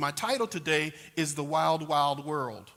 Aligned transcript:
My 0.00 0.12
title 0.12 0.46
today 0.46 0.94
is 1.14 1.34
The 1.34 1.44
Wild, 1.44 1.86
Wild 1.86 2.24
World. 2.24 2.70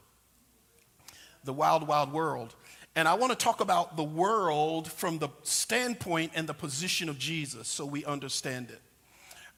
The 1.46 1.54
Wild, 1.54 1.88
Wild 1.88 2.12
World. 2.12 2.54
And 2.98 3.08
I 3.08 3.14
want 3.14 3.32
to 3.32 3.38
talk 3.38 3.62
about 3.62 3.96
the 3.96 4.04
world 4.04 4.92
from 4.92 5.20
the 5.20 5.30
standpoint 5.44 6.34
and 6.36 6.50
the 6.50 6.54
position 6.54 7.08
of 7.08 7.18
Jesus 7.18 7.70
so 7.70 7.86
we 7.86 8.04
understand 8.04 8.72
it. 8.72 8.82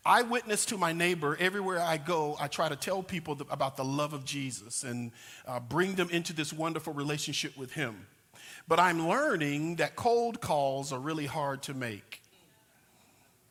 I 0.05 0.21
witness 0.21 0.63
to 0.67 0.77
my 0.77 0.93
neighbor 0.93 1.35
everywhere 1.39 1.81
I 1.81 1.97
go. 1.97 2.37
I 2.39 2.49
try 2.49 2.69
to 2.69 2.75
tell 2.75 3.01
people 3.01 3.35
about 3.49 3.77
the 3.77 3.83
love 3.83 4.13
of 4.13 4.25
Jesus 4.25 4.83
and 4.83 5.11
uh, 5.47 5.59
bring 5.59 5.95
them 5.95 6.11
into 6.11 6.33
this 6.33 6.53
wonderful 6.53 6.93
relationship 6.93 7.57
with 7.57 7.71
Him. 7.71 8.05
But 8.67 8.79
I'm 8.79 9.09
learning 9.09 9.77
that 9.77 9.95
cold 9.95 10.39
calls 10.39 10.93
are 10.93 10.99
really 10.99 11.25
hard 11.25 11.63
to 11.63 11.73
make. 11.73 12.21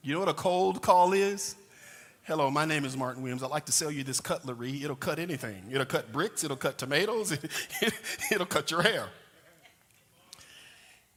You 0.03 0.12
know 0.12 0.21
what 0.21 0.29
a 0.29 0.35
cold 0.35 0.83
call 0.83 1.15
is? 1.15 1.57
Hello, 2.27 2.51
my 2.51 2.65
name 2.65 2.87
is 2.87 2.97
Martin 2.97 3.23
Williams. 3.23 3.43
I'd 3.43 3.51
like 3.51 3.67
to 3.67 3.73
sell 3.73 3.91
you 3.91 4.03
this 4.03 4.19
cutlery. 4.19 4.83
It'll 4.83 4.97
cut 4.97 5.19
anything. 5.19 5.63
It'll 5.71 5.85
cut 5.85 6.11
bricks, 6.11 6.43
it'll 6.43 6.57
cut 6.57 6.79
tomatoes, 6.79 7.37
it'll 8.32 8.46
cut 8.46 8.71
your 8.71 8.81
hair. 8.81 9.09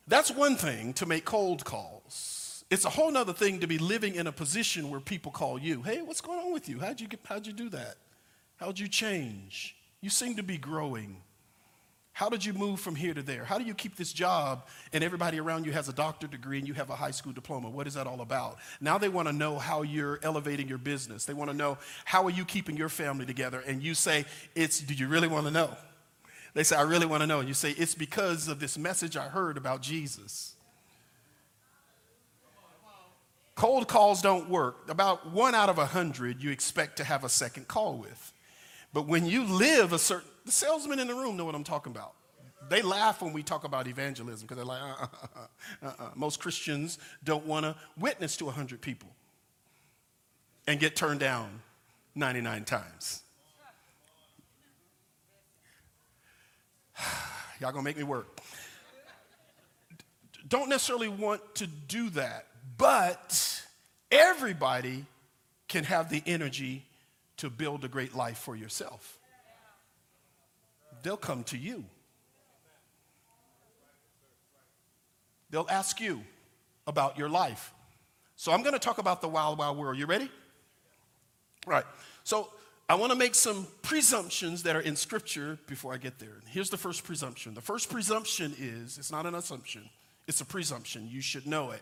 That's 0.06 0.30
one 0.30 0.58
thing 0.58 0.92
to 0.96 1.06
make 1.06 1.24
cold 1.24 1.64
calls. 1.64 2.66
It's 2.70 2.84
a 2.84 2.90
whole 2.90 3.16
other 3.16 3.32
thing 3.32 3.62
to 3.62 3.68
be 3.68 3.78
living 3.78 4.16
in 4.16 4.28
a 4.28 4.34
position 4.34 4.92
where 4.92 5.00
people 5.00 5.32
call 5.32 5.58
you. 5.58 5.82
Hey, 5.82 6.02
what's 6.02 6.20
going 6.20 6.40
on 6.40 6.52
with 6.52 6.68
you? 6.68 6.80
How'd 6.80 7.00
you, 7.00 7.08
get, 7.08 7.22
how'd 7.24 7.48
you 7.48 7.54
do 7.54 7.70
that? 7.70 7.96
How'd 8.58 8.78
you 8.78 8.90
change? 8.90 9.78
You 10.02 10.10
seem 10.10 10.36
to 10.36 10.44
be 10.44 10.58
growing. 10.58 11.22
How 12.18 12.30
did 12.30 12.44
you 12.44 12.54
move 12.54 12.80
from 12.80 12.96
here 12.96 13.14
to 13.14 13.22
there? 13.22 13.46
How 13.46 13.60
do 13.60 13.64
you 13.64 13.76
keep 13.76 13.96
this 13.96 14.12
job 14.12 14.66
and 14.92 15.04
everybody 15.04 15.40
around 15.40 15.68
you 15.68 15.72
has 15.74 15.88
a 15.88 15.94
doctor 15.94 16.26
degree 16.26 16.58
and 16.58 16.68
you 16.68 16.74
have 16.74 16.90
a 16.90 16.96
high 16.96 17.12
school 17.12 17.32
diploma? 17.32 17.70
What 17.70 17.86
is 17.86 17.94
that 17.94 18.08
all 18.08 18.22
about? 18.22 18.58
Now 18.82 18.98
they 18.98 19.08
want 19.08 19.28
to 19.28 19.34
know 19.34 19.60
how 19.60 19.84
you're 19.84 20.20
elevating 20.24 20.68
your 20.68 20.80
business. 20.80 21.26
They 21.26 21.36
want 21.36 21.52
to 21.52 21.56
know 21.56 21.78
how 22.06 22.24
are 22.24 22.32
you 22.32 22.44
keeping 22.44 22.76
your 22.76 22.90
family 22.90 23.28
together? 23.28 23.60
And 23.60 23.84
you 23.84 23.94
say, 23.94 24.26
"It's 24.56 24.80
do 24.80 24.96
you 24.96 25.08
really 25.08 25.28
want 25.28 25.46
to 25.46 25.52
know?" 25.52 25.78
They 26.56 26.64
say, 26.64 26.76
"I 26.76 26.82
really 26.82 27.06
want 27.06 27.22
to 27.22 27.28
know." 27.28 27.38
And 27.38 27.48
you 27.48 27.54
say, 27.54 27.70
"It's 27.74 27.94
because 27.94 28.48
of 28.48 28.59
this 28.59 28.80
message 28.80 29.16
I 29.16 29.28
heard 29.28 29.56
about 29.56 29.84
Jesus." 29.84 30.56
Cold 33.54 33.88
calls 33.88 34.24
don't 34.24 34.50
work. 34.50 34.90
About 34.90 35.28
one 35.28 35.54
out 35.54 35.70
of 35.70 35.78
a 35.78 35.86
hundred 35.86 36.42
you 36.42 36.50
expect 36.50 36.98
to 36.98 37.04
have 37.04 37.24
a 37.24 37.30
second 37.30 37.68
call 37.68 37.96
with. 37.96 38.34
But 38.92 39.04
when 39.04 39.28
you 39.28 39.44
live 39.44 39.94
a 39.94 40.00
certain 40.00 40.31
the 40.48 40.52
salesmen 40.53 40.98
in 40.98 41.08
the 41.08 41.14
room 41.14 41.38
know 41.38 41.45
what 41.45 41.53
I'm 41.53 41.66
talking 41.66 41.92
about. 41.92 42.14
They 42.70 42.81
laugh 42.81 43.22
when 43.22 43.34
we 43.34 43.44
talk 43.44 43.66
about 43.66 43.86
evangelism 43.88 44.48
because 44.48 44.56
they're 44.56 44.66
like, 44.66 44.81
uh, 44.81 45.06
uh, 45.06 45.45
uh, 45.84 45.92
uh, 46.00 46.09
most 46.16 46.40
Christians 46.40 46.98
don't 47.23 47.45
want 47.45 47.66
to 47.66 47.76
witness 47.98 48.38
to 48.38 48.45
100 48.45 48.81
people 48.81 49.09
and 50.66 50.80
get 50.80 50.95
turned 50.95 51.20
down 51.20 51.62
99 52.16 52.64
times. 52.64 53.23
Y'all 57.59 57.72
gonna 57.72 57.84
make 57.84 57.98
me 57.98 58.03
work. 58.03 58.40
Don't 60.48 60.70
necessarily 60.70 61.09
want 61.09 61.42
to 61.56 61.68
do 61.68 62.09
that, 62.12 62.48
but 62.78 63.62
everybody 64.12 65.06
can 65.68 65.84
have 65.84 66.09
the 66.09 66.23
energy 66.25 66.86
to 67.36 67.50
build 67.50 67.84
a 67.84 67.90
great 67.90 68.16
life 68.16 68.38
for 68.38 68.56
yourself 68.56 69.17
they'll 71.03 71.17
come 71.17 71.44
to 71.45 71.58
you. 71.58 71.86
They'll 75.50 75.67
ask 75.70 76.02
you 76.02 76.22
about 76.86 77.17
your 77.17 77.30
life. 77.30 77.73
So 78.36 78.52
I'm 78.52 78.62
going 78.62 78.73
to 78.73 78.80
talk 78.80 78.98
about 78.98 79.22
the 79.22 79.28
wild, 79.28 79.58
wild 79.58 79.78
world. 79.78 79.98
You 79.98 80.06
ready? 80.06 80.30
Right. 81.66 81.86
So 82.23 82.50
I 82.90 82.95
want 82.95 83.12
to 83.12 83.18
make 83.18 83.36
some 83.36 83.68
presumptions 83.81 84.64
that 84.64 84.75
are 84.75 84.81
in 84.81 84.95
Scripture 84.95 85.58
before 85.68 85.94
I 85.94 85.98
get 85.98 86.20
there. 86.20 86.42
Here's 86.48 86.70
the 86.70 86.78
first 86.78 87.03
presumption. 87.03 87.53
The 87.53 87.62
first 87.62 87.90
presumption 87.90 88.53
is 88.58 88.98
it's 88.98 89.12
not 89.12 89.25
an 89.25 89.36
assumption, 89.36 89.90
it's 90.28 90.42
a 90.42 90.45
presumption. 90.45 91.08
You 91.09 91.22
should 91.22 91.47
know 91.47 91.72
it. 91.72 91.81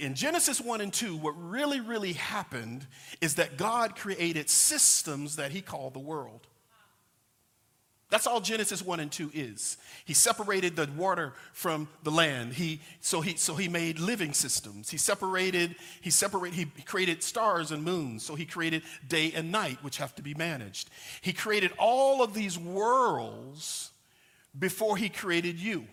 In 0.00 0.14
Genesis 0.14 0.60
1 0.60 0.80
and 0.80 0.92
2, 0.92 1.16
what 1.16 1.32
really, 1.32 1.80
really 1.80 2.12
happened 2.12 2.86
is 3.20 3.34
that 3.34 3.56
God 3.56 3.96
created 3.96 4.48
systems 4.48 5.36
that 5.36 5.50
He 5.50 5.60
called 5.60 5.94
the 5.94 6.00
world. 6.00 6.46
That's 8.08 8.26
all 8.28 8.40
Genesis 8.40 8.84
1 8.84 9.00
and 9.00 9.10
2 9.10 9.32
is. 9.34 9.78
He 10.04 10.14
separated 10.14 10.76
the 10.76 10.88
water 10.96 11.32
from 11.52 11.88
the 12.04 12.12
land. 12.12 12.52
He, 12.52 12.80
so, 13.00 13.20
he, 13.20 13.36
so 13.36 13.56
he 13.56 13.68
made 13.68 13.98
living 13.98 14.32
systems. 14.32 14.90
He 14.90 14.96
separated, 14.96 15.74
he 16.00 16.10
separated, 16.10 16.56
he 16.56 16.82
created 16.82 17.24
stars 17.24 17.72
and 17.72 17.82
moons. 17.82 18.24
So 18.24 18.36
he 18.36 18.46
created 18.46 18.82
day 19.08 19.32
and 19.34 19.50
night, 19.50 19.82
which 19.82 19.96
have 19.96 20.14
to 20.16 20.22
be 20.22 20.34
managed. 20.34 20.88
He 21.20 21.32
created 21.32 21.72
all 21.78 22.22
of 22.22 22.32
these 22.32 22.56
worlds 22.56 23.90
before 24.56 24.96
he 24.96 25.08
created 25.08 25.58
you. 25.58 25.84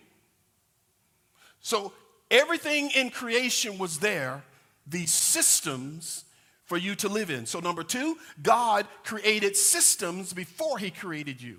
So 1.60 1.92
everything 2.30 2.90
in 2.90 3.10
creation 3.10 3.76
was 3.76 3.98
there, 3.98 4.44
these 4.86 5.12
systems 5.12 6.24
for 6.64 6.76
you 6.76 6.94
to 6.96 7.08
live 7.08 7.30
in. 7.30 7.44
So, 7.46 7.60
number 7.60 7.82
two, 7.82 8.16
God 8.42 8.86
created 9.02 9.56
systems 9.56 10.32
before 10.32 10.78
he 10.78 10.90
created 10.90 11.42
you. 11.42 11.58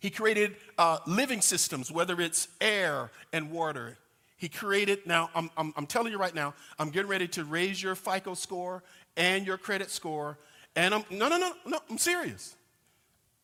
He 0.00 0.10
created 0.10 0.56
uh, 0.78 0.98
living 1.06 1.42
systems, 1.42 1.92
whether 1.92 2.20
it's 2.20 2.48
air 2.60 3.10
and 3.32 3.50
water. 3.50 3.98
He 4.38 4.48
created, 4.48 5.06
now, 5.06 5.28
I'm, 5.34 5.50
I'm, 5.58 5.74
I'm 5.76 5.86
telling 5.86 6.10
you 6.10 6.18
right 6.18 6.34
now, 6.34 6.54
I'm 6.78 6.88
getting 6.88 7.10
ready 7.10 7.28
to 7.28 7.44
raise 7.44 7.82
your 7.82 7.94
FICO 7.94 8.32
score 8.32 8.82
and 9.18 9.46
your 9.46 9.58
credit 9.58 9.90
score. 9.90 10.38
And 10.74 10.94
I'm, 10.94 11.04
no, 11.10 11.28
no, 11.28 11.36
no, 11.36 11.52
no, 11.66 11.78
I'm 11.90 11.98
serious. 11.98 12.56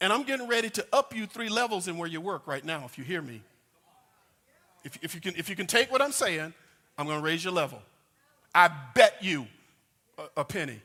And 0.01 0.11
I'm 0.11 0.23
getting 0.23 0.49
ready 0.49 0.71
to 0.71 0.87
up 0.95 1.15
you 1.15 1.27
three 1.27 1.51
levels 1.51 1.89
in 1.89 1.99
where 1.99 2.09
you 2.09 2.23
work 2.23 2.47
right 2.47 2.65
now, 2.65 2.85
if 2.87 2.97
you 2.97 3.05
hear 3.05 3.21
me. 3.21 3.43
If, 4.85 4.99
if, 5.03 5.15
you, 5.15 5.21
can, 5.21 5.35
if 5.37 5.51
you 5.51 5.57
can 5.57 5.67
take 5.67 5.93
what 5.93 6.01
I'm 6.01 6.13
saying, 6.13 6.55
I'm 6.97 7.07
going 7.07 7.19
to 7.19 7.25
raise 7.25 7.45
your 7.45 7.53
level. 7.53 7.83
I 8.55 8.71
bet 8.95 9.17
you 9.21 9.47
a, 10.17 10.41
a 10.41 10.45
penny. 10.45 10.81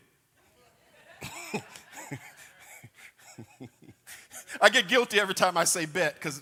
I 4.60 4.70
get 4.70 4.88
guilty 4.88 5.20
every 5.20 5.36
time 5.36 5.58
I 5.58 5.64
say 5.64 5.86
bet 5.86 6.16
because 6.16 6.42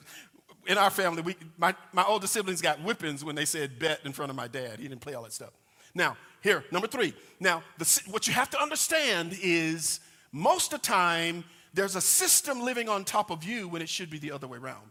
in 0.67 0.77
our 0.77 0.89
family, 0.89 1.21
we, 1.21 1.35
my, 1.57 1.75
my 1.93 2.03
older 2.03 2.27
siblings 2.27 2.61
got 2.61 2.79
whippings 2.79 3.23
when 3.23 3.35
they 3.35 3.45
said 3.45 3.79
bet 3.79 4.01
in 4.05 4.13
front 4.13 4.29
of 4.29 4.35
my 4.35 4.47
dad. 4.47 4.79
He 4.79 4.87
didn't 4.87 5.01
play 5.01 5.13
all 5.13 5.23
that 5.23 5.33
stuff. 5.33 5.51
Now, 5.93 6.15
here, 6.41 6.63
number 6.71 6.87
three. 6.87 7.13
Now, 7.39 7.63
the, 7.77 8.01
what 8.09 8.27
you 8.27 8.33
have 8.33 8.49
to 8.51 8.61
understand 8.61 9.37
is 9.41 9.99
most 10.31 10.73
of 10.73 10.81
the 10.81 10.87
time, 10.87 11.43
there's 11.73 11.95
a 11.95 12.01
system 12.01 12.61
living 12.61 12.87
on 12.89 13.03
top 13.03 13.31
of 13.31 13.43
you 13.43 13.67
when 13.67 13.81
it 13.81 13.89
should 13.89 14.09
be 14.09 14.19
the 14.19 14.31
other 14.31 14.47
way 14.47 14.57
around. 14.57 14.89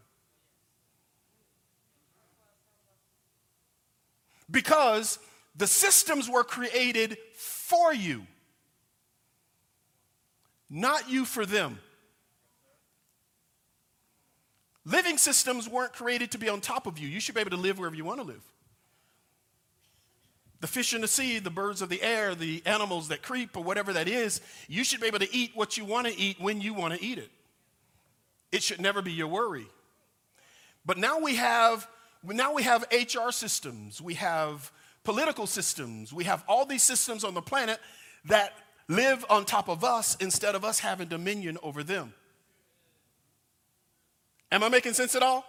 Because 4.51 5.19
the 5.55 5.67
systems 5.67 6.29
were 6.29 6.43
created 6.43 7.17
for 7.35 7.93
you, 7.93 8.23
not 10.69 11.09
you 11.09 11.25
for 11.25 11.45
them. 11.45 11.79
Living 14.85 15.17
systems 15.17 15.67
weren't 15.67 15.93
created 15.93 16.31
to 16.31 16.37
be 16.37 16.49
on 16.49 16.61
top 16.61 16.87
of 16.87 16.97
you. 16.97 17.07
You 17.07 17.19
should 17.19 17.35
be 17.35 17.41
able 17.41 17.51
to 17.51 17.57
live 17.57 17.77
wherever 17.77 17.95
you 17.95 18.05
want 18.05 18.19
to 18.19 18.25
live. 18.25 18.43
The 20.61 20.67
fish 20.67 20.93
in 20.93 21.01
the 21.01 21.07
sea, 21.07 21.39
the 21.39 21.49
birds 21.49 21.81
of 21.81 21.89
the 21.89 22.01
air, 22.01 22.35
the 22.35 22.61
animals 22.65 23.07
that 23.09 23.21
creep, 23.21 23.55
or 23.55 23.63
whatever 23.63 23.93
that 23.93 24.07
is, 24.07 24.41
you 24.67 24.83
should 24.83 24.99
be 24.99 25.07
able 25.07 25.19
to 25.19 25.33
eat 25.33 25.51
what 25.55 25.77
you 25.77 25.85
want 25.85 26.07
to 26.07 26.17
eat 26.17 26.39
when 26.39 26.59
you 26.59 26.73
want 26.73 26.93
to 26.93 27.01
eat 27.01 27.17
it. 27.17 27.29
It 28.51 28.63
should 28.63 28.81
never 28.81 29.01
be 29.01 29.11
your 29.11 29.27
worry. 29.27 29.67
But 30.85 30.97
now 30.97 31.19
we 31.19 31.35
have 31.35 31.87
now 32.23 32.53
we 32.53 32.63
have 32.63 32.83
HR 32.91 33.31
systems, 33.31 34.01
we 34.01 34.15
have 34.15 34.71
political 35.05 35.47
systems, 35.47 36.11
we 36.11 36.25
have 36.25 36.43
all 36.47 36.65
these 36.65 36.83
systems 36.83 37.23
on 37.23 37.33
the 37.33 37.41
planet 37.41 37.79
that 38.25 38.53
live 38.89 39.25
on 39.29 39.45
top 39.45 39.69
of 39.69 39.85
us 39.85 40.17
instead 40.19 40.55
of 40.55 40.65
us 40.65 40.79
having 40.79 41.07
dominion 41.07 41.57
over 41.63 41.83
them. 41.83 42.13
Am 44.51 44.63
I 44.63 44.69
making 44.69 44.93
sense 44.93 45.15
at 45.15 45.23
all? 45.23 45.45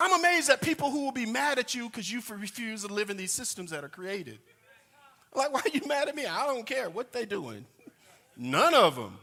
I'm 0.00 0.18
amazed 0.18 0.50
at 0.50 0.60
people 0.60 0.90
who 0.90 1.04
will 1.04 1.12
be 1.12 1.26
mad 1.26 1.58
at 1.58 1.74
you 1.74 1.88
because 1.88 2.10
you 2.10 2.20
refuse 2.30 2.84
to 2.84 2.92
live 2.92 3.10
in 3.10 3.16
these 3.16 3.32
systems 3.32 3.70
that 3.70 3.84
are 3.84 3.88
created. 3.88 4.38
Like, 5.34 5.52
why 5.52 5.60
are 5.60 5.70
you 5.72 5.86
mad 5.86 6.08
at 6.08 6.16
me? 6.16 6.26
I 6.26 6.46
don't 6.46 6.66
care 6.66 6.90
what 6.90 7.12
they 7.12 7.24
doing. 7.24 7.64
None 8.36 8.74
of 8.74 8.96
them. 8.96 9.18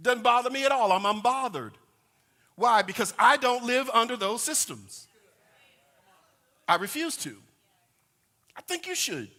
Doesn't 0.00 0.22
bother 0.22 0.50
me 0.50 0.64
at 0.64 0.72
all. 0.72 0.92
I'm 0.92 1.02
unbothered. 1.02 1.72
Why? 2.54 2.82
Because 2.82 3.12
I 3.18 3.36
don't 3.36 3.64
live 3.64 3.90
under 3.90 4.16
those 4.16 4.42
systems. 4.42 5.08
I 6.68 6.76
refuse 6.76 7.16
to. 7.18 7.36
I 8.56 8.60
think 8.62 8.86
you 8.86 8.94
should. 8.94 9.30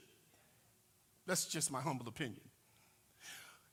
That's 1.26 1.46
just 1.46 1.72
my 1.72 1.82
humble 1.82 2.08
opinion. 2.08 2.42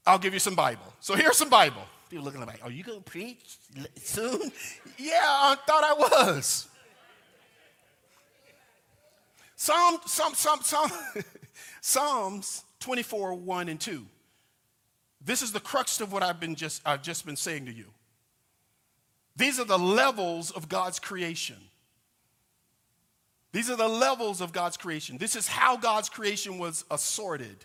I'll 0.06 0.18
give 0.18 0.34
you 0.34 0.40
some 0.40 0.54
Bible. 0.54 0.92
So 1.00 1.14
here's 1.14 1.36
some 1.36 1.48
Bible. 1.48 1.82
People 2.14 2.26
looking 2.26 2.46
like, 2.46 2.60
are 2.62 2.70
you 2.70 2.84
going 2.84 3.02
to 3.02 3.10
preach 3.10 3.56
soon? 3.96 4.52
yeah, 4.98 5.18
I 5.20 5.56
thought 5.66 5.82
I 5.82 5.94
was. 5.94 6.68
Psalm, 9.56 9.98
Psalm, 10.06 10.32
Psalm, 10.34 10.60
Psalm, 10.62 10.92
Psalms 11.80 12.62
24, 12.78 13.34
1 13.34 13.68
and 13.68 13.80
2. 13.80 14.06
This 15.24 15.42
is 15.42 15.50
the 15.50 15.58
crux 15.58 16.00
of 16.00 16.12
what 16.12 16.22
I've, 16.22 16.38
been 16.38 16.54
just, 16.54 16.82
I've 16.86 17.02
just 17.02 17.26
been 17.26 17.34
saying 17.34 17.66
to 17.66 17.72
you. 17.72 17.86
These 19.34 19.58
are 19.58 19.64
the 19.64 19.76
levels 19.76 20.52
of 20.52 20.68
God's 20.68 21.00
creation. 21.00 21.56
These 23.50 23.68
are 23.70 23.76
the 23.76 23.88
levels 23.88 24.40
of 24.40 24.52
God's 24.52 24.76
creation. 24.76 25.18
This 25.18 25.34
is 25.34 25.48
how 25.48 25.76
God's 25.76 26.08
creation 26.08 26.58
was 26.58 26.84
assorted. 26.92 27.64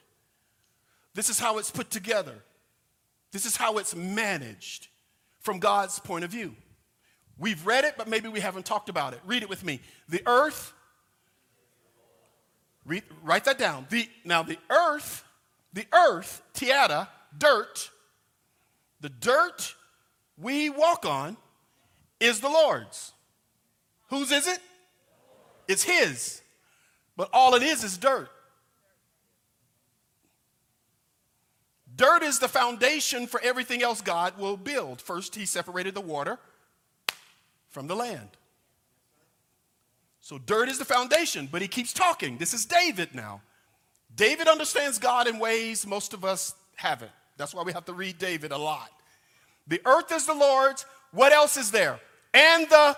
This 1.14 1.30
is 1.30 1.38
how 1.38 1.60
it's 1.60 1.70
put 1.70 1.92
together. 1.92 2.44
This 3.32 3.46
is 3.46 3.56
how 3.56 3.78
it's 3.78 3.96
managed 3.96 4.88
from 5.40 5.60
God's 5.60 6.00
point 6.00 6.24
of 6.24 6.32
view. 6.32 6.56
We've 7.38 7.66
read 7.66 7.86
it, 7.86 7.96
but 7.98 8.08
maybe 8.08 8.28
we 8.28 8.40
haven't 8.42 8.66
talked 8.66 8.90
about 8.90 9.14
it. 9.14 9.22
Read 9.26 9.44
it 9.44 9.50
with 9.50 9.64
me. 9.64 9.80
The 10.10 10.22
earth, 10.26 10.74
read, 12.86 13.04
write 13.24 13.46
that 13.46 13.58
down. 13.58 13.88
The, 13.90 14.10
now, 14.26 14.44
the 14.44 14.58
earth, 14.70 15.24
the 15.72 15.86
earth, 15.94 16.42
terra, 16.54 17.08
dirt, 17.38 17.92
the 19.00 19.10
dirt 19.10 19.76
we 20.38 20.70
walk 20.70 21.06
on 21.06 21.38
is 22.20 22.42
the 22.42 22.50
Lord's. 22.50 23.14
Whose 24.10 24.32
is 24.32 24.48
it? 24.48 24.60
It's 25.68 25.84
His. 25.84 26.42
But 27.16 27.30
all 27.32 27.56
it 27.56 27.64
is 27.64 27.84
is 27.84 27.98
dirt. 27.98 28.30
Dirt 32.00 32.24
is 32.24 32.40
the 32.40 32.48
foundation 32.48 33.28
for 33.28 33.42
everything 33.42 33.84
else 33.84 34.00
God 34.00 34.38
will 34.38 34.56
build. 34.56 35.02
First, 35.02 35.36
He 35.36 35.46
separated 35.46 35.94
the 35.94 36.02
water 36.02 36.40
from 37.72 37.88
the 37.88 37.96
land. 37.96 38.30
So, 40.22 40.38
dirt 40.38 40.70
is 40.70 40.80
the 40.80 40.86
foundation, 40.86 41.50
but 41.52 41.62
He 41.62 41.68
keeps 41.68 41.92
talking. 41.92 42.38
This 42.38 42.54
is 42.54 42.64
David 42.64 43.14
now. 43.14 43.42
David 44.16 44.48
understands 44.48 44.98
God 44.98 45.28
in 45.28 45.40
ways 45.40 45.86
most 45.86 46.14
of 46.14 46.24
us 46.24 46.56
haven't. 46.78 47.12
That's 47.36 47.54
why 47.54 47.64
we 47.64 47.74
have 47.74 47.84
to 47.88 47.94
read 47.94 48.18
David 48.18 48.54
a 48.54 48.58
lot. 48.58 48.92
The 49.68 49.82
earth 49.84 50.14
is 50.14 50.26
the 50.26 50.34
Lord's. 50.34 50.86
What 51.12 51.34
else 51.34 51.58
is 51.58 51.70
there? 51.70 52.00
And 52.34 52.66
the 52.70 52.96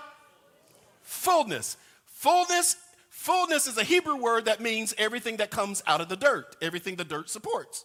fullness. 1.01 1.75
Fullness 2.06 2.75
fullness 3.09 3.65
is 3.65 3.80
a 3.80 3.83
Hebrew 3.83 4.18
word 4.18 4.45
that 4.45 4.62
means 4.62 4.94
everything 5.00 5.38
that 5.38 5.50
comes 5.50 5.81
out 5.88 6.01
of 6.01 6.09
the 6.09 6.15
dirt, 6.15 6.56
everything 6.62 6.98
the 6.98 7.03
dirt 7.03 7.31
supports. 7.31 7.83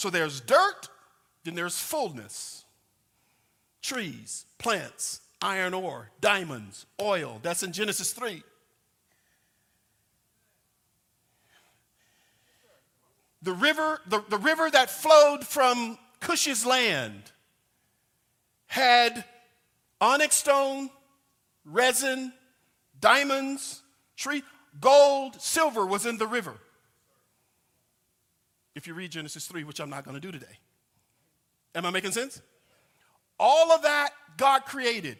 So 0.00 0.08
there's 0.08 0.40
dirt, 0.40 0.88
then 1.44 1.54
there's 1.54 1.78
fullness. 1.78 2.64
Trees, 3.82 4.46
plants, 4.56 5.20
iron 5.42 5.74
ore, 5.74 6.08
diamonds, 6.22 6.86
oil. 6.98 7.38
That's 7.42 7.62
in 7.62 7.72
Genesis 7.74 8.14
3. 8.14 8.42
The 13.42 13.52
river, 13.52 14.00
the, 14.06 14.24
the 14.30 14.38
river 14.38 14.70
that 14.70 14.88
flowed 14.88 15.46
from 15.46 15.98
Cush's 16.20 16.64
land 16.64 17.20
had 18.68 19.22
onyx 20.00 20.34
stone, 20.36 20.88
resin, 21.66 22.32
diamonds, 23.02 23.82
tree, 24.16 24.44
gold, 24.80 25.38
silver 25.42 25.84
was 25.84 26.06
in 26.06 26.16
the 26.16 26.26
river. 26.26 26.54
If 28.74 28.86
you 28.86 28.94
read 28.94 29.10
Genesis 29.10 29.46
3, 29.46 29.64
which 29.64 29.80
I'm 29.80 29.90
not 29.90 30.04
going 30.04 30.14
to 30.14 30.20
do 30.20 30.30
today. 30.30 30.58
Am 31.74 31.86
I 31.86 31.90
making 31.90 32.12
sense? 32.12 32.40
All 33.38 33.72
of 33.72 33.82
that 33.82 34.10
God 34.36 34.64
created. 34.64 35.18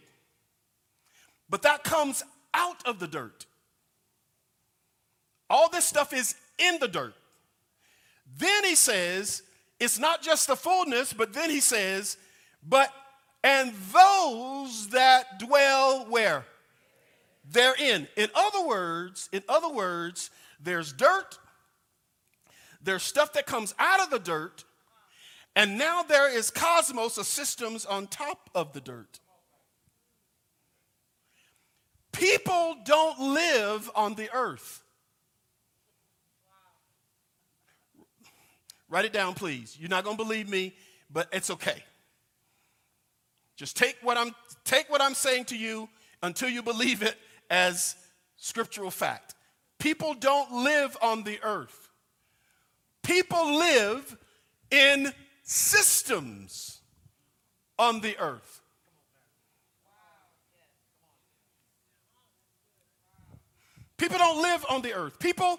But 1.49 1.63
that 1.63 1.85
comes 1.85 2.23
out 2.55 2.87
of 2.87 2.99
the 2.99 3.09
dirt. 3.09 3.47
All 5.49 5.69
this 5.69 5.85
stuff 5.85 6.13
is 6.13 6.37
in 6.59 6.79
the 6.79 6.89
dirt. 6.89 7.15
Then 8.39 8.65
he 8.65 8.77
says, 8.77 9.43
it's 9.81 9.99
not 9.99 10.23
just 10.23 10.47
the 10.47 10.57
fullness, 10.57 11.13
but 11.13 11.33
then 11.33 11.51
he 11.51 11.61
says, 11.61 12.17
but 12.67 12.93
and 13.43 13.73
those 13.93 14.89
that 14.89 15.41
dwell 15.41 16.07
where? 16.09 16.45
Therein. 17.51 18.07
In 18.17 18.29
other 18.35 18.67
words, 18.67 19.29
in 19.33 19.43
other 19.49 19.71
words, 19.71 20.31
there's 20.61 20.93
dirt, 20.93 21.39
there's 22.83 23.03
stuff 23.03 23.33
that 23.35 23.47
comes 23.47 23.75
out 23.79 24.01
of 24.01 24.11
the 24.11 24.19
dirt, 24.19 24.65
and 25.57 25.79
now 25.79 26.03
there 26.03 26.35
is 26.35 26.51
cosmos 26.51 27.19
of 27.19 27.27
systems 27.27 27.85
on 27.85 28.07
top 28.07 28.51
of 28.55 28.73
the 28.73 28.81
dirt. 28.81 29.21
People 32.13 32.77
don't 32.85 33.19
live 33.35 33.91
on 33.95 34.15
the 34.15 34.29
earth. 34.35 34.83
Write 38.89 39.05
it 39.05 39.13
down, 39.13 39.35
please. 39.35 39.77
You're 39.79 39.89
not 39.89 40.05
going 40.05 40.17
to 40.17 40.23
believe 40.23 40.49
me, 40.49 40.75
but 41.11 41.29
it's 41.33 41.51
okay. 41.51 41.85
Just 43.57 43.77
take 43.77 43.97
what 44.03 44.17
I'm 44.17 44.35
take 44.65 44.91
what 44.91 45.01
I'm 45.01 45.15
saying 45.15 45.45
to 45.47 45.57
you 45.57 45.89
until 46.23 46.49
you 46.49 46.63
believe 46.63 47.03
it 47.03 47.17
as 47.51 47.95
scriptural 48.37 48.91
fact. 48.91 49.35
People 49.79 50.15
don't 50.15 50.65
live 50.65 50.97
on 51.01 51.23
the 51.23 51.39
earth. 51.43 51.80
People 53.03 53.59
live 53.59 54.17
in 54.71 55.13
systems 55.43 56.81
on 57.79 58.01
the 58.01 58.19
earth. 58.19 58.61
People 63.97 64.19
don't 64.19 64.41
live 64.41 64.65
on 64.71 64.83
the 64.83 64.95
earth. 64.95 65.19
People 65.19 65.59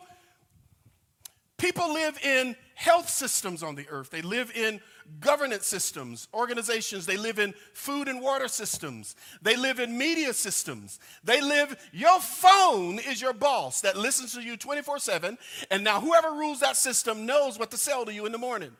people 1.58 1.94
live 1.94 2.18
in 2.24 2.56
health 2.74 3.08
systems 3.08 3.62
on 3.62 3.76
the 3.76 3.88
earth. 3.90 4.10
They 4.10 4.24
live 4.24 4.52
in 4.56 4.82
governance 5.19 5.68
systems, 5.68 6.28
organizations. 6.34 7.06
They 7.06 7.18
live 7.18 7.40
in 7.40 7.54
food 7.74 8.08
and 8.08 8.22
water 8.22 8.48
systems. 8.48 9.16
They 9.42 9.56
live 9.56 9.80
in 9.80 9.98
media 9.98 10.34
systems. 10.34 11.00
They 11.24 11.42
live, 11.42 11.75
your 11.92 12.19
phone 12.19 13.00
is 13.00 13.22
your 13.22 13.34
boss 13.34 13.81
that 13.81 13.98
listens 13.98 14.34
to 14.34 14.42
you 14.42 14.58
24 14.58 15.00
7. 15.00 15.38
And 15.69 15.84
now 15.84 16.00
whoever 16.00 16.31
rules 16.31 16.60
that 16.62 16.78
system 16.78 17.25
knows 17.25 17.60
what 17.60 17.72
to 17.72 17.78
sell 17.78 18.06
to 18.06 18.13
you 18.13 18.25
in 18.25 18.31
the 18.31 18.38
morning. 18.38 18.72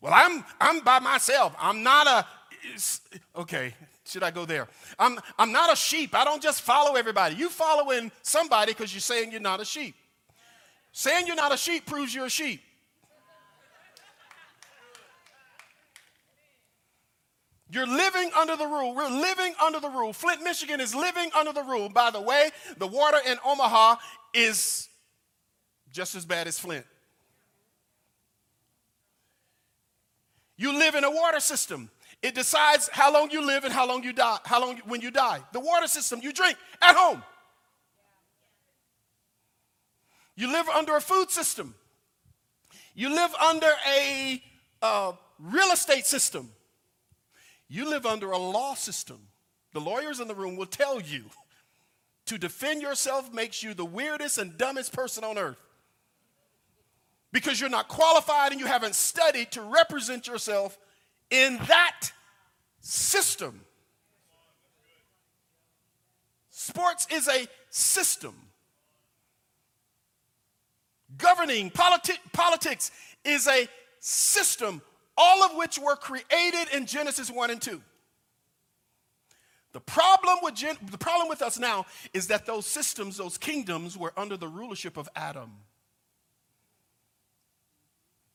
Well, 0.00 0.12
I'm, 0.14 0.44
I'm 0.60 0.80
by 0.80 0.98
myself. 0.98 1.54
I'm 1.58 1.82
not 1.82 2.06
a, 2.06 2.26
okay, 3.36 3.74
should 4.04 4.24
I 4.24 4.32
go 4.32 4.44
there? 4.44 4.68
I'm, 4.98 5.18
I'm 5.38 5.52
not 5.52 5.72
a 5.72 5.76
sheep. 5.76 6.14
I 6.14 6.24
don't 6.24 6.42
just 6.42 6.62
follow 6.62 6.96
everybody. 6.96 7.36
You 7.36 7.48
following 7.48 8.10
somebody 8.22 8.72
because 8.72 8.92
you're 8.92 9.00
saying 9.00 9.30
you're 9.30 9.40
not 9.40 9.60
a 9.60 9.64
sheep. 9.64 9.94
Saying 10.90 11.26
you're 11.26 11.36
not 11.36 11.54
a 11.54 11.56
sheep 11.56 11.86
proves 11.86 12.14
you're 12.14 12.26
a 12.26 12.30
sheep. 12.30 12.60
You're 17.72 17.86
living 17.86 18.30
under 18.38 18.54
the 18.54 18.66
rule. 18.66 18.94
We're 18.94 19.08
living 19.08 19.54
under 19.64 19.80
the 19.80 19.88
rule. 19.88 20.12
Flint, 20.12 20.42
Michigan 20.42 20.78
is 20.78 20.94
living 20.94 21.30
under 21.34 21.54
the 21.54 21.62
rule. 21.62 21.88
By 21.88 22.10
the 22.10 22.20
way, 22.20 22.50
the 22.76 22.86
water 22.86 23.16
in 23.26 23.38
Omaha 23.42 23.96
is 24.34 24.90
just 25.90 26.14
as 26.14 26.26
bad 26.26 26.46
as 26.46 26.58
Flint. 26.58 26.84
You 30.58 30.78
live 30.78 30.96
in 30.96 31.04
a 31.04 31.10
water 31.10 31.40
system. 31.40 31.90
It 32.20 32.34
decides 32.34 32.90
how 32.92 33.10
long 33.10 33.30
you 33.30 33.44
live 33.44 33.64
and 33.64 33.72
how 33.72 33.88
long 33.88 34.04
you 34.04 34.12
die, 34.12 34.38
how 34.44 34.60
long 34.60 34.76
when 34.84 35.00
you 35.00 35.10
die. 35.10 35.40
The 35.54 35.60
water 35.60 35.86
system 35.86 36.20
you 36.22 36.34
drink 36.34 36.58
at 36.82 36.94
home. 36.94 37.22
You 40.36 40.52
live 40.52 40.68
under 40.68 40.94
a 40.94 41.00
food 41.00 41.30
system. 41.30 41.74
You 42.94 43.14
live 43.14 43.34
under 43.36 43.70
a 43.96 44.42
uh, 44.82 45.12
real 45.38 45.72
estate 45.72 46.04
system. 46.04 46.50
You 47.72 47.88
live 47.88 48.04
under 48.04 48.32
a 48.32 48.36
law 48.36 48.74
system. 48.74 49.18
The 49.72 49.80
lawyers 49.80 50.20
in 50.20 50.28
the 50.28 50.34
room 50.34 50.56
will 50.56 50.66
tell 50.66 51.00
you 51.00 51.24
to 52.26 52.36
defend 52.36 52.82
yourself 52.82 53.32
makes 53.32 53.62
you 53.62 53.72
the 53.72 53.82
weirdest 53.82 54.36
and 54.36 54.58
dumbest 54.58 54.92
person 54.92 55.24
on 55.24 55.38
earth. 55.38 55.56
Because 57.32 57.58
you're 57.58 57.70
not 57.70 57.88
qualified 57.88 58.52
and 58.52 58.60
you 58.60 58.66
haven't 58.66 58.94
studied 58.94 59.52
to 59.52 59.62
represent 59.62 60.26
yourself 60.26 60.76
in 61.30 61.56
that 61.66 62.12
system. 62.82 63.62
Sports 66.50 67.06
is 67.10 67.26
a 67.26 67.46
system. 67.70 68.34
Governing 71.16 71.70
politi- 71.70 72.18
politics 72.34 72.90
is 73.24 73.48
a 73.48 73.66
system 73.98 74.82
all 75.16 75.42
of 75.44 75.56
which 75.56 75.78
were 75.78 75.96
created 75.96 76.68
in 76.74 76.86
Genesis 76.86 77.30
1 77.30 77.50
and 77.50 77.60
2. 77.60 77.80
The 79.72 79.80
problem 79.80 80.38
with 80.42 80.54
Gen- 80.54 80.76
the 80.90 80.98
problem 80.98 81.28
with 81.28 81.40
us 81.42 81.58
now 81.58 81.86
is 82.12 82.26
that 82.26 82.44
those 82.44 82.66
systems, 82.66 83.16
those 83.16 83.38
kingdoms 83.38 83.96
were 83.96 84.12
under 84.16 84.36
the 84.36 84.48
rulership 84.48 84.96
of 84.96 85.08
Adam. 85.16 85.50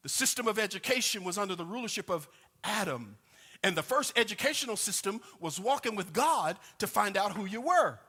The 0.02 0.10
system 0.10 0.48
of 0.48 0.58
education 0.58 1.24
was 1.24 1.38
under 1.38 1.56
the 1.56 1.66
rulership 1.66 2.10
of 2.10 2.28
Adam. 2.64 3.18
And 3.64 3.76
the 3.76 3.84
first 3.84 4.18
educational 4.18 4.78
system 4.78 5.22
was 5.40 5.60
walking 5.60 5.96
with 5.96 6.14
God 6.14 6.58
to 6.80 6.88
find 6.88 7.18
out 7.18 7.34
who 7.34 7.46
you 7.46 7.62
were. 7.62 8.00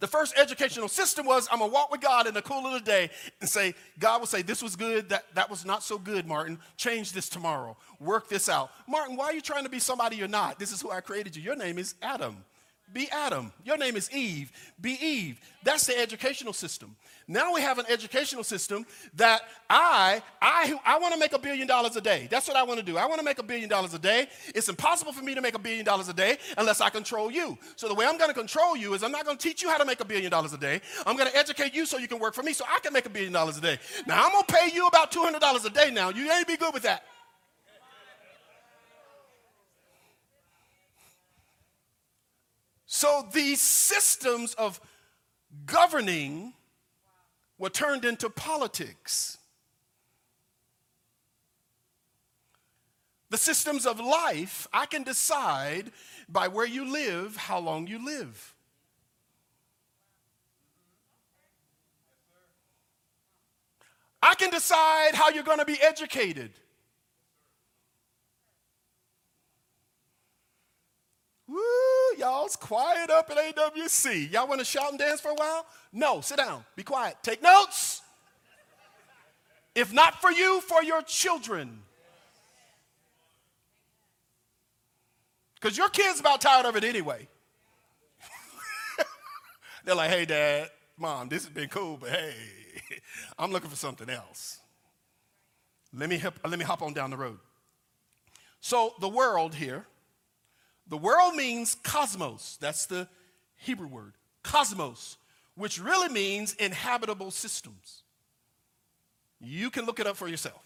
The 0.00 0.06
first 0.06 0.34
educational 0.36 0.88
system 0.88 1.26
was 1.26 1.48
I'm 1.50 1.60
gonna 1.60 1.72
walk 1.72 1.90
with 1.90 2.00
God 2.00 2.26
in 2.26 2.34
the 2.34 2.42
cool 2.42 2.66
of 2.66 2.72
the 2.72 2.80
day 2.80 3.10
and 3.40 3.48
say, 3.48 3.74
God 3.98 4.20
will 4.20 4.26
say, 4.26 4.42
This 4.42 4.62
was 4.62 4.76
good, 4.76 5.08
that, 5.10 5.24
that 5.34 5.48
was 5.50 5.64
not 5.64 5.82
so 5.82 5.98
good, 5.98 6.26
Martin. 6.26 6.58
Change 6.76 7.12
this 7.12 7.28
tomorrow. 7.28 7.76
Work 8.00 8.28
this 8.28 8.48
out. 8.48 8.70
Martin, 8.88 9.16
why 9.16 9.26
are 9.26 9.34
you 9.34 9.40
trying 9.40 9.64
to 9.64 9.70
be 9.70 9.78
somebody 9.78 10.16
you're 10.16 10.28
not? 10.28 10.58
This 10.58 10.72
is 10.72 10.80
who 10.80 10.90
I 10.90 11.00
created 11.00 11.36
you. 11.36 11.42
Your 11.42 11.56
name 11.56 11.78
is 11.78 11.94
Adam. 12.02 12.44
Be 12.94 13.10
Adam. 13.10 13.52
Your 13.64 13.76
name 13.76 13.96
is 13.96 14.08
Eve. 14.12 14.52
Be 14.80 14.92
Eve. 14.92 15.40
That's 15.64 15.84
the 15.84 15.98
educational 15.98 16.52
system. 16.52 16.94
Now 17.26 17.52
we 17.52 17.60
have 17.60 17.78
an 17.78 17.86
educational 17.88 18.44
system 18.44 18.86
that 19.14 19.42
I, 19.68 20.22
I, 20.40 20.78
I 20.84 20.98
want 20.98 21.12
to 21.12 21.18
make 21.18 21.32
a 21.32 21.38
billion 21.38 21.66
dollars 21.66 21.96
a 21.96 22.00
day. 22.00 22.28
That's 22.30 22.46
what 22.46 22.56
I 22.56 22.62
want 22.62 22.78
to 22.78 22.86
do. 22.86 22.96
I 22.96 23.06
want 23.06 23.18
to 23.18 23.24
make 23.24 23.40
a 23.40 23.42
billion 23.42 23.68
dollars 23.68 23.94
a 23.94 23.98
day. 23.98 24.28
It's 24.54 24.68
impossible 24.68 25.12
for 25.12 25.24
me 25.24 25.34
to 25.34 25.40
make 25.40 25.56
a 25.56 25.58
billion 25.58 25.84
dollars 25.84 26.08
a 26.08 26.12
day 26.12 26.38
unless 26.56 26.80
I 26.80 26.88
control 26.88 27.32
you. 27.32 27.58
So 27.74 27.88
the 27.88 27.94
way 27.94 28.06
I'm 28.06 28.16
going 28.16 28.30
to 28.30 28.34
control 28.34 28.76
you 28.76 28.94
is 28.94 29.02
I'm 29.02 29.10
not 29.12 29.24
going 29.24 29.38
to 29.38 29.42
teach 29.42 29.60
you 29.60 29.70
how 29.70 29.78
to 29.78 29.84
make 29.84 29.98
a 30.00 30.04
billion 30.04 30.30
dollars 30.30 30.52
a 30.52 30.58
day. 30.58 30.80
I'm 31.04 31.16
going 31.16 31.28
to 31.28 31.36
educate 31.36 31.74
you 31.74 31.86
so 31.86 31.98
you 31.98 32.06
can 32.06 32.20
work 32.20 32.34
for 32.34 32.44
me 32.44 32.52
so 32.52 32.64
I 32.72 32.78
can 32.78 32.92
make 32.92 33.06
a 33.06 33.10
billion 33.10 33.32
dollars 33.32 33.58
a 33.58 33.60
day. 33.60 33.78
Now 34.06 34.24
I'm 34.24 34.30
going 34.30 34.44
to 34.44 34.54
pay 34.54 34.70
you 34.72 34.86
about 34.86 35.10
$200 35.10 35.64
a 35.64 35.70
day 35.70 35.90
now. 35.90 36.10
You 36.10 36.30
ain't 36.30 36.46
be 36.46 36.56
good 36.56 36.72
with 36.72 36.84
that. 36.84 37.02
So 42.94 43.26
these 43.32 43.60
systems 43.60 44.54
of 44.54 44.80
governing 45.66 46.52
were 47.58 47.68
turned 47.68 48.04
into 48.04 48.30
politics. 48.30 49.36
The 53.30 53.36
systems 53.36 53.84
of 53.84 53.98
life, 53.98 54.68
I 54.72 54.86
can 54.86 55.02
decide 55.02 55.90
by 56.28 56.46
where 56.46 56.64
you 56.64 56.88
live 56.88 57.34
how 57.36 57.58
long 57.58 57.88
you 57.88 57.98
live. 57.98 58.54
I 64.22 64.36
can 64.36 64.50
decide 64.50 65.14
how 65.16 65.30
you're 65.30 65.42
going 65.42 65.58
to 65.58 65.64
be 65.64 65.82
educated. 65.82 66.52
Woo, 71.54 72.18
y'all's 72.18 72.56
quiet 72.56 73.10
up 73.10 73.30
at 73.30 73.36
AWC. 73.36 74.32
Y'all 74.32 74.48
want 74.48 74.58
to 74.58 74.64
shout 74.64 74.90
and 74.90 74.98
dance 74.98 75.20
for 75.20 75.30
a 75.30 75.34
while? 75.34 75.64
No, 75.92 76.20
sit 76.20 76.38
down, 76.38 76.64
be 76.74 76.82
quiet, 76.82 77.16
take 77.22 77.40
notes. 77.40 78.02
If 79.72 79.92
not 79.92 80.20
for 80.20 80.32
you, 80.32 80.60
for 80.62 80.82
your 80.82 81.02
children. 81.02 81.82
Because 85.54 85.78
your 85.78 85.88
kid's 85.88 86.18
about 86.18 86.40
tired 86.40 86.66
of 86.66 86.74
it 86.74 86.82
anyway. 86.82 87.28
They're 89.84 89.94
like, 89.94 90.10
hey, 90.10 90.24
dad, 90.24 90.70
mom, 90.98 91.28
this 91.28 91.44
has 91.44 91.52
been 91.52 91.68
cool, 91.68 91.98
but 91.98 92.10
hey, 92.10 92.34
I'm 93.38 93.52
looking 93.52 93.70
for 93.70 93.76
something 93.76 94.10
else. 94.10 94.58
Let 95.96 96.08
me, 96.08 96.20
let 96.44 96.58
me 96.58 96.64
hop 96.64 96.82
on 96.82 96.94
down 96.94 97.10
the 97.10 97.16
road. 97.16 97.38
So, 98.60 98.94
the 99.00 99.08
world 99.08 99.54
here, 99.54 99.86
the 100.88 100.96
world 100.96 101.34
means 101.34 101.76
cosmos. 101.82 102.58
That's 102.60 102.86
the 102.86 103.08
Hebrew 103.56 103.88
word, 103.88 104.14
cosmos, 104.42 105.16
which 105.54 105.80
really 105.80 106.08
means 106.08 106.54
inhabitable 106.54 107.30
systems. 107.30 108.02
You 109.40 109.70
can 109.70 109.86
look 109.86 110.00
it 110.00 110.06
up 110.06 110.16
for 110.16 110.28
yourself, 110.28 110.62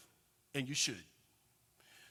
and 0.54 0.68
you 0.68 0.75
should. 0.75 1.02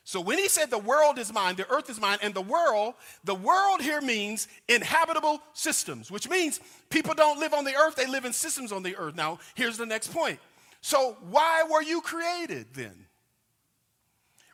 So 0.03 0.21
when 0.21 0.37
he 0.37 0.47
said 0.47 0.69
the 0.69 0.77
world 0.77 1.19
is 1.19 1.33
mine, 1.33 1.57
the 1.57 1.69
earth 1.69 1.89
is 1.89 1.99
mine, 1.99 2.19
and 2.21 2.33
the 2.33 2.41
world, 2.41 2.93
the 3.25 3.35
world 3.35 3.81
here 3.81 3.99
means 3.99 4.47
inhabitable 4.69 5.41
systems, 5.51 6.09
which 6.09 6.29
means 6.29 6.61
people 6.89 7.13
don't 7.13 7.39
live 7.39 7.53
on 7.53 7.65
the 7.65 7.75
earth, 7.75 7.95
they 7.95 8.07
live 8.07 8.23
in 8.23 8.31
systems 8.31 8.71
on 8.71 8.83
the 8.83 8.95
earth. 8.95 9.15
Now, 9.15 9.39
here's 9.55 9.77
the 9.77 9.85
next 9.85 10.13
point. 10.13 10.39
So, 10.79 11.17
why 11.29 11.65
were 11.69 11.81
you 11.81 11.99
created 11.99 12.67
then? 12.73 13.06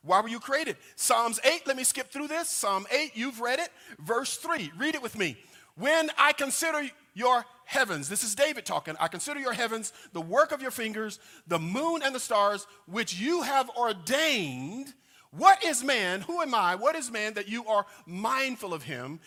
Why 0.04 0.20
were 0.22 0.28
you 0.28 0.40
created? 0.40 0.78
Psalms 0.96 1.40
8, 1.44 1.66
let 1.66 1.78
me 1.78 1.84
skip 1.84 2.12
through 2.12 2.28
this. 2.28 2.50
Psalm 2.50 2.86
8, 2.92 3.12
you've 3.16 3.40
read 3.40 3.60
it. 3.60 3.70
Verse 4.00 4.36
3, 4.38 4.72
read 4.78 4.96
it 4.96 5.02
with 5.02 5.18
me. 5.18 5.38
When 5.76 6.12
I 6.18 6.34
consider 6.34 6.84
your 7.14 7.46
heavens, 7.66 8.10
this 8.10 8.24
is 8.24 8.36
David 8.36 8.66
talking. 8.66 8.96
I 9.00 9.08
consider 9.08 9.40
your 9.40 9.54
heavens, 9.54 9.94
the 10.12 10.22
work 10.22 10.52
of 10.52 10.62
your 10.62 10.72
fingers, 10.72 11.20
the 11.48 11.58
moon 11.58 12.02
and 12.04 12.14
the 12.14 12.20
stars, 12.20 12.68
which 12.86 13.16
you 13.16 13.42
have 13.44 13.70
ordained 13.78 14.94
what 15.36 15.66
is 15.66 15.84
man? 15.84 16.22
Who 16.22 16.42
am 16.42 16.54
I? 16.54 16.76
What 16.76 16.96
is 16.96 17.10
man 17.10 17.34
that 17.34 17.48
you 17.48 17.66
are 17.66 17.88
mindful 18.06 18.72
of 18.72 18.84
him? 18.84 19.20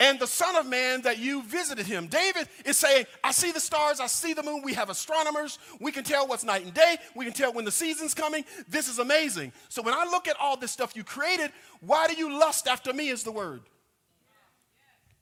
And 0.00 0.18
the 0.18 0.26
Son 0.26 0.56
of 0.56 0.66
Man 0.66 1.02
that 1.02 1.18
you 1.18 1.44
visited 1.44 1.86
him. 1.86 2.08
David 2.08 2.48
is 2.64 2.76
saying, 2.76 3.06
I 3.22 3.30
see 3.30 3.52
the 3.52 3.60
stars, 3.60 4.00
I 4.00 4.08
see 4.08 4.32
the 4.32 4.42
moon. 4.42 4.62
We 4.64 4.74
have 4.74 4.90
astronomers. 4.90 5.60
We 5.80 5.92
can 5.92 6.02
tell 6.02 6.26
what's 6.26 6.42
night 6.42 6.64
and 6.64 6.74
day. 6.74 6.96
We 7.14 7.24
can 7.24 7.34
tell 7.34 7.52
when 7.52 7.64
the 7.64 7.70
season's 7.70 8.14
coming. 8.14 8.44
This 8.68 8.88
is 8.88 8.98
amazing. 8.98 9.52
So 9.68 9.80
when 9.80 9.94
I 9.94 10.04
look 10.04 10.26
at 10.26 10.36
all 10.40 10.56
this 10.56 10.72
stuff 10.72 10.96
you 10.96 11.04
created, 11.04 11.52
why 11.80 12.08
do 12.08 12.14
you 12.14 12.36
lust 12.36 12.66
after 12.66 12.92
me? 12.92 13.10
Is 13.10 13.22
the 13.22 13.30
word. 13.30 13.60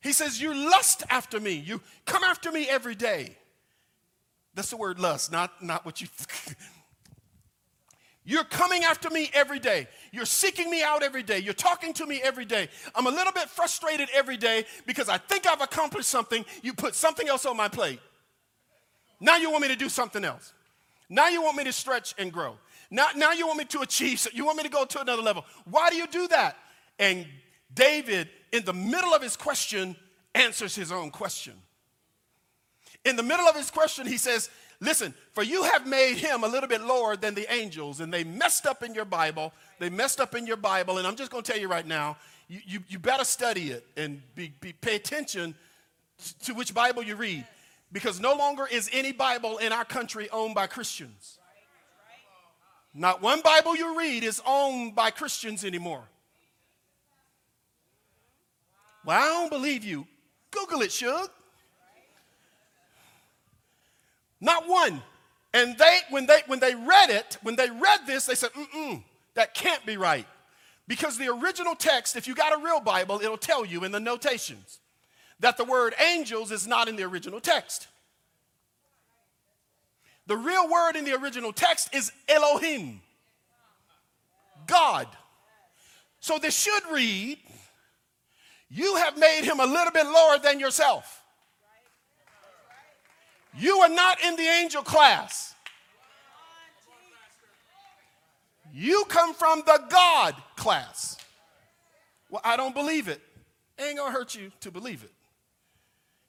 He 0.01 0.13
says, 0.13 0.41
You 0.41 0.55
lust 0.55 1.03
after 1.11 1.41
me. 1.41 1.53
You 1.53 1.83
come 2.07 2.25
after 2.25 2.51
me 2.51 2.69
every 2.71 2.95
day. 2.95 3.37
That's 4.55 4.71
the 4.71 4.77
word 4.77 4.99
lust, 4.99 5.31
not, 5.31 5.63
not 5.63 5.85
what 5.85 6.01
you. 6.01 6.09
You're 8.25 8.45
coming 8.45 8.85
after 8.85 9.11
me 9.11 9.31
every 9.35 9.59
day. 9.59 9.89
You're 10.13 10.27
seeking 10.27 10.71
me 10.71 10.83
out 10.83 11.03
every 11.03 11.25
day. 11.25 11.39
You're 11.39 11.55
talking 11.55 11.93
to 11.95 12.07
me 12.07 12.21
every 12.23 12.45
day. 12.45 12.69
I'm 12.95 13.07
a 13.07 13.11
little 13.11 13.33
bit 13.33 13.49
frustrated 13.49 14.09
every 14.15 14.37
day 14.37 14.65
because 14.87 15.09
I 15.09 15.19
think 15.19 15.47
I've 15.47 15.61
accomplished 15.61 16.09
something. 16.09 16.45
You 16.63 16.73
put 16.73 16.95
something 16.95 17.29
else 17.29 17.45
on 17.47 17.57
my 17.57 17.69
plate. 17.69 17.99
Now 19.21 19.37
you 19.37 19.51
want 19.51 19.63
me 19.63 19.69
to 19.69 19.77
do 19.77 19.89
something 19.89 20.25
else. 20.25 20.53
Now 21.09 21.29
you 21.29 21.43
want 21.43 21.57
me 21.57 21.65
to 21.65 21.73
stretch 21.73 22.15
and 22.17 22.33
grow. 22.33 22.57
Now, 22.91 23.09
now 23.17 23.33
you 23.33 23.47
want 23.47 23.59
me 23.59 23.65
to 23.67 23.81
achieve, 23.81 24.21
So 24.21 24.31
you 24.33 24.45
want 24.45 24.59
me 24.59 24.65
to 24.65 24.69
go 24.69 24.85
to 24.85 25.01
another 25.01 25.23
level. 25.23 25.45
Why 25.65 25.91
do 25.91 25.97
you 25.97 26.07
do 26.07 26.29
that? 26.29 26.57
And 26.99 27.27
David, 27.75 28.29
in 28.53 28.65
the 28.65 28.73
middle 28.73 29.15
of 29.15 29.23
his 29.23 29.37
question, 29.37 29.97
answers 30.35 30.75
his 30.75 30.93
own 30.93 31.11
question. 31.11 31.55
In 33.05 33.17
the 33.17 33.23
middle 33.23 33.47
of 33.47 33.57
his 33.57 33.71
question, 33.71 34.07
he 34.07 34.17
says, 34.19 34.49
Listen, 34.83 35.15
for 35.33 35.45
you 35.45 35.63
have 35.63 35.87
made 35.87 36.17
him 36.17 36.43
a 36.43 36.49
little 36.49 36.69
bit 36.69 36.81
lower 36.81 37.15
than 37.17 37.35
the 37.35 37.51
angels, 37.55 38.01
and 38.01 38.13
they 38.13 38.25
messed 38.25 38.67
up 38.67 38.83
in 38.83 38.95
your 38.95 39.05
Bible. 39.05 39.53
They 39.79 39.89
messed 39.89 40.21
up 40.21 40.35
in 40.35 40.45
your 40.45 40.57
Bible, 40.57 40.99
and 40.99 41.07
I'm 41.07 41.15
just 41.15 41.31
going 41.31 41.45
to 41.45 41.53
tell 41.53 41.61
you 41.61 41.69
right 41.69 41.87
now, 41.87 42.17
you, 42.49 42.61
you, 42.67 42.81
you 42.89 42.99
better 42.99 43.23
study 43.23 43.71
it 43.71 43.87
and 43.97 44.21
be, 44.35 44.53
be, 44.61 44.73
pay 44.73 44.97
attention 44.97 45.55
to 46.43 46.53
which 46.53 46.75
Bible 46.75 47.05
you 47.05 47.15
read, 47.15 47.47
because 47.93 48.19
no 48.19 48.35
longer 48.35 48.67
is 48.67 48.91
any 48.93 49.13
Bible 49.13 49.59
in 49.59 49.71
our 49.71 49.85
country 49.85 50.29
owned 50.31 50.57
by 50.57 50.67
Christians. 50.67 51.39
Not 52.93 53.23
one 53.23 53.41
Bible 53.41 53.77
you 53.77 53.97
read 53.97 54.25
is 54.25 54.43
owned 54.45 54.97
by 54.97 55.13
Christians 55.13 55.65
anymore. 55.65 56.03
Well, 59.05 59.17
I 59.17 59.27
don't 59.27 59.51
believe 59.51 59.85
you. 59.85 60.09
Google 60.51 60.83
it, 60.83 60.91
Shug. 60.91 61.31
Not 64.43 64.69
one. 64.69 65.01
And 65.55 65.79
they, 65.79 65.99
when 66.11 66.27
they, 66.27 66.41
when 66.47 66.59
they 66.59 66.75
read 66.75 67.11
it, 67.11 67.39
when 67.43 67.57
they 67.57 67.71
read 67.71 68.01
this, 68.07 68.27
they 68.27 68.35
said, 68.35 68.51
mm-mm, 68.51 69.03
that 69.35 69.55
can't 69.55 69.87
be 69.87 69.97
right. 69.97 70.27
Because 70.89 71.17
the 71.17 71.29
original 71.29 71.77
text, 71.77 72.17
if 72.17 72.27
you 72.27 72.35
got 72.35 72.53
a 72.53 72.63
real 72.63 72.81
Bible, 72.81 73.21
it'll 73.23 73.39
tell 73.39 73.65
you 73.65 73.85
in 73.85 73.93
the 73.93 74.01
notations 74.01 74.81
that 75.39 75.57
the 75.57 75.65
word 75.65 75.95
angels 76.05 76.51
is 76.51 76.67
not 76.67 76.89
in 76.89 76.97
the 76.97 77.05
original 77.05 77.41
text. 77.41 77.87
The 80.27 80.37
real 80.37 80.69
word 80.69 80.97
in 80.97 81.05
the 81.05 81.15
original 81.15 81.53
text 81.53 81.95
is 81.95 82.13
Elohim, 82.29 83.01
God. 84.67 85.07
So 86.21 86.39
this 86.39 86.57
should 86.59 86.83
read, 86.93 87.39
You 88.69 88.97
have 88.97 89.17
made 89.17 89.43
him 89.43 89.61
a 89.61 89.67
little 89.67 89.93
bit 89.93 90.07
lower 90.07 90.39
than 90.39 90.59
yourself. 90.59 91.22
You 93.59 93.79
are 93.79 93.89
not 93.89 94.19
in 94.23 94.37
the 94.37 94.43
angel 94.43 94.83
class. 94.83 95.55
You 98.73 99.05
come 99.09 99.35
from 99.35 99.63
the 99.67 99.83
God 99.91 100.35
class. 100.57 101.19
Well, 102.31 102.41
I 102.45 102.57
don't 102.57 102.75
believe 102.75 103.09
it. 103.09 103.21
Ain't 103.79 103.99
gonna 103.99 104.13
hurt 104.13 104.35
you 104.35 104.51
to 104.61 104.71
believe 104.71 105.05
it. 105.05 105.13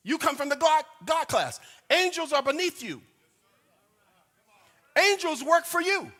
You 0.03 0.18
come 0.18 0.36
from 0.36 0.50
the 0.50 0.58
God, 0.58 0.84
God 1.06 1.27
class. 1.30 1.62
Angels 1.89 2.34
are 2.34 2.44
beneath 2.44 2.84
you. 2.84 3.01
Angels 4.98 5.42
work 5.44 5.65
for 5.65 5.82
you. 5.82 6.12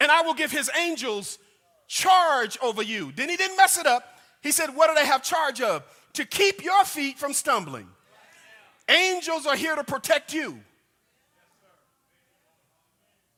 And 0.00 0.10
I 0.10 0.22
will 0.22 0.34
give 0.34 0.50
his 0.50 0.70
angels 0.78 1.38
charge 1.86 2.58
over 2.62 2.82
you. 2.82 3.12
Then 3.14 3.28
he 3.28 3.36
didn't 3.36 3.56
mess 3.56 3.78
it 3.78 3.86
up. 3.86 4.18
He 4.42 4.50
said, 4.50 4.74
What 4.74 4.88
do 4.88 4.94
they 4.94 5.06
have 5.06 5.22
charge 5.22 5.60
of? 5.60 5.84
To 6.14 6.24
keep 6.24 6.64
your 6.64 6.84
feet 6.84 7.18
from 7.18 7.32
stumbling. 7.32 7.88
Angels 8.88 9.46
are 9.46 9.56
here 9.56 9.74
to 9.74 9.84
protect 9.84 10.34
you. 10.34 10.60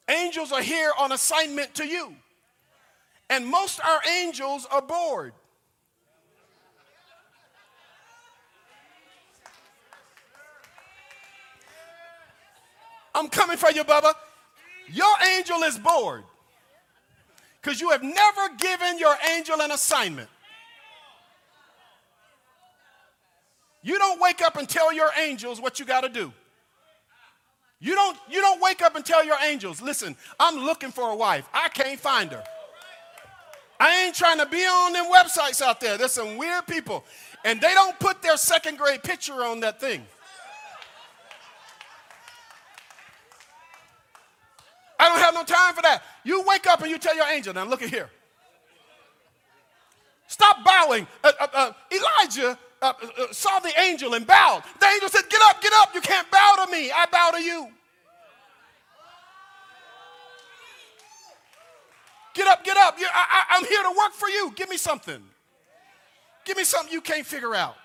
Angels 0.09 0.53
are 0.53 0.63
here 0.63 0.93
on 0.99 1.13
assignment 1.13 1.75
to 1.77 1.87
you. 1.87 2.15
And 3.29 3.47
most 3.47 3.81
our 3.81 4.01
angels 4.21 4.67
are 4.71 4.83
bored. 4.83 5.33
I'm 13.15 13.29
coming 13.29 13.57
for 13.57 13.71
you, 13.71 13.83
Bubba. 13.83 14.13
Your 14.93 15.13
angel 15.37 15.63
is 15.63 15.79
bored 15.79 16.23
because 17.61 17.81
you 17.81 17.91
have 17.91 18.03
never 18.03 18.55
given 18.59 18.99
your 18.99 19.17
angel 19.35 19.61
an 19.61 19.73
assignment. 19.73 20.29
You 23.87 23.99
don't 23.99 24.21
wake 24.21 24.43
up 24.43 24.57
and 24.57 24.69
tell 24.69 24.93
your 24.93 25.11
angels 25.17 25.61
what 25.61 25.79
you 25.79 25.87
got 25.87 26.01
to 26.01 26.09
do. 26.09 26.33
You 27.79 27.95
don't, 27.95 28.19
you 28.29 28.41
don't 28.41 28.61
wake 28.61 28.83
up 28.83 28.97
and 28.97 29.05
tell 29.05 29.25
your 29.25 29.37
angels, 29.47 29.81
listen, 29.81 30.17
I'm 30.41 30.57
looking 30.57 30.91
for 30.91 31.09
a 31.11 31.15
wife. 31.15 31.49
I 31.55 31.69
can't 31.69 32.01
find 32.01 32.33
her. 32.33 32.43
I 33.79 34.03
ain't 34.03 34.17
trying 34.17 34.39
to 34.39 34.47
be 34.47 34.59
on 34.59 34.93
them 34.93 35.05
websites 35.13 35.63
out 35.63 35.81
there. 35.81 35.97
There's 35.97 36.11
some 36.11 36.37
weird 36.37 36.67
people, 36.67 37.05
and 37.45 37.61
they 37.61 37.73
don't 37.75 37.97
put 38.01 38.23
their 38.23 38.37
second 38.37 38.77
grade 38.77 39.05
picture 39.05 39.45
on 39.45 39.61
that 39.61 39.79
thing. 39.79 40.05
I 44.99 45.09
don't 45.09 45.21
have 45.21 45.35
no 45.35 45.45
time 45.45 45.75
for 45.75 45.83
that. 45.83 46.03
You 46.25 46.43
wake 46.43 46.67
up 46.67 46.83
and 46.83 46.91
you 46.91 46.99
tell 46.99 47.15
your 47.15 47.29
angel, 47.29 47.55
now 47.55 47.65
look 47.65 47.83
at 47.83 47.91
here. 47.91 48.11
Stop 50.27 50.65
bowing. 50.65 51.07
Uh, 51.23 51.31
uh, 51.39 51.47
uh, 51.55 51.73
Elijah 51.93 52.59
uh, 52.83 52.93
uh, 53.01 53.27
saw 53.33 53.59
the 53.61 53.73
angel 53.81 54.15
and 54.15 54.27
bowed. 54.27 54.63
The 54.81 54.87
angel 54.87 55.09
said, 55.09 55.23
Get 55.31 55.41
up, 55.49 55.63
get 55.63 55.73
up. 55.81 55.95
You 55.95 56.01
can't 56.01 56.31
bow 56.31 56.65
to 56.65 56.71
me. 56.71 56.91
I 56.91 57.07
bow 57.11 57.31
to 57.33 57.43
you. 57.43 57.69
Get 62.35 62.47
up, 62.49 62.65
get 62.65 62.77
up. 62.77 62.97
I, 62.99 63.05
I, 63.15 63.57
I'm 63.57 63.65
here 63.65 63.83
to 63.83 63.95
work 63.97 64.13
for 64.13 64.29
you. 64.29 64.53
Give 64.55 64.69
me 64.69 64.77
something. 64.77 65.23
Give 66.45 66.57
me 66.57 66.65
something 66.65 66.93
you 66.93 67.01
can't 67.01 67.25
figure 67.25 67.55
out. 67.55 67.77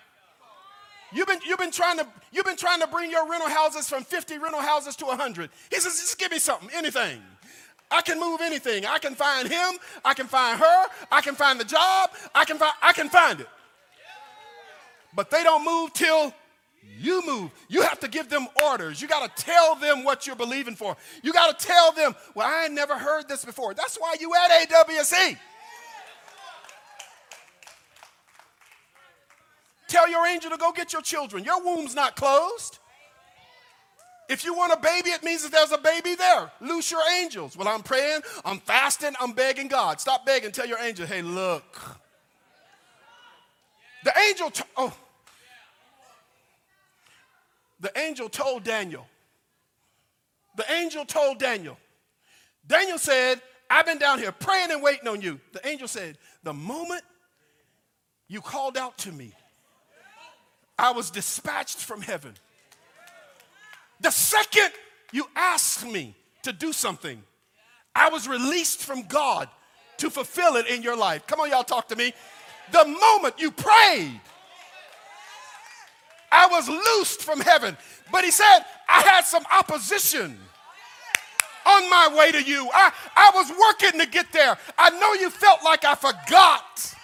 You've 1.14 1.28
been, 1.28 1.40
you've, 1.46 1.58
been 1.58 1.72
trying 1.72 1.98
to, 1.98 2.08
you've 2.32 2.46
been 2.46 2.58
trying 2.58 2.82
to 2.82 2.88
bring 2.88 3.12
your 3.12 3.30
rental 3.30 3.50
houses 3.50 3.88
from 3.88 4.04
50 4.04 4.38
rental 4.40 4.62
houses 4.62 4.96
to 4.98 5.06
100. 5.06 5.50
He 5.70 5.80
says, 5.80 5.94
just 5.94 6.18
give 6.18 6.32
me 6.32 6.40
something, 6.40 6.70
anything. 6.74 7.22
I 7.90 8.02
can 8.02 8.20
move 8.20 8.40
anything. 8.42 8.86
I 8.86 9.00
can 9.00 9.16
find 9.16 9.50
him. 9.50 9.74
I 10.06 10.14
can 10.14 10.28
find 10.28 10.60
her. 10.60 10.86
I 11.12 11.22
can 11.22 11.36
find 11.36 11.60
the 11.60 11.66
job. 11.66 12.12
I 12.36 12.46
can 12.46 12.58
find, 12.58 12.74
I 12.82 12.94
can 12.94 13.10
find 13.10 13.40
it 13.42 13.48
but 15.16 15.30
they 15.30 15.44
don't 15.44 15.66
move 15.66 15.94
till 15.94 16.34
you 17.00 17.26
move. 17.26 17.52
You 17.68 17.82
have 17.84 18.00
to 18.02 18.08
give 18.08 18.30
them 18.30 18.48
orders. 18.64 19.02
You 19.02 19.08
got 19.08 19.36
to 19.36 19.44
tell 19.44 19.76
them 19.76 20.04
what 20.04 20.28
you're 20.28 20.36
believing 20.36 20.76
for. 20.76 20.96
You 21.24 21.34
got 21.34 21.58
to 21.58 21.66
tell 21.66 21.92
them, 21.92 22.16
well, 22.36 22.48
I 22.48 22.66
ain't 22.66 22.74
never 22.74 22.98
heard 22.98 23.28
this 23.28 23.46
before. 23.46 23.74
That's 23.74 23.98
why 23.98 24.16
you 24.20 24.34
at 24.34 24.70
AWC. 24.70 25.38
Tell 29.88 30.10
your 30.10 30.26
angel 30.26 30.52
to 30.52 30.58
go 30.58 30.72
get 30.72 30.94
your 30.94 31.02
children. 31.02 31.44
Your 31.44 31.62
womb's 31.64 31.94
not 31.94 32.16
closed. 32.16 32.80
If 34.30 34.46
you 34.46 34.54
want 34.54 34.72
a 34.72 34.78
baby, 34.78 35.10
it 35.10 35.24
means 35.24 35.44
that 35.44 35.52
there's 35.52 35.74
a 35.74 35.78
baby 35.78 36.16
there. 36.16 36.50
Loose 36.62 36.90
your 36.90 37.02
angels. 37.20 37.58
Well, 37.58 37.68
I'm 37.68 37.84
praying, 37.84 38.22
I'm 38.46 38.60
fasting, 38.60 39.12
I'm 39.20 39.34
begging 39.34 39.68
God. 39.68 40.00
Stop 40.00 40.26
begging. 40.26 40.54
Tell 40.54 40.66
your 40.66 40.80
angel, 40.80 41.06
hey, 41.06 41.22
look. 41.22 42.00
The 44.04 44.14
angel, 44.28 44.50
t- 44.50 44.64
oh, 44.78 44.94
the 47.80 47.92
angel 47.98 48.30
told 48.30 48.64
Daniel. 48.64 49.08
The 50.56 50.72
angel 50.72 51.06
told 51.06 51.40
Daniel. 51.40 51.78
Daniel 52.66 52.98
said, 52.98 53.42
I've 53.70 53.86
been 53.86 53.98
down 53.98 54.20
here 54.20 54.32
praying 54.32 54.72
and 54.72 54.84
waiting 54.84 55.08
on 55.08 55.22
you. 55.22 55.40
The 55.54 55.66
angel 55.68 55.88
said, 55.88 56.18
The 56.44 56.54
moment 56.54 57.04
you 58.28 58.42
called 58.42 58.78
out 58.78 58.98
to 59.00 59.12
me, 59.12 59.34
I 60.78 60.92
was 60.92 61.10
dispatched 61.10 61.78
from 61.78 62.02
heaven. 62.02 62.34
The 64.02 64.12
second 64.12 64.72
you 65.12 65.26
asked 65.36 65.86
me 65.86 66.16
to 66.44 66.52
do 66.52 66.74
something, 66.74 67.22
I 67.96 68.10
was 68.10 68.28
released 68.28 68.84
from 68.84 69.04
God 69.04 69.48
to 69.98 70.10
fulfill 70.10 70.56
it 70.56 70.68
in 70.68 70.82
your 70.82 70.98
life. 70.98 71.28
Come 71.28 71.40
on, 71.40 71.50
y'all, 71.50 71.64
talk 71.64 71.88
to 71.90 71.96
me 71.96 72.14
the 72.72 72.86
moment 72.86 73.36
you 73.38 73.52
prayed, 73.52 74.20
I 76.32 76.48
was 76.48 76.70
loosed 76.70 77.24
from 77.24 77.42
heaven. 77.42 77.78
But 78.12 78.24
he 78.24 78.32
said, 78.32 78.60
I 78.88 79.02
had 79.02 79.26
some 79.26 79.44
opposition 79.52 80.38
on 81.66 81.90
my 81.90 82.16
way 82.18 82.32
to 82.32 82.42
you. 82.42 82.70
I, 82.74 82.92
I 83.16 83.32
was 83.36 83.50
working 83.50 84.00
to 84.00 84.08
get 84.08 84.32
there. 84.32 84.58
I 84.78 84.90
know 84.92 85.14
you 85.14 85.30
felt 85.30 85.64
like 85.64 85.86
I 85.86 85.96
forgot, 85.96 86.96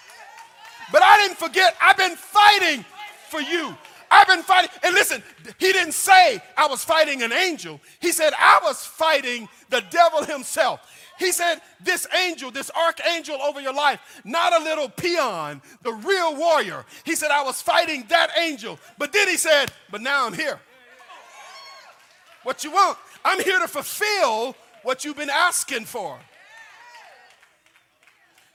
but 0.90 1.02
I 1.02 1.16
didn't 1.18 1.38
forget. 1.38 1.76
I've 1.80 1.96
been 1.96 2.16
fighting 2.16 2.84
for 3.28 3.40
you. 3.40 3.76
I've 4.10 4.26
been 4.26 4.42
fighting. 4.42 4.70
And 4.82 4.94
listen, 4.94 5.22
he 5.58 5.72
didn't 5.72 5.92
say 5.92 6.42
I 6.56 6.66
was 6.66 6.82
fighting 6.82 7.22
an 7.22 7.32
angel, 7.32 7.80
he 8.00 8.12
said 8.12 8.32
I 8.38 8.60
was 8.62 8.84
fighting 8.84 9.48
the 9.70 9.82
devil 9.90 10.24
himself. 10.24 10.80
He 11.18 11.32
said, 11.32 11.60
This 11.80 12.06
angel, 12.14 12.50
this 12.50 12.70
archangel 12.70 13.40
over 13.42 13.60
your 13.60 13.74
life, 13.74 14.20
not 14.24 14.58
a 14.58 14.62
little 14.62 14.88
peon, 14.88 15.60
the 15.82 15.92
real 15.92 16.36
warrior. 16.36 16.84
He 17.04 17.14
said, 17.16 17.30
I 17.30 17.42
was 17.42 17.60
fighting 17.60 18.04
that 18.08 18.30
angel. 18.38 18.78
But 18.98 19.12
then 19.12 19.28
he 19.28 19.36
said, 19.36 19.72
But 19.90 20.00
now 20.00 20.26
I'm 20.26 20.32
here. 20.32 20.60
What 22.44 22.64
you 22.64 22.70
want? 22.70 22.96
I'm 23.24 23.42
here 23.42 23.58
to 23.58 23.68
fulfill 23.68 24.56
what 24.82 25.04
you've 25.04 25.16
been 25.16 25.30
asking 25.30 25.84
for. 25.84 26.18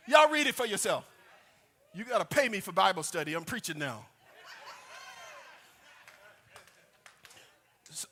Y'all 0.08 0.30
read 0.30 0.48
it 0.48 0.56
for 0.56 0.66
yourself. 0.66 1.06
You 1.94 2.06
got 2.06 2.28
to 2.28 2.36
pay 2.36 2.50
me 2.50 2.60
for 2.60 2.72
Bible 2.72 3.04
study. 3.04 3.36
I'm 3.36 3.44
preaching 3.44 3.78
now. 3.78 4.06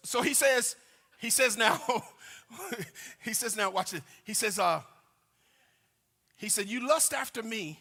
So 0.04 0.22
he 0.22 0.34
says, 0.34 0.76
he 1.18 1.30
says 1.30 1.58
now, 1.58 1.80
he 3.24 3.34
says, 3.34 3.56
now 3.56 3.70
watch 3.70 3.94
it. 3.94 4.04
He 4.24 4.34
says, 4.34 4.60
uh, 4.60 4.82
he 6.42 6.50
said, 6.50 6.68
You 6.68 6.88
lust 6.88 7.14
after 7.14 7.44
me 7.44 7.80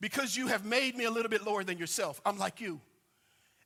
because 0.00 0.36
you 0.36 0.48
have 0.48 0.64
made 0.64 0.96
me 0.96 1.04
a 1.04 1.10
little 1.10 1.30
bit 1.30 1.46
lower 1.46 1.62
than 1.62 1.78
yourself. 1.78 2.20
I'm 2.26 2.38
like 2.38 2.60
you. 2.60 2.80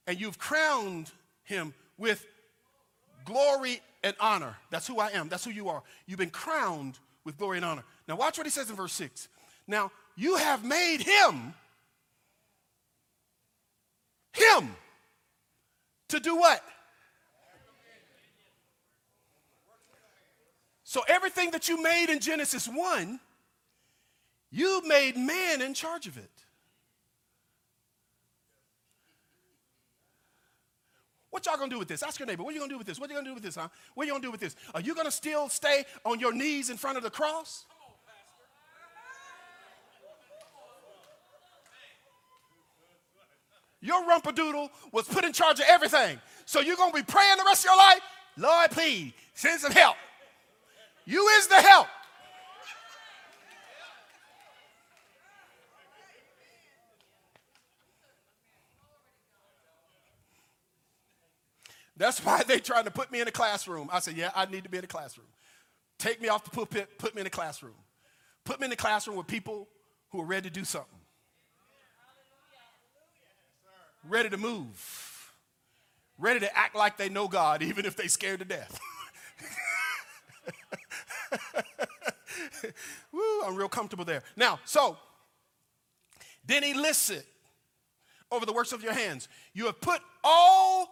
And 0.06 0.20
you've 0.20 0.38
crowned 0.38 1.10
him 1.42 1.72
with 1.96 2.26
glory 3.24 3.80
and 4.04 4.14
honor. 4.20 4.54
That's 4.70 4.86
who 4.86 4.98
I 4.98 5.08
am. 5.12 5.30
That's 5.30 5.46
who 5.46 5.50
you 5.50 5.70
are. 5.70 5.82
You've 6.06 6.18
been 6.18 6.28
crowned 6.28 6.98
with 7.24 7.38
glory 7.38 7.56
and 7.56 7.64
honor. 7.64 7.84
Now, 8.06 8.16
watch 8.16 8.36
what 8.36 8.46
he 8.46 8.50
says 8.50 8.68
in 8.68 8.76
verse 8.76 8.92
6. 8.92 9.28
Now, 9.66 9.90
you 10.14 10.36
have 10.36 10.62
made 10.62 11.00
him, 11.00 11.54
him, 14.32 14.76
to 16.08 16.20
do 16.20 16.36
what? 16.36 16.62
So 20.90 21.02
everything 21.06 21.52
that 21.52 21.68
you 21.68 21.80
made 21.80 22.06
in 22.10 22.18
Genesis 22.18 22.66
1, 22.66 23.20
you 24.50 24.82
made 24.88 25.16
man 25.16 25.62
in 25.62 25.72
charge 25.72 26.08
of 26.08 26.18
it. 26.18 26.32
What 31.30 31.46
y'all 31.46 31.56
gonna 31.56 31.70
do 31.70 31.78
with 31.78 31.86
this? 31.86 32.02
Ask 32.02 32.18
your 32.18 32.26
neighbor, 32.26 32.42
what 32.42 32.50
are 32.50 32.54
you 32.54 32.58
gonna 32.58 32.72
do 32.72 32.78
with 32.78 32.88
this? 32.88 32.98
What 32.98 33.08
are 33.08 33.12
you 33.12 33.18
gonna 33.20 33.30
do 33.30 33.34
with 33.34 33.44
this, 33.44 33.54
huh? 33.54 33.68
What 33.94 34.02
are 34.02 34.06
you 34.08 34.12
gonna 34.14 34.24
do 34.24 34.32
with 34.32 34.40
this? 34.40 34.56
Are 34.74 34.80
you 34.80 34.96
gonna 34.96 35.12
still 35.12 35.48
stay 35.48 35.84
on 36.04 36.18
your 36.18 36.32
knees 36.32 36.70
in 36.70 36.76
front 36.76 36.96
of 36.96 37.04
the 37.04 37.10
cross? 37.10 37.66
Your 43.80 44.02
rumpadoodle 44.08 44.70
was 44.90 45.06
put 45.06 45.24
in 45.24 45.32
charge 45.32 45.60
of 45.60 45.66
everything. 45.68 46.20
So 46.46 46.58
you're 46.58 46.74
gonna 46.74 46.92
be 46.92 47.04
praying 47.04 47.36
the 47.36 47.44
rest 47.44 47.64
of 47.64 47.70
your 47.70 47.76
life, 47.76 48.00
Lord, 48.36 48.72
please, 48.72 49.12
send 49.34 49.60
some 49.60 49.70
help. 49.70 49.94
You 51.04 51.26
is 51.28 51.46
the 51.48 51.56
help. 51.56 51.86
That's 62.00 62.24
why 62.24 62.42
they 62.42 62.60
trying 62.60 62.84
to 62.84 62.90
put 62.90 63.12
me 63.12 63.20
in 63.20 63.28
a 63.28 63.30
classroom. 63.30 63.90
I 63.92 64.00
said, 64.00 64.16
yeah, 64.16 64.30
I 64.34 64.46
need 64.46 64.64
to 64.64 64.70
be 64.70 64.78
in 64.78 64.84
a 64.84 64.86
classroom. 64.86 65.26
Take 65.98 66.22
me 66.22 66.28
off 66.28 66.44
the 66.44 66.50
pulpit, 66.50 66.96
put 66.96 67.14
me 67.14 67.20
in 67.20 67.26
a 67.26 67.30
classroom. 67.30 67.74
Put 68.44 68.58
me 68.58 68.66
in 68.66 68.72
a 68.72 68.76
classroom 68.76 69.18
with 69.18 69.26
people 69.26 69.68
who 70.08 70.22
are 70.22 70.24
ready 70.24 70.48
to 70.48 70.54
do 70.54 70.64
something. 70.64 70.98
Ready 74.08 74.30
to 74.30 74.38
move. 74.38 75.34
Ready 76.18 76.40
to 76.40 76.58
act 76.58 76.74
like 76.74 76.96
they 76.96 77.10
know 77.10 77.28
God, 77.28 77.62
even 77.62 77.84
if 77.84 77.96
they 77.96 78.06
scared 78.06 78.38
to 78.38 78.46
death. 78.46 78.80
Woo, 83.12 83.42
I'm 83.44 83.56
real 83.56 83.68
comfortable 83.68 84.04
there. 84.04 84.22
Now, 84.36 84.60
so 84.64 84.96
then 86.44 86.62
he 86.62 86.74
lists 86.74 87.10
it 87.10 87.26
over 88.30 88.46
the 88.46 88.52
works 88.52 88.72
of 88.72 88.82
your 88.82 88.92
hands. 88.92 89.28
You 89.54 89.66
have 89.66 89.80
put 89.80 90.00
all 90.22 90.88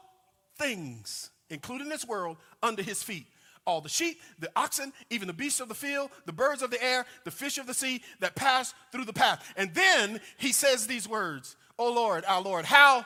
things, 0.56 1.30
including 1.50 1.88
this 1.88 2.06
world, 2.06 2.36
under 2.62 2.82
his 2.82 3.02
feet. 3.02 3.26
All 3.66 3.80
the 3.82 3.88
sheep, 3.88 4.20
the 4.38 4.50
oxen, 4.56 4.94
even 5.10 5.26
the 5.26 5.34
beasts 5.34 5.60
of 5.60 5.68
the 5.68 5.74
field, 5.74 6.10
the 6.24 6.32
birds 6.32 6.62
of 6.62 6.70
the 6.70 6.82
air, 6.82 7.04
the 7.24 7.30
fish 7.30 7.58
of 7.58 7.66
the 7.66 7.74
sea 7.74 8.02
that 8.20 8.34
pass 8.34 8.72
through 8.92 9.04
the 9.04 9.12
path. 9.12 9.46
And 9.56 9.74
then 9.74 10.20
he 10.38 10.52
says 10.52 10.86
these 10.86 11.06
words, 11.06 11.54
Oh 11.78 11.92
Lord, 11.92 12.24
our 12.26 12.40
Lord, 12.40 12.64
how? 12.64 13.04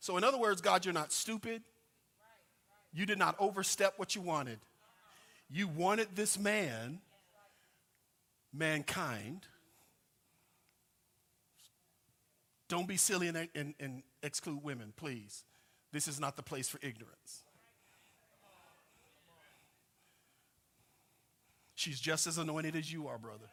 So, 0.00 0.16
in 0.18 0.24
other 0.24 0.36
words, 0.36 0.60
God, 0.60 0.84
you're 0.84 0.92
not 0.92 1.12
stupid, 1.12 1.62
You 2.92 3.06
did 3.06 3.18
not 3.18 3.36
overstep 3.38 3.94
what 3.96 4.14
you 4.14 4.20
wanted. 4.20 4.58
You 5.50 5.68
wanted 5.68 6.08
this 6.14 6.38
man, 6.38 7.00
mankind. 8.52 9.46
Don't 12.68 12.88
be 12.88 12.96
silly 12.96 13.28
and, 13.28 13.48
and, 13.54 13.74
and 13.78 14.02
exclude 14.22 14.62
women, 14.62 14.92
please. 14.96 15.44
This 15.92 16.08
is 16.08 16.18
not 16.18 16.36
the 16.36 16.42
place 16.42 16.68
for 16.68 16.78
ignorance. 16.82 17.42
She's 21.74 22.00
just 22.00 22.26
as 22.26 22.38
anointed 22.38 22.74
as 22.76 22.90
you 22.90 23.06
are, 23.08 23.18
brother. 23.18 23.44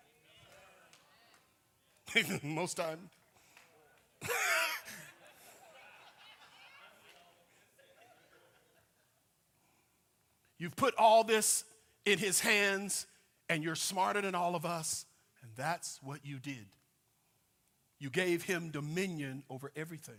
Most 2.44 2.78
time. 2.78 3.10
You've 10.58 10.76
put 10.76 10.96
all 10.96 11.24
this 11.24 11.66
in 12.06 12.18
his 12.18 12.40
hands, 12.40 13.08
and 13.50 13.64
you're 13.64 13.76
smarter 13.76 14.22
than 14.22 14.36
all 14.36 14.56
of 14.56 14.66
us, 14.66 15.06
and 15.42 15.52
that's 15.56 16.00
what 16.02 16.26
you 16.26 16.40
did. 16.40 16.68
You 18.00 18.10
gave 18.10 18.44
him 18.44 18.72
dominion 18.72 19.44
over 19.50 19.72
everything. 19.76 20.16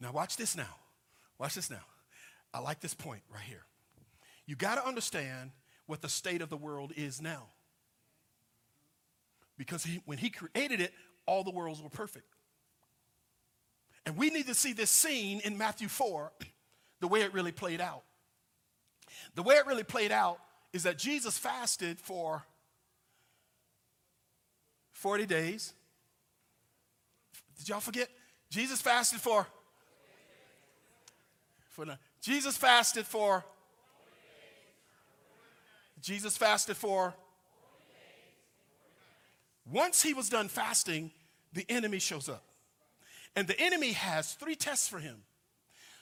Now, 0.00 0.12
watch 0.12 0.36
this 0.36 0.56
now. 0.56 0.76
Watch 1.38 1.54
this 1.54 1.70
now. 1.70 1.84
I 2.54 2.60
like 2.60 2.80
this 2.80 2.94
point 2.94 3.22
right 3.32 3.42
here. 3.42 3.64
You 4.46 4.54
got 4.54 4.76
to 4.76 4.86
understand 4.86 5.50
what 5.86 6.02
the 6.02 6.08
state 6.08 6.42
of 6.42 6.48
the 6.48 6.56
world 6.56 6.92
is 6.96 7.20
now. 7.20 7.48
Because 9.56 9.84
he, 9.84 10.00
when 10.04 10.18
he 10.18 10.30
created 10.30 10.80
it, 10.80 10.92
all 11.26 11.42
the 11.42 11.50
worlds 11.50 11.82
were 11.82 11.88
perfect. 11.88 12.26
And 14.04 14.16
we 14.16 14.30
need 14.30 14.46
to 14.46 14.54
see 14.54 14.72
this 14.72 14.90
scene 14.90 15.40
in 15.44 15.58
Matthew 15.58 15.88
4 15.88 16.32
the 17.00 17.08
way 17.08 17.22
it 17.22 17.34
really 17.34 17.52
played 17.52 17.80
out. 17.80 18.04
The 19.34 19.42
way 19.42 19.56
it 19.56 19.66
really 19.66 19.84
played 19.84 20.12
out 20.12 20.38
is 20.72 20.84
that 20.84 20.98
Jesus 20.98 21.38
fasted 21.38 21.98
for 21.98 22.44
40 24.92 25.26
days. 25.26 25.72
Did 27.58 27.68
y'all 27.68 27.80
forget? 27.80 28.08
Jesus 28.50 28.80
fasted 28.80 29.20
for 29.20 29.46
for 31.70 31.86
Jesus 32.22 32.56
fasted 32.56 33.06
for 33.06 33.44
Jesus 36.00 36.36
fasted 36.36 36.76
for 36.76 37.14
once 39.70 40.02
he 40.02 40.14
was 40.14 40.28
done 40.28 40.48
fasting, 40.48 41.10
the 41.52 41.66
enemy 41.68 41.98
shows 41.98 42.28
up. 42.28 42.44
And 43.34 43.46
the 43.46 43.60
enemy 43.60 43.92
has 43.92 44.34
three 44.34 44.54
tests 44.54 44.88
for 44.88 44.98
him. 44.98 45.22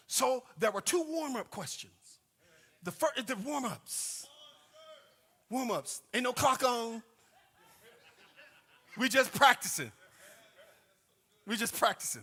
So 0.07 0.44
there 0.59 0.70
were 0.70 0.83
two 0.83 1.03
warm 1.09 1.37
up 1.37 1.50
questions. 1.50 1.92
The, 2.85 2.92
first, 2.92 3.27
the 3.27 3.37
warm 3.37 3.64
ups. 3.64 4.27
Warm 5.51 5.70
ups. 5.70 6.03
Ain't 6.12 6.25
no 6.25 6.33
clock 6.33 6.62
on. 6.62 7.03
We 8.97 9.09
just 9.09 9.33
practicing. 9.35 9.90
We 11.47 11.57
just 11.57 11.77
practicing. 11.77 12.23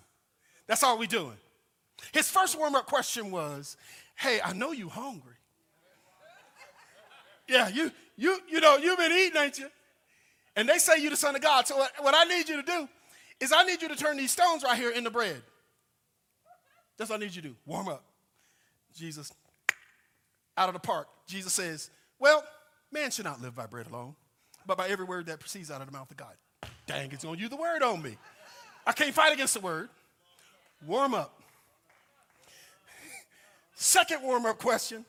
That's 0.67 0.84
all 0.84 0.97
we 0.97 1.08
doing. 1.08 1.38
His 2.13 2.30
first 2.30 2.58
warm 2.58 2.76
up 2.76 2.86
question 2.86 3.32
was, 3.32 3.78
Hey, 4.15 4.39
I 4.43 4.54
know 4.54 4.71
you 4.71 4.88
hungry. 4.88 5.34
Yeah, 7.47 7.67
you, 7.69 7.91
you, 8.15 8.38
you 8.50 8.62
know, 8.62 8.78
you've 8.78 8.97
been 8.97 9.12
eating, 9.12 9.41
ain't 9.41 9.60
you? 9.60 9.67
And 10.56 10.69
they 10.69 10.78
say 10.78 11.02
you 11.02 11.10
the 11.10 11.17
son 11.17 11.36
of 11.36 11.41
God. 11.41 11.67
So 11.67 11.78
what, 11.78 11.91
what 12.00 12.15
I 12.15 12.24
need 12.24 12.47
you 12.47 12.58
to 12.58 12.63
do 12.63 12.88
is 13.39 13.52
I 13.52 13.63
need 13.63 13.82
you 13.82 13.89
to 13.89 13.95
turn 13.95 14.17
these 14.17 14.32
stones 14.32 14.63
right 14.63 14.78
here 14.78 14.91
into 14.91 15.10
bread. 15.10 15.41
That's 16.97 17.10
what 17.10 17.19
I 17.19 17.26
need 17.26 17.36
you 17.36 17.41
to 17.41 17.47
do. 17.50 17.56
Warm 17.65 17.88
up. 17.88 18.04
Jesus, 18.95 19.34
out 20.62 20.69
of 20.69 20.74
the 20.74 20.80
park. 20.80 21.08
Jesus 21.28 21.54
says, 21.54 21.89
Well, 22.19 22.43
man 22.91 23.10
should 23.12 23.26
not 23.26 23.41
live 23.41 23.56
by 23.56 23.65
bread 23.65 23.88
alone, 23.88 24.15
but 24.65 24.78
by 24.78 24.88
every 24.88 25.06
word 25.06 25.26
that 25.26 25.39
proceeds 25.39 25.71
out 25.71 25.82
of 25.82 25.88
the 25.88 25.93
mouth 25.93 26.12
of 26.12 26.17
God. 26.17 26.34
Dang, 26.86 27.12
it's 27.12 27.24
gonna 27.24 27.38
use 27.38 27.50
the 27.50 27.56
word 27.56 27.82
on 27.82 28.02
me. 28.02 28.17
I 28.86 28.91
can't 28.93 29.13
fight 29.13 29.34
against 29.34 29.56
the 29.56 29.60
word. 29.60 29.89
Warm 30.86 31.13
up. 31.13 31.41
Second 33.74 34.21
warm 34.21 34.45
up 34.45 34.60
question. 34.60 35.06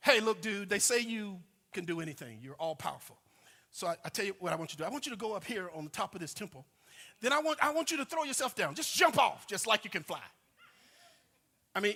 Hey, 0.00 0.20
look, 0.20 0.40
dude, 0.40 0.68
they 0.68 0.78
say 0.78 1.00
you 1.00 1.38
can 1.72 1.84
do 1.84 2.00
anything. 2.00 2.38
You're 2.42 2.54
all 2.54 2.74
powerful. 2.76 3.16
So 3.70 3.86
I, 3.86 3.96
I, 4.04 4.08
tell 4.10 4.24
you 4.24 4.36
what 4.38 4.52
I 4.52 4.56
want 4.56 4.72
you 4.72 4.76
to 4.76 4.82
do. 4.82 4.84
I 4.84 4.90
want 4.90 5.06
you 5.06 5.12
to 5.12 5.18
go 5.18 5.34
up 5.34 5.44
here 5.44 5.70
on 5.74 5.84
the 5.84 5.90
top 5.90 6.14
of 6.14 6.20
this 6.20 6.34
temple. 6.34 6.66
Then 7.20 7.32
I 7.32 7.40
want, 7.40 7.58
I 7.62 7.72
want 7.72 7.90
you 7.90 7.96
to 7.96 8.04
throw 8.04 8.24
yourself 8.24 8.54
down. 8.54 8.74
Just 8.74 8.94
jump 8.94 9.18
off, 9.18 9.46
just 9.46 9.66
like 9.66 9.84
you 9.84 9.90
can 9.90 10.02
fly. 10.02 10.20
I 11.74 11.80
mean, 11.80 11.94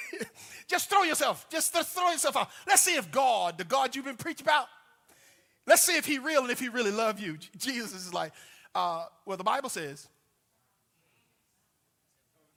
just 0.66 0.88
throw 0.88 1.02
yourself, 1.02 1.46
just 1.50 1.72
throw 1.72 2.10
yourself 2.10 2.36
out. 2.36 2.48
Let's 2.66 2.82
see 2.82 2.96
if 2.96 3.10
God, 3.10 3.58
the 3.58 3.64
God 3.64 3.94
you've 3.94 4.04
been 4.04 4.16
preaching 4.16 4.46
about, 4.46 4.66
let's 5.66 5.82
see 5.82 5.96
if 5.96 6.06
he 6.06 6.18
real 6.18 6.42
and 6.42 6.50
if 6.50 6.58
he 6.58 6.68
really 6.68 6.90
love 6.90 7.20
you. 7.20 7.36
Jesus 7.58 8.06
is 8.06 8.14
like, 8.14 8.32
uh, 8.74 9.04
well, 9.26 9.36
the 9.36 9.44
Bible 9.44 9.68
says 9.68 10.08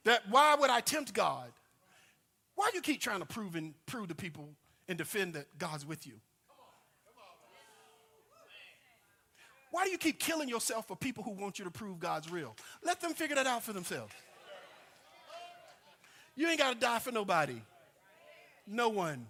that 0.06 0.22
why 0.30 0.56
would 0.56 0.70
I 0.70 0.80
tempt 0.80 1.13
God? 1.13 1.52
Why 2.56 2.70
do 2.72 2.78
you 2.78 2.82
keep 2.82 3.02
trying 3.02 3.20
to 3.20 3.26
prove 3.26 3.56
and 3.56 3.74
prove 3.86 4.08
to 4.08 4.15
people 4.15 4.50
and 4.88 4.98
defend 4.98 5.34
that 5.34 5.58
God's 5.58 5.86
with 5.86 6.08
you? 6.08 6.13
Why 9.72 9.84
do 9.84 9.91
you 9.91 9.98
keep 9.98 10.22
killing 10.22 10.48
yourself 10.48 10.88
for 10.88 10.96
people 10.96 11.22
who 11.22 11.32
want 11.32 11.60
you 11.60 11.65
to 11.65 11.72
prove 11.72 12.00
God's 12.00 12.32
real? 12.32 12.56
Let 12.82 13.02
them 13.02 13.13
figure 13.13 13.36
that 13.36 13.46
out 13.46 13.62
for 13.62 13.74
themselves. 13.74 14.13
You 16.36 16.48
ain't 16.48 16.60
got 16.60 16.74
to 16.74 16.80
die 16.80 17.00
for 17.00 17.12
nobody. 17.12 17.62
No 18.67 18.89
one. 18.89 19.26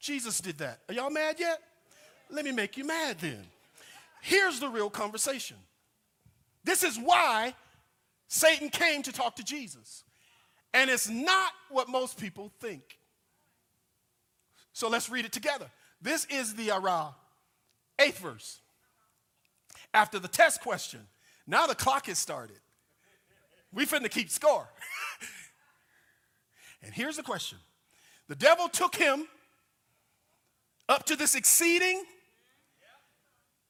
Jesus 0.00 0.40
did 0.40 0.58
that. 0.58 0.80
Are 0.88 0.94
y'all 0.94 1.10
mad 1.10 1.36
yet? 1.38 1.60
Let 2.30 2.44
me 2.44 2.52
make 2.52 2.76
you 2.76 2.84
mad 2.84 3.18
then. 3.20 3.44
Here's 4.20 4.60
the 4.60 4.68
real 4.68 4.90
conversation. 4.90 5.56
This 6.64 6.82
is 6.82 6.98
why 6.98 7.54
Satan 8.28 8.68
came 8.68 9.02
to 9.02 9.12
talk 9.12 9.36
to 9.36 9.44
Jesus. 9.44 10.04
And 10.74 10.90
it's 10.90 11.08
not 11.08 11.52
what 11.70 11.88
most 11.88 12.20
people 12.20 12.52
think. 12.60 12.98
So 14.72 14.88
let's 14.88 15.08
read 15.08 15.24
it 15.24 15.32
together. 15.32 15.66
This 16.00 16.26
is 16.26 16.54
the 16.54 16.70
Ara, 16.70 17.14
eighth 17.98 18.18
verse. 18.18 18.60
After 19.94 20.18
the 20.18 20.28
test 20.28 20.60
question, 20.60 21.00
now 21.46 21.66
the 21.66 21.74
clock 21.74 22.06
has 22.06 22.18
started. 22.18 22.58
We 23.72 23.86
finna 23.86 24.10
keep 24.10 24.30
score. 24.30 24.66
and 26.82 26.92
here's 26.94 27.16
the 27.16 27.22
question 27.22 27.58
The 28.28 28.36
devil 28.36 28.68
took 28.68 28.96
him 28.96 29.26
up 30.88 31.04
to 31.06 31.16
this 31.16 31.34
exceeding 31.34 32.02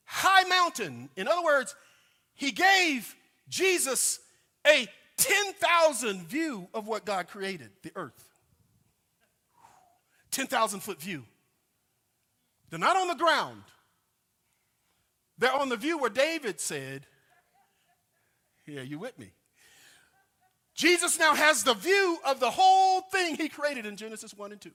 high 0.05 0.45
mountain. 0.45 1.11
In 1.17 1.29
other 1.29 1.45
words, 1.45 1.75
he 2.35 2.51
gave 2.51 3.15
Jesus 3.49 4.21
a 4.67 4.87
10,000 5.19 6.23
view 6.27 6.69
of 6.73 6.87
what 6.87 7.05
God 7.05 7.29
created, 7.29 7.71
the 7.83 7.93
earth. 7.97 8.29
10,000 10.31 10.81
foot 10.81 11.01
view. 11.01 11.25
They're 12.71 12.79
not 12.79 12.97
on 12.97 13.09
the 13.09 13.15
ground. 13.15 13.63
They're 15.39 15.53
on 15.53 15.69
the 15.69 15.77
view 15.77 15.99
where 15.99 16.11
David 16.11 16.61
said, 16.61 17.07
Here, 18.65 18.83
you 18.83 18.99
with 18.99 19.19
me? 19.19 19.31
Jesus 20.79 21.19
now 21.19 21.35
has 21.35 21.65
the 21.65 21.75
view 21.75 22.19
of 22.25 22.39
the 22.39 22.53
whole 22.53 23.01
thing 23.01 23.35
he 23.35 23.49
created 23.49 23.85
in 23.85 23.97
Genesis 23.97 24.33
1 24.33 24.53
and 24.53 24.61
2. 24.61 24.71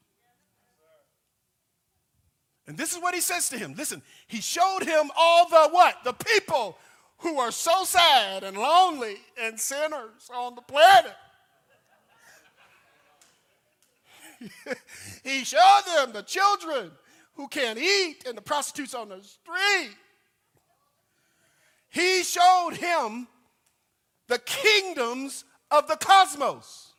And 2.67 2.77
this 2.77 2.91
is 2.91 3.01
what 3.01 3.15
he 3.15 3.21
says 3.21 3.47
to 3.51 3.57
him. 3.57 3.73
Listen, 3.77 4.01
he 4.27 4.41
showed 4.41 4.83
him 4.83 5.09
all 5.17 5.47
the 5.47 5.69
what? 5.69 6.03
The 6.03 6.11
people 6.11 6.77
who 7.19 7.39
are 7.39 7.51
so 7.51 7.85
sad 7.85 8.43
and 8.43 8.57
lonely 8.57 9.15
and 9.41 9.57
sinners 9.57 10.29
on 10.35 10.55
the 10.55 10.61
planet. 10.61 11.15
he 15.23 15.45
showed 15.45 15.83
them 15.95 16.11
the 16.11 16.23
children 16.23 16.91
who 17.35 17.47
can't 17.47 17.79
eat 17.79 18.25
and 18.27 18.37
the 18.37 18.41
prostitutes 18.41 18.93
on 18.93 19.07
the 19.07 19.21
street. 19.21 19.95
He 21.87 22.23
showed 22.23 22.73
him 22.73 23.25
the 24.27 24.39
kingdoms 24.39 25.45
of 25.73 25.87
the 25.87 25.97
cosmos. 25.97 26.93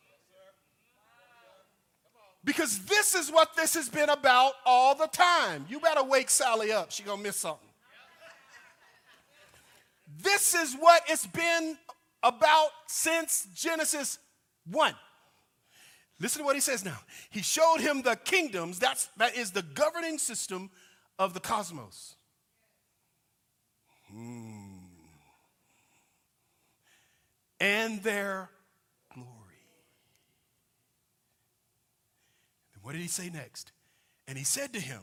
Because 2.44 2.80
this 2.80 3.14
is 3.14 3.30
what 3.30 3.56
this 3.56 3.72
has 3.72 3.88
been 3.88 4.10
about 4.10 4.52
all 4.66 4.94
the 4.94 5.06
time. 5.06 5.64
You 5.70 5.80
better 5.80 6.04
wake 6.04 6.28
Sally 6.28 6.72
up. 6.72 6.90
She 6.90 7.02
gonna 7.02 7.22
miss 7.22 7.36
something. 7.36 7.68
This 10.20 10.54
is 10.54 10.74
what 10.74 11.02
it's 11.08 11.26
been 11.26 11.78
about 12.22 12.68
since 12.86 13.46
Genesis 13.54 14.18
1. 14.70 14.94
Listen 16.20 16.40
to 16.40 16.44
what 16.44 16.54
he 16.54 16.60
says 16.60 16.84
now. 16.84 16.98
He 17.30 17.42
showed 17.42 17.78
him 17.78 18.02
the 18.02 18.16
kingdoms, 18.16 18.78
that's, 18.78 19.08
that 19.16 19.36
is 19.36 19.50
the 19.50 19.62
governing 19.62 20.18
system 20.18 20.70
of 21.18 21.34
the 21.34 21.40
cosmos. 21.40 22.14
Hmm. 24.10 24.78
And 27.60 28.02
their 28.02 28.50
glory. 29.12 29.28
What 32.84 32.92
did 32.92 33.00
he 33.00 33.08
say 33.08 33.30
next? 33.30 33.72
And 34.28 34.36
he 34.36 34.44
said 34.44 34.74
to 34.74 34.80
him, 34.80 35.00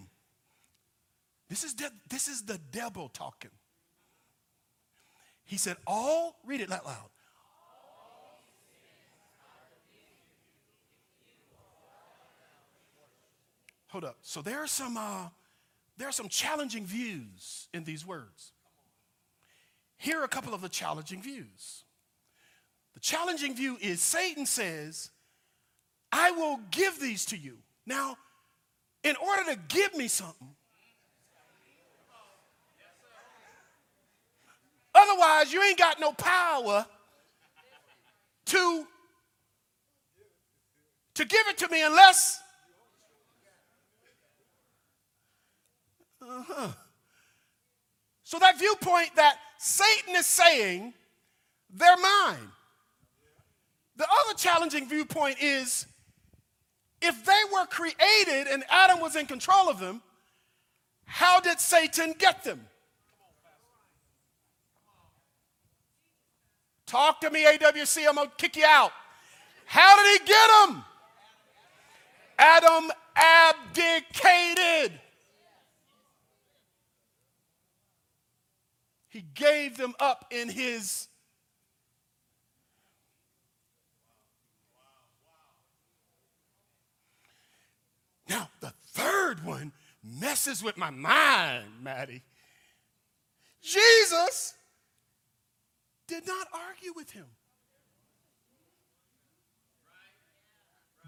This 1.49 1.63
is, 1.63 1.73
de- 1.73 1.91
this 2.09 2.27
is 2.27 2.43
the 2.43 2.59
devil 2.71 3.09
talking. 3.09 3.49
He 5.45 5.57
said, 5.57 5.77
All, 5.87 6.37
read 6.45 6.61
it 6.61 6.69
that 6.69 6.85
loud. 6.85 7.09
Hold 13.87 14.05
up. 14.05 14.17
So 14.21 14.43
there 14.43 14.59
are 14.59 14.67
some 14.67 14.95
uh, 14.95 15.29
there 15.97 16.07
are 16.07 16.13
some 16.13 16.29
challenging 16.29 16.85
views 16.85 17.67
in 17.73 17.83
these 17.83 18.05
words. 18.05 18.53
Here 19.97 20.19
are 20.19 20.23
a 20.23 20.29
couple 20.29 20.53
of 20.53 20.61
the 20.61 20.69
challenging 20.69 21.21
views. 21.21 21.83
The 22.93 22.99
challenging 22.99 23.55
view 23.55 23.77
is 23.81 24.01
Satan 24.01 24.45
says, 24.45 25.09
I 26.11 26.31
will 26.31 26.59
give 26.69 26.99
these 26.99 27.25
to 27.25 27.37
you. 27.37 27.57
Now, 27.85 28.17
in 29.03 29.15
order 29.15 29.51
to 29.51 29.59
give 29.67 29.95
me 29.95 30.07
something, 30.07 30.55
otherwise, 34.93 35.51
you 35.51 35.61
ain't 35.63 35.79
got 35.79 35.99
no 35.99 36.11
power 36.13 36.85
to, 38.45 38.87
to 41.15 41.25
give 41.25 41.47
it 41.47 41.57
to 41.59 41.69
me 41.69 41.83
unless. 41.83 42.39
Uh-huh. 46.21 46.67
So, 48.23 48.39
that 48.39 48.59
viewpoint 48.59 49.15
that 49.15 49.37
Satan 49.57 50.15
is 50.15 50.27
saying, 50.27 50.93
they're 51.73 51.97
mine. 51.97 52.51
The 53.95 54.03
other 54.03 54.37
challenging 54.37 54.87
viewpoint 54.87 55.37
is 55.41 55.85
if 57.01 57.25
they 57.25 57.41
were 57.51 57.65
created 57.65 58.47
and 58.51 58.63
Adam 58.69 58.99
was 58.99 59.15
in 59.15 59.25
control 59.25 59.69
of 59.69 59.79
them, 59.79 60.01
how 61.05 61.39
did 61.39 61.59
Satan 61.59 62.13
get 62.17 62.43
them? 62.43 62.67
Talk 66.85 67.21
to 67.21 67.29
me, 67.29 67.45
AWC, 67.45 68.07
I'm 68.07 68.15
gonna 68.15 68.31
kick 68.37 68.57
you 68.57 68.65
out. 68.65 68.91
How 69.65 69.95
did 69.95 70.21
he 70.21 70.27
get 70.27 70.49
them? 70.67 70.83
Adam 72.37 72.91
abdicated. 73.15 74.99
He 79.07 79.21
gave 79.33 79.77
them 79.77 79.93
up 79.99 80.25
in 80.31 80.49
his 80.49 81.07
Now, 88.29 88.49
the 88.59 88.73
third 88.93 89.43
one 89.43 89.71
messes 90.03 90.63
with 90.63 90.77
my 90.77 90.89
mind, 90.89 91.65
Maddie. 91.81 92.23
Jesus 93.61 94.53
did 96.07 96.25
not 96.25 96.47
argue 96.53 96.93
with 96.95 97.11
him. 97.11 97.25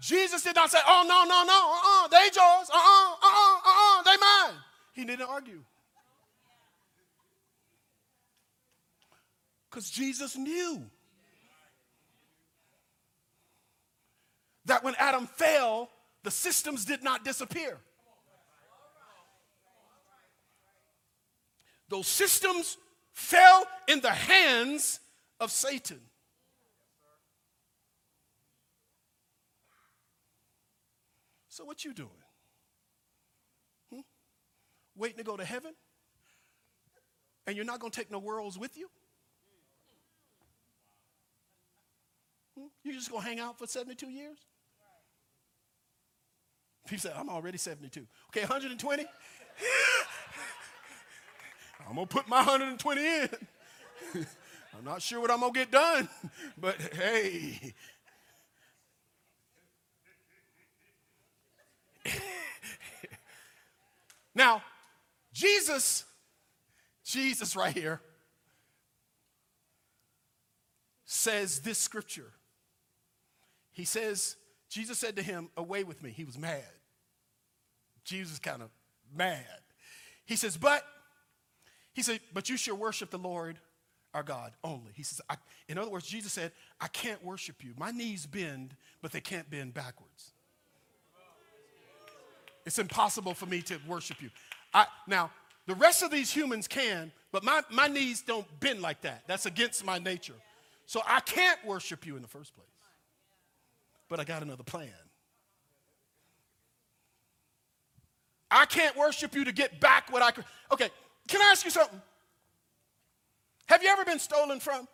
Jesus 0.00 0.42
did 0.42 0.54
not 0.54 0.70
say, 0.70 0.78
oh, 0.86 1.04
no, 1.08 1.24
no, 1.24 1.44
no, 1.44 1.72
uh-uh, 1.72 2.08
they 2.08 2.24
yours, 2.24 2.68
uh-uh, 2.70 3.14
uh-uh, 3.22 3.58
uh-uh, 3.64 4.02
they 4.02 4.16
mine. 4.16 4.60
He 4.92 5.04
didn't 5.04 5.26
argue. 5.28 5.62
Because 9.70 9.90
Jesus 9.90 10.36
knew 10.36 10.84
that 14.66 14.84
when 14.84 14.94
Adam 14.98 15.26
fell, 15.26 15.90
the 16.24 16.30
systems 16.30 16.86
did 16.86 17.04
not 17.04 17.22
disappear. 17.22 17.76
Those 21.90 22.08
systems 22.08 22.78
fell 23.12 23.64
in 23.86 24.00
the 24.00 24.10
hands 24.10 25.00
of 25.38 25.52
Satan. 25.52 26.00
So 31.50 31.64
what 31.64 31.84
you 31.84 31.92
doing? 31.92 32.08
Hmm? 33.92 34.00
Waiting 34.96 35.18
to 35.18 35.24
go 35.24 35.36
to 35.36 35.44
heaven? 35.44 35.74
And 37.46 37.54
you're 37.54 37.66
not 37.66 37.78
going 37.78 37.90
to 37.92 37.96
take 37.96 38.10
no 38.10 38.18
worlds 38.18 38.58
with 38.58 38.78
you? 38.78 38.88
Hmm? 42.58 42.66
You're 42.82 42.94
just 42.94 43.10
going 43.10 43.22
to 43.22 43.28
hang 43.28 43.40
out 43.40 43.58
for 43.58 43.66
72 43.66 44.08
years? 44.08 44.38
People 46.86 47.10
say, 47.10 47.12
I'm 47.16 47.30
already 47.30 47.58
72. 47.58 48.06
Okay, 48.28 48.40
120? 48.40 49.06
I'm 51.88 51.94
going 51.94 52.06
to 52.06 52.14
put 52.14 52.28
my 52.28 52.38
120 52.38 53.00
in. 53.00 53.28
I'm 54.76 54.84
not 54.84 55.00
sure 55.02 55.20
what 55.20 55.30
I'm 55.30 55.40
going 55.40 55.52
to 55.52 55.58
get 55.58 55.70
done, 55.70 56.08
but 56.58 56.76
hey. 56.94 57.74
now, 64.34 64.62
Jesus, 65.32 66.04
Jesus 67.04 67.54
right 67.56 67.72
here, 67.74 68.00
says 71.04 71.60
this 71.60 71.78
scripture. 71.78 72.32
He 73.72 73.84
says, 73.84 74.36
Jesus 74.68 74.98
said 74.98 75.16
to 75.16 75.22
him, 75.22 75.50
Away 75.56 75.84
with 75.84 76.02
me. 76.02 76.10
He 76.10 76.24
was 76.24 76.36
mad. 76.36 76.64
Jesus 78.04 78.38
kind 78.38 78.62
of 78.62 78.70
mad. 79.14 79.44
He 80.26 80.36
says, 80.36 80.56
But, 80.56 80.84
he 81.92 82.02
said, 82.02 82.20
But 82.32 82.48
you 82.48 82.56
shall 82.56 82.76
worship 82.76 83.10
the 83.10 83.18
Lord 83.18 83.58
our 84.12 84.22
God 84.22 84.52
only. 84.62 84.92
He 84.94 85.02
says, 85.02 85.20
In 85.68 85.78
other 85.78 85.90
words, 85.90 86.06
Jesus 86.06 86.32
said, 86.32 86.52
I 86.80 86.88
can't 86.88 87.22
worship 87.24 87.64
you. 87.64 87.74
My 87.76 87.90
knees 87.90 88.26
bend, 88.26 88.76
but 89.02 89.12
they 89.12 89.20
can't 89.20 89.48
bend 89.50 89.74
backwards. 89.74 90.32
It's 92.66 92.78
impossible 92.78 93.34
for 93.34 93.46
me 93.46 93.60
to 93.62 93.78
worship 93.86 94.22
you. 94.22 94.30
I, 94.72 94.86
now, 95.06 95.30
the 95.66 95.74
rest 95.74 96.02
of 96.02 96.10
these 96.10 96.30
humans 96.30 96.66
can, 96.66 97.12
but 97.32 97.44
my, 97.44 97.62
my 97.70 97.88
knees 97.88 98.22
don't 98.22 98.46
bend 98.60 98.80
like 98.80 99.02
that. 99.02 99.24
That's 99.26 99.46
against 99.46 99.84
my 99.84 99.98
nature. 99.98 100.34
So 100.86 101.02
I 101.06 101.20
can't 101.20 101.58
worship 101.66 102.06
you 102.06 102.16
in 102.16 102.22
the 102.22 102.28
first 102.28 102.54
place 102.54 102.68
but 104.08 104.20
I 104.20 104.24
got 104.24 104.42
another 104.42 104.62
plan. 104.62 104.90
I 108.54 108.66
can't 108.66 108.96
worship 108.96 109.34
you 109.34 109.44
to 109.44 109.52
get 109.52 109.80
back 109.80 110.12
what 110.12 110.22
I 110.22 110.30
could. 110.30 110.44
Okay, 110.70 110.88
can 111.26 111.42
I 111.42 111.46
ask 111.50 111.64
you 111.64 111.72
something? 111.72 112.00
Have 113.66 113.82
you 113.82 113.88
ever 113.88 114.04
been 114.04 114.20
stolen 114.20 114.60
from? 114.60 114.86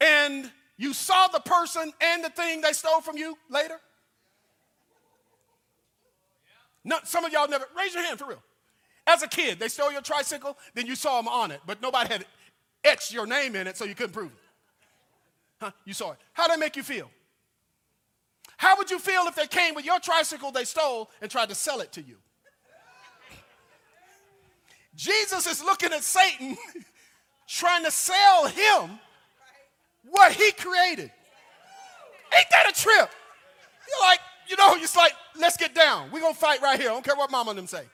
And 0.00 0.50
you 0.76 0.94
saw 0.94 1.26
the 1.26 1.40
person 1.40 1.92
and 2.00 2.24
the 2.24 2.30
thing 2.30 2.60
they 2.60 2.72
stole 2.72 3.00
from 3.00 3.18
you 3.18 3.36
later? 3.50 3.80
No, 6.84 6.98
some 7.04 7.24
of 7.24 7.32
y'all 7.32 7.48
never, 7.48 7.66
raise 7.76 7.92
your 7.92 8.04
hand 8.04 8.18
for 8.20 8.28
real. 8.28 8.42
As 9.06 9.22
a 9.22 9.28
kid, 9.28 9.58
they 9.58 9.68
stole 9.68 9.90
your 9.90 10.02
tricycle, 10.02 10.56
then 10.74 10.86
you 10.86 10.94
saw 10.94 11.20
them 11.20 11.26
on 11.26 11.50
it, 11.50 11.60
but 11.66 11.82
nobody 11.82 12.08
had 12.08 12.24
etched 12.84 13.12
your 13.12 13.26
name 13.26 13.56
in 13.56 13.66
it 13.66 13.76
so 13.76 13.84
you 13.84 13.96
couldn't 13.96 14.12
prove 14.12 14.30
it. 14.30 14.38
Huh? 15.60 15.72
You 15.84 15.92
saw 15.92 16.12
it. 16.12 16.18
How 16.32 16.46
did 16.46 16.52
that 16.54 16.60
make 16.60 16.76
you 16.76 16.84
feel? 16.84 17.10
How 18.60 18.76
would 18.76 18.90
you 18.90 18.98
feel 18.98 19.22
if 19.22 19.34
they 19.34 19.46
came 19.46 19.74
with 19.74 19.86
your 19.86 19.98
tricycle 20.00 20.52
they 20.52 20.64
stole 20.64 21.08
and 21.22 21.30
tried 21.30 21.48
to 21.48 21.54
sell 21.54 21.80
it 21.80 21.92
to 21.92 22.02
you? 22.02 22.16
Jesus 24.94 25.46
is 25.46 25.64
looking 25.64 25.94
at 25.94 26.04
Satan 26.04 26.58
trying 27.48 27.84
to 27.84 27.90
sell 27.90 28.48
him 28.48 28.98
what 30.10 30.32
he 30.32 30.52
created. 30.52 31.10
Ain't 32.36 32.46
that 32.50 32.68
a 32.68 32.78
trip? 32.78 33.10
You're 33.88 34.06
like, 34.06 34.20
you 34.46 34.56
know, 34.58 34.74
it's 34.76 34.94
like, 34.94 35.14
let's 35.38 35.56
get 35.56 35.74
down. 35.74 36.10
We're 36.12 36.20
going 36.20 36.34
to 36.34 36.38
fight 36.38 36.60
right 36.60 36.78
here. 36.78 36.90
I 36.90 36.92
don't 36.92 37.04
care 37.04 37.16
what 37.16 37.30
mama 37.30 37.52
and 37.52 37.60
them 37.60 37.66
say. 37.66 37.84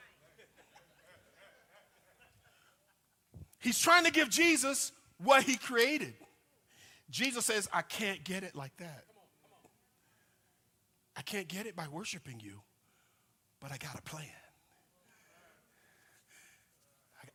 He's 3.60 3.78
trying 3.78 4.04
to 4.04 4.10
give 4.10 4.30
Jesus 4.30 4.90
what 5.22 5.44
he 5.44 5.58
created. 5.58 6.14
Jesus 7.08 7.46
says, 7.46 7.68
I 7.72 7.82
can't 7.82 8.24
get 8.24 8.42
it 8.42 8.56
like 8.56 8.76
that. 8.78 9.04
I 11.16 11.22
can't 11.22 11.48
get 11.48 11.66
it 11.66 11.74
by 11.74 11.88
worshiping 11.88 12.40
you, 12.40 12.60
but 13.60 13.72
I 13.72 13.78
got 13.78 13.98
a 13.98 14.02
plan. 14.02 14.26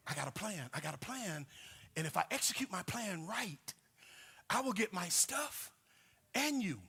I, 0.07 0.13
got 0.13 0.27
a 0.27 0.31
plan. 0.31 0.69
I 0.73 0.79
got 0.79 0.93
a 0.93 0.99
plan. 0.99 1.45
And 1.95 2.05
if 2.05 2.15
I 2.15 2.23
execute 2.31 2.71
my 2.71 2.83
plan 2.83 3.25
right, 3.27 3.73
I 4.49 4.61
will 4.61 4.73
get 4.73 4.93
my 4.93 5.07
stuff 5.09 5.71
and 6.35 6.61
you. 6.61 6.79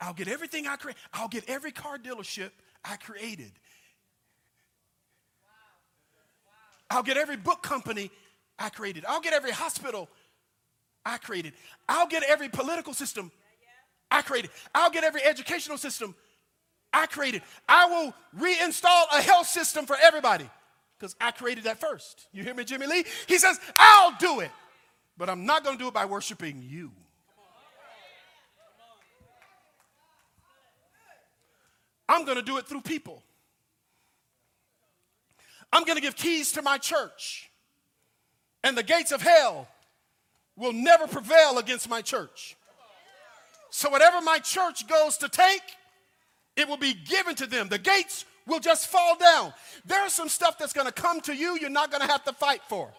I'll 0.00 0.14
get 0.14 0.28
everything 0.28 0.66
I 0.66 0.76
create. 0.76 0.96
I'll 1.12 1.28
get 1.28 1.48
every 1.48 1.70
car 1.70 1.96
dealership 1.96 2.50
I 2.84 2.96
created. 2.96 3.52
I'll 6.90 7.04
get 7.04 7.16
every 7.16 7.36
book 7.36 7.62
company 7.62 8.10
I 8.58 8.68
created. 8.68 9.04
I'll 9.08 9.20
get 9.20 9.32
every 9.32 9.52
hospital 9.52 10.08
I 11.06 11.18
created. 11.18 11.54
I'll 11.88 12.08
get 12.08 12.22
every 12.24 12.48
political 12.48 12.92
system 12.94 13.30
I 14.12 14.20
created. 14.20 14.50
I'll 14.74 14.90
get 14.90 15.04
every 15.04 15.22
educational 15.24 15.78
system 15.78 16.14
I 16.92 17.06
created. 17.06 17.42
I 17.66 17.86
will 17.86 18.14
reinstall 18.38 19.04
a 19.10 19.22
health 19.22 19.46
system 19.46 19.86
for 19.86 19.96
everybody 20.00 20.48
because 20.98 21.16
I 21.18 21.30
created 21.30 21.64
that 21.64 21.80
first. 21.80 22.28
You 22.30 22.44
hear 22.44 22.54
me, 22.54 22.64
Jimmy 22.64 22.86
Lee? 22.86 23.04
He 23.26 23.38
says, 23.38 23.58
I'll 23.78 24.14
do 24.18 24.40
it, 24.40 24.50
but 25.16 25.30
I'm 25.30 25.46
not 25.46 25.64
going 25.64 25.78
to 25.78 25.82
do 25.82 25.88
it 25.88 25.94
by 25.94 26.04
worshiping 26.04 26.62
you. 26.62 26.92
I'm 32.06 32.26
going 32.26 32.36
to 32.36 32.42
do 32.42 32.58
it 32.58 32.66
through 32.66 32.82
people. 32.82 33.22
I'm 35.72 35.84
going 35.84 35.96
to 35.96 36.02
give 36.02 36.16
keys 36.16 36.52
to 36.52 36.62
my 36.62 36.76
church, 36.76 37.50
and 38.62 38.76
the 38.76 38.82
gates 38.82 39.10
of 39.10 39.22
hell 39.22 39.66
will 40.54 40.74
never 40.74 41.06
prevail 41.06 41.56
against 41.56 41.88
my 41.88 42.02
church. 42.02 42.56
So, 43.74 43.88
whatever 43.88 44.20
my 44.20 44.38
church 44.38 44.86
goes 44.86 45.16
to 45.16 45.30
take, 45.30 45.62
it 46.56 46.68
will 46.68 46.76
be 46.76 46.92
given 46.92 47.34
to 47.36 47.46
them. 47.46 47.68
The 47.68 47.78
gates 47.78 48.26
will 48.46 48.60
just 48.60 48.88
fall 48.88 49.16
down. 49.16 49.54
There's 49.86 50.12
some 50.12 50.28
stuff 50.28 50.58
that's 50.58 50.74
going 50.74 50.86
to 50.86 50.92
come 50.92 51.22
to 51.22 51.34
you 51.34 51.58
you're 51.58 51.70
not 51.70 51.90
going 51.90 52.02
to 52.02 52.06
have 52.06 52.22
to 52.24 52.34
fight 52.34 52.60
for. 52.68 52.90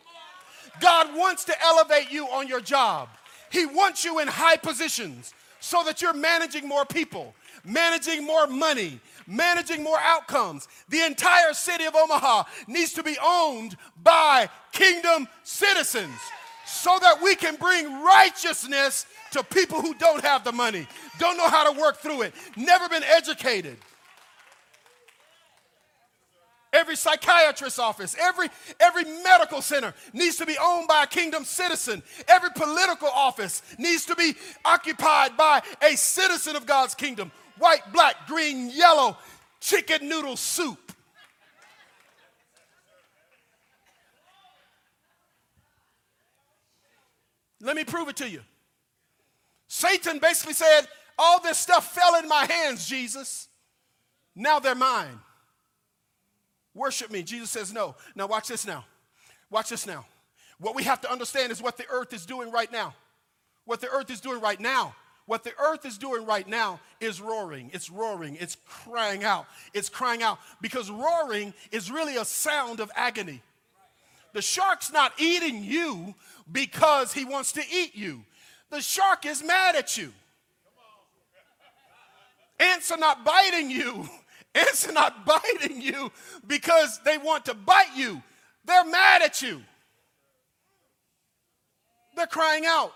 God 0.79 1.15
wants 1.15 1.45
to 1.45 1.53
elevate 1.61 2.11
you 2.11 2.25
on 2.25 2.47
your 2.47 2.59
job. 2.59 3.09
He 3.51 3.67
wants 3.67 4.03
you 4.03 4.17
in 4.17 4.27
high 4.27 4.57
positions 4.57 5.35
so 5.59 5.83
that 5.83 6.01
you're 6.01 6.11
managing 6.11 6.67
more 6.67 6.85
people, 6.85 7.35
managing 7.63 8.25
more 8.25 8.47
money, 8.47 8.99
managing 9.27 9.83
more 9.83 9.99
outcomes. 9.99 10.67
The 10.89 11.05
entire 11.05 11.53
city 11.53 11.85
of 11.85 11.95
Omaha 11.95 12.45
needs 12.65 12.93
to 12.93 13.03
be 13.03 13.15
owned 13.23 13.77
by 14.01 14.49
kingdom 14.71 15.27
citizens 15.43 16.19
so 16.73 16.97
that 16.99 17.21
we 17.21 17.35
can 17.35 17.55
bring 17.55 18.01
righteousness 18.03 19.05
to 19.31 19.43
people 19.43 19.81
who 19.81 19.93
don't 19.95 20.23
have 20.23 20.43
the 20.43 20.51
money, 20.51 20.87
don't 21.19 21.37
know 21.37 21.47
how 21.49 21.71
to 21.71 21.79
work 21.79 21.97
through 21.97 22.23
it, 22.23 22.33
never 22.57 22.89
been 22.89 23.03
educated. 23.03 23.77
Every 26.73 26.95
psychiatrist's 26.95 27.77
office, 27.77 28.15
every, 28.19 28.49
every 28.79 29.03
medical 29.03 29.61
center 29.61 29.93
needs 30.11 30.37
to 30.37 30.45
be 30.47 30.57
owned 30.59 30.87
by 30.87 31.03
a 31.03 31.07
kingdom 31.07 31.45
citizen. 31.45 32.01
Every 32.27 32.49
political 32.55 33.09
office 33.09 33.61
needs 33.77 34.07
to 34.07 34.15
be 34.15 34.33
occupied 34.65 35.37
by 35.37 35.61
a 35.83 35.95
citizen 35.95 36.55
of 36.55 36.65
God's 36.65 36.95
kingdom. 36.95 37.31
White, 37.59 37.93
black, 37.93 38.25
green, 38.25 38.71
yellow, 38.71 39.17
chicken 39.61 40.09
noodle 40.09 40.35
soup. 40.35 40.92
Let 47.63 47.77
me 47.77 47.85
prove 47.85 48.09
it 48.09 48.17
to 48.17 48.29
you. 48.29 48.41
Satan 49.67 50.19
basically 50.19 50.53
said, 50.53 50.81
All 51.17 51.39
this 51.39 51.57
stuff 51.57 51.93
fell 51.93 52.19
in 52.19 52.27
my 52.27 52.45
hands, 52.45 52.87
Jesus. 52.87 53.47
Now 54.35 54.59
they're 54.59 54.75
mine. 54.75 55.19
Worship 56.75 57.09
me. 57.09 57.23
Jesus 57.23 57.49
says, 57.49 57.73
No. 57.73 57.95
Now, 58.15 58.27
watch 58.27 58.49
this 58.49 58.67
now. 58.67 58.83
Watch 59.49 59.69
this 59.69 59.87
now. 59.87 60.05
What 60.59 60.75
we 60.75 60.83
have 60.83 61.01
to 61.01 61.11
understand 61.11 61.51
is 61.51 61.61
what 61.61 61.77
the 61.77 61.85
earth 61.89 62.13
is 62.13 62.25
doing 62.25 62.51
right 62.51 62.71
now. 62.71 62.93
What 63.65 63.79
the 63.79 63.89
earth 63.89 64.11
is 64.11 64.19
doing 64.19 64.41
right 64.41 64.59
now. 64.59 64.93
What 65.25 65.45
the 65.45 65.53
earth 65.57 65.85
is 65.85 65.97
doing 65.97 66.25
right 66.25 66.47
now 66.47 66.81
is 66.99 67.21
roaring. 67.21 67.69
It's 67.73 67.89
roaring. 67.89 68.37
It's 68.41 68.57
crying 68.67 69.23
out. 69.23 69.45
It's 69.73 69.87
crying 69.87 70.21
out 70.21 70.39
because 70.61 70.91
roaring 70.91 71.53
is 71.71 71.89
really 71.89 72.17
a 72.17 72.25
sound 72.25 72.81
of 72.81 72.91
agony. 72.93 73.41
The 74.33 74.41
shark's 74.41 74.91
not 74.91 75.13
eating 75.19 75.63
you 75.63 76.15
because 76.51 77.13
he 77.13 77.25
wants 77.25 77.51
to 77.53 77.61
eat 77.71 77.95
you. 77.95 78.23
The 78.69 78.81
shark 78.81 79.25
is 79.25 79.43
mad 79.43 79.75
at 79.75 79.97
you. 79.97 80.11
Ants 82.59 82.91
are 82.91 82.97
not 82.97 83.25
biting 83.25 83.69
you. 83.69 84.07
Ants 84.55 84.87
are 84.87 84.93
not 84.93 85.25
biting 85.25 85.81
you 85.81 86.11
because 86.45 86.99
they 87.03 87.17
want 87.17 87.45
to 87.45 87.53
bite 87.53 87.95
you. 87.95 88.21
They're 88.65 88.85
mad 88.85 89.21
at 89.21 89.41
you. 89.41 89.61
They're 92.15 92.27
crying 92.27 92.63
out. 92.65 92.93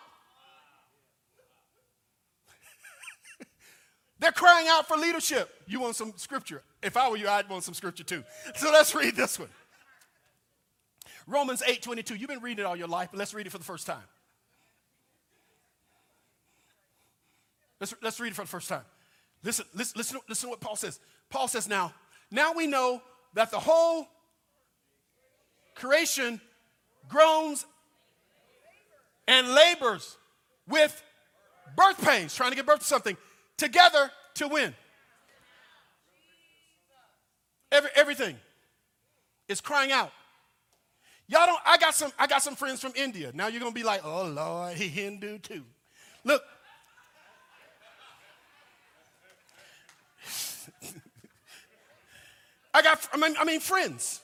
They're 4.19 4.31
crying 4.31 4.67
out 4.69 4.87
for 4.87 4.95
leadership. 4.97 5.49
You 5.67 5.79
want 5.79 5.95
some 5.95 6.13
scripture? 6.17 6.61
If 6.83 6.95
I 6.95 7.09
were 7.09 7.17
you, 7.17 7.27
I'd 7.27 7.49
want 7.49 7.63
some 7.63 7.73
scripture 7.73 8.03
too. 8.03 8.23
So 8.55 8.71
let's 8.71 8.93
read 8.93 9.15
this 9.15 9.39
one. 9.39 9.49
Romans 11.27 11.61
8 11.65 11.81
22. 11.81 12.15
You've 12.15 12.29
been 12.29 12.41
reading 12.41 12.63
it 12.63 12.65
all 12.65 12.75
your 12.75 12.87
life, 12.87 13.09
but 13.11 13.19
let's 13.19 13.33
read 13.33 13.45
it 13.45 13.49
for 13.51 13.57
the 13.57 13.65
first 13.65 13.85
time. 13.85 14.03
Let's, 17.79 17.93
let's 18.01 18.19
read 18.19 18.29
it 18.29 18.35
for 18.35 18.41
the 18.41 18.47
first 18.47 18.69
time. 18.69 18.81
Listen, 19.43 19.65
listen, 19.75 19.93
listen, 19.97 20.19
listen 20.27 20.47
to 20.47 20.51
what 20.51 20.61
Paul 20.61 20.75
says. 20.75 20.99
Paul 21.29 21.47
says, 21.47 21.67
now, 21.67 21.93
now 22.31 22.53
we 22.53 22.65
know 22.65 23.01
that 23.33 23.51
the 23.51 23.59
whole 23.59 24.07
creation 25.75 26.41
groans 27.07 27.65
and 29.27 29.53
labors 29.53 30.17
with 30.67 31.03
birth 31.75 32.03
pains, 32.03 32.33
trying 32.33 32.51
to 32.51 32.55
give 32.55 32.65
birth 32.65 32.79
to 32.79 32.85
something, 32.85 33.17
together 33.57 34.09
to 34.35 34.47
win. 34.47 34.73
Every, 37.71 37.89
everything 37.95 38.37
is 39.47 39.61
crying 39.61 39.91
out. 39.91 40.11
Y'all 41.29 41.45
don't, 41.45 41.61
I 41.65 41.77
got 41.77 41.93
some, 41.93 42.11
I 42.17 42.25
got 42.27 42.41
some 42.41 42.55
friends 42.55 42.79
from 42.79 42.93
India. 42.95 43.31
Now 43.33 43.47
you're 43.47 43.59
gonna 43.59 43.71
be 43.71 43.83
like, 43.83 44.01
oh 44.05 44.25
Lord, 44.25 44.77
he 44.77 44.87
Hindu 44.87 45.39
too. 45.39 45.63
Look, 46.23 46.41
I 52.73 52.81
got, 52.81 53.09
I 53.11 53.17
mean, 53.17 53.35
I 53.39 53.43
mean, 53.43 53.59
friends. 53.59 54.21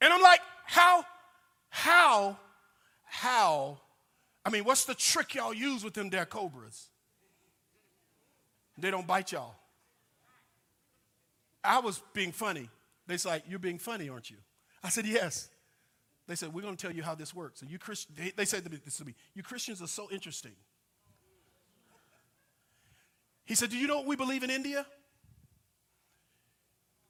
And 0.00 0.12
I'm 0.12 0.22
like, 0.22 0.40
how, 0.66 1.04
how, 1.68 2.36
how, 3.04 3.78
I 4.44 4.50
mean, 4.50 4.64
what's 4.64 4.84
the 4.84 4.94
trick 4.94 5.34
y'all 5.34 5.52
use 5.52 5.82
with 5.82 5.94
them 5.94 6.10
there 6.10 6.26
cobras? 6.26 6.88
They 8.78 8.90
don't 8.90 9.06
bite 9.06 9.32
y'all. 9.32 9.54
I 11.62 11.80
was 11.80 12.00
being 12.12 12.32
funny. 12.32 12.68
They 13.06 13.16
said, 13.16 13.30
like, 13.30 13.42
you're 13.48 13.58
being 13.58 13.78
funny, 13.78 14.08
aren't 14.08 14.30
you? 14.30 14.36
I 14.84 14.90
said, 14.90 15.06
yes. 15.06 15.48
They 16.26 16.34
said, 16.34 16.52
we're 16.52 16.60
going 16.62 16.76
to 16.76 16.80
tell 16.80 16.94
you 16.94 17.02
how 17.02 17.14
this 17.14 17.34
works. 17.34 17.62
And 17.62 17.70
you 17.70 17.78
Christ- 17.78 18.14
they, 18.14 18.32
they 18.36 18.44
said 18.44 18.64
this 18.64 18.98
to 18.98 19.04
me, 19.04 19.14
you 19.34 19.42
Christians 19.42 19.80
are 19.80 19.86
so 19.86 20.08
interesting. 20.12 20.52
He 23.46 23.54
said, 23.54 23.70
do 23.70 23.76
you 23.76 23.86
know 23.86 23.96
what 23.96 24.06
we 24.06 24.16
believe 24.16 24.42
in 24.42 24.50
India? 24.50 24.86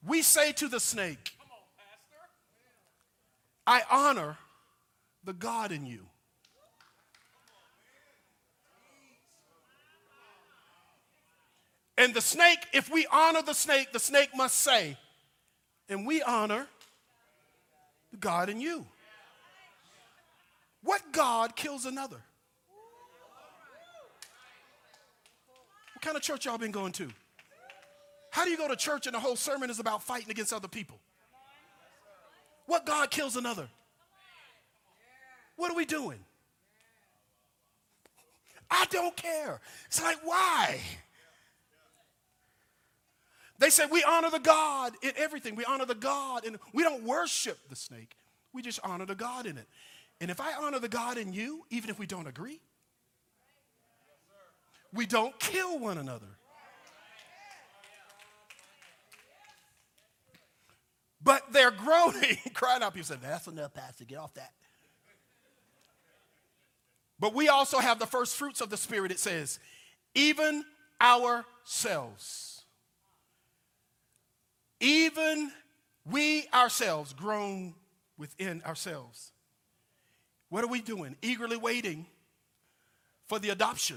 We 0.07 0.23
say 0.23 0.53
to 0.53 0.69
the 0.69 0.81
snake, 0.81 1.33
I 3.67 3.83
honor 3.91 4.37
the 5.25 5.33
God 5.33 5.73
in 5.73 5.87
you. 5.87 6.07
And 11.97 12.13
the 12.13 12.21
snake, 12.21 12.59
if 12.73 12.91
we 12.91 13.07
honor 13.11 13.43
the 13.43 13.55
snake, 13.55 13.93
the 13.93 14.01
snake 14.01 14.31
must 14.35 14.57
say, 14.57 14.97
and 15.89 16.07
we 16.07 16.23
honor 16.23 16.67
God 18.21 18.49
in 18.49 18.61
you. 18.61 18.87
What 20.83 21.01
God 21.13 21.57
kills 21.57 21.87
another? 21.87 22.21
What 25.95 26.03
kind 26.03 26.17
of 26.17 26.23
church 26.23 26.45
y'all 26.45 26.59
been 26.59 26.73
going 26.73 26.93
to? 26.93 27.09
How 28.31 28.45
do 28.45 28.51
you 28.51 28.57
go 28.57 28.69
to 28.69 28.77
church 28.77 29.07
and 29.07 29.15
the 29.15 29.21
whole 29.21 29.37
sermon 29.37 29.71
is 29.71 29.79
about 29.79 30.03
fighting 30.03 30.31
against 30.31 30.53
other 30.53 30.69
people? 30.69 30.99
What 32.67 32.85
God 32.85 33.11
kills 33.11 33.37
another? 33.37 33.69
What 35.57 35.71
are 35.71 35.77
we 35.77 35.85
doing? 35.85 36.19
I 38.71 38.87
don't 38.91 39.17
care. 39.17 39.61
It's 39.87 40.03
like, 40.03 40.19
why? 40.25 40.81
They 43.65 43.71
said 43.71 43.91
we 43.91 44.05
honor 44.05 44.29
the 44.29 44.41
God 44.41 44.93
in 45.01 45.13
everything. 45.17 45.57
We 45.57 45.65
honor 45.65 45.87
the 45.87 45.95
God, 45.95 46.45
and 46.45 46.59
we 46.75 46.83
don't 46.83 47.03
worship 47.03 47.59
the 47.71 47.77
snake. 47.77 48.15
We 48.53 48.61
just 48.61 48.79
honor 48.85 49.07
the 49.07 49.15
God 49.15 49.47
in 49.47 49.57
it. 49.57 49.67
And 50.21 50.31
if 50.31 50.39
I 50.39 50.53
honor 50.53 50.79
the 50.79 50.89
God 50.91 51.17
in 51.17 51.33
you, 51.33 51.65
even 51.71 51.89
if 51.89 51.99
we 51.99 52.05
don't 52.05 52.27
agree, 52.27 52.61
we 54.93 55.07
don't 55.07 55.41
kill 55.41 55.79
one 55.79 55.97
another. 55.97 56.27
But 61.23 61.51
they're 61.51 61.71
groaning, 61.71 62.37
crying 62.53 62.83
out. 62.83 62.93
People 62.93 63.07
said, 63.07 63.23
That's 63.23 63.47
enough, 63.47 63.73
Pastor. 63.73 64.05
Get 64.05 64.19
off 64.19 64.35
that. 64.35 64.53
But 67.19 67.33
we 67.33 67.49
also 67.49 67.79
have 67.79 67.99
the 67.99 68.05
first 68.05 68.37
fruits 68.37 68.61
of 68.61 68.69
the 68.69 68.77
Spirit, 68.77 69.11
it 69.11 69.21
says, 69.21 69.59
even 70.15 70.67
ourselves. 71.01 72.54
Even 74.85 75.51
we 76.05 76.47
ourselves, 76.53 77.15
groan 77.15 77.75
within 78.19 78.63
ourselves. 78.67 79.33
What 80.51 80.63
are 80.63 80.69
we 80.69 80.83
doing? 80.83 81.17
Eagerly 81.23 81.57
waiting 81.57 82.05
for 83.27 83.39
the 83.39 83.49
adoption, 83.49 83.97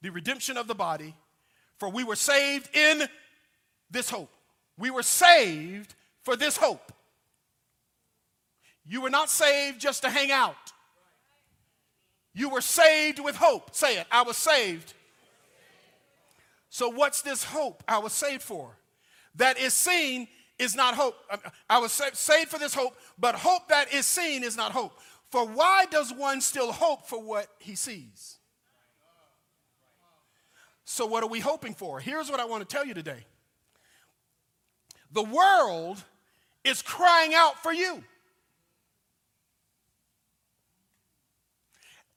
the 0.00 0.10
redemption 0.10 0.56
of 0.56 0.66
the 0.66 0.74
body, 0.74 1.14
for 1.76 1.90
we 1.90 2.04
were 2.04 2.16
saved 2.16 2.74
in 2.74 3.06
this 3.90 4.08
hope. 4.08 4.30
We 4.78 4.90
were 4.90 5.02
saved 5.02 5.94
for 6.22 6.36
this 6.36 6.56
hope. 6.56 6.90
You 8.86 9.02
were 9.02 9.10
not 9.10 9.28
saved 9.28 9.78
just 9.78 10.00
to 10.04 10.10
hang 10.10 10.32
out. 10.32 10.56
You 12.32 12.48
were 12.48 12.62
saved 12.62 13.18
with 13.18 13.36
hope. 13.36 13.74
Say 13.74 13.98
it. 13.98 14.06
I 14.10 14.22
was 14.22 14.38
saved. 14.38 14.94
So, 16.70 16.88
what's 16.88 17.20
this 17.20 17.44
hope 17.44 17.82
I 17.86 17.98
was 17.98 18.14
saved 18.14 18.42
for? 18.42 18.74
That 19.36 19.58
is 19.58 19.74
seen 19.74 20.28
is 20.58 20.74
not 20.74 20.94
hope. 20.94 21.14
I 21.68 21.78
was 21.78 21.92
saved 21.92 22.50
for 22.50 22.58
this 22.58 22.74
hope, 22.74 22.96
but 23.18 23.34
hope 23.34 23.68
that 23.68 23.92
is 23.92 24.06
seen 24.06 24.44
is 24.44 24.56
not 24.56 24.72
hope. 24.72 24.92
For 25.30 25.46
why 25.46 25.86
does 25.90 26.12
one 26.12 26.40
still 26.40 26.72
hope 26.72 27.06
for 27.06 27.22
what 27.22 27.48
he 27.58 27.74
sees? 27.74 28.36
So, 30.84 31.06
what 31.06 31.22
are 31.22 31.28
we 31.28 31.40
hoping 31.40 31.74
for? 31.74 32.00
Here's 32.00 32.30
what 32.30 32.38
I 32.38 32.44
want 32.44 32.68
to 32.68 32.76
tell 32.76 32.84
you 32.84 32.92
today 32.92 33.24
the 35.10 35.22
world 35.22 36.02
is 36.64 36.82
crying 36.82 37.32
out 37.34 37.62
for 37.62 37.72
you. 37.72 38.02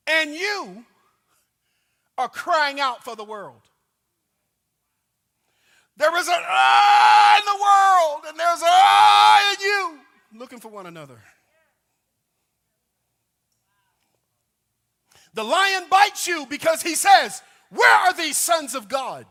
And 0.08 0.34
you 0.34 0.86
are 2.18 2.30
crying 2.30 2.80
out 2.80 3.04
for 3.04 3.16
the 3.16 3.24
world. 3.24 3.62
There 5.98 6.18
is 6.18 6.28
an 6.28 6.34
I 6.34 7.40
in 7.40 7.46
the 7.46 7.64
world, 7.64 8.26
and 8.30 8.40
there's 8.40 8.62
an 8.62 8.68
I 8.70 9.56
in 9.56 9.64
you, 9.66 10.40
looking 10.40 10.60
for 10.60 10.70
one 10.70 10.86
another. 10.86 11.22
The 15.34 15.44
lion 15.44 15.84
bites 15.90 16.28
you 16.28 16.46
because 16.50 16.82
he 16.82 16.96
says, 16.96 17.42
Where 17.70 17.96
are 17.96 18.14
these 18.14 18.38
sons 18.38 18.76
of 18.76 18.88
God? 18.88 19.26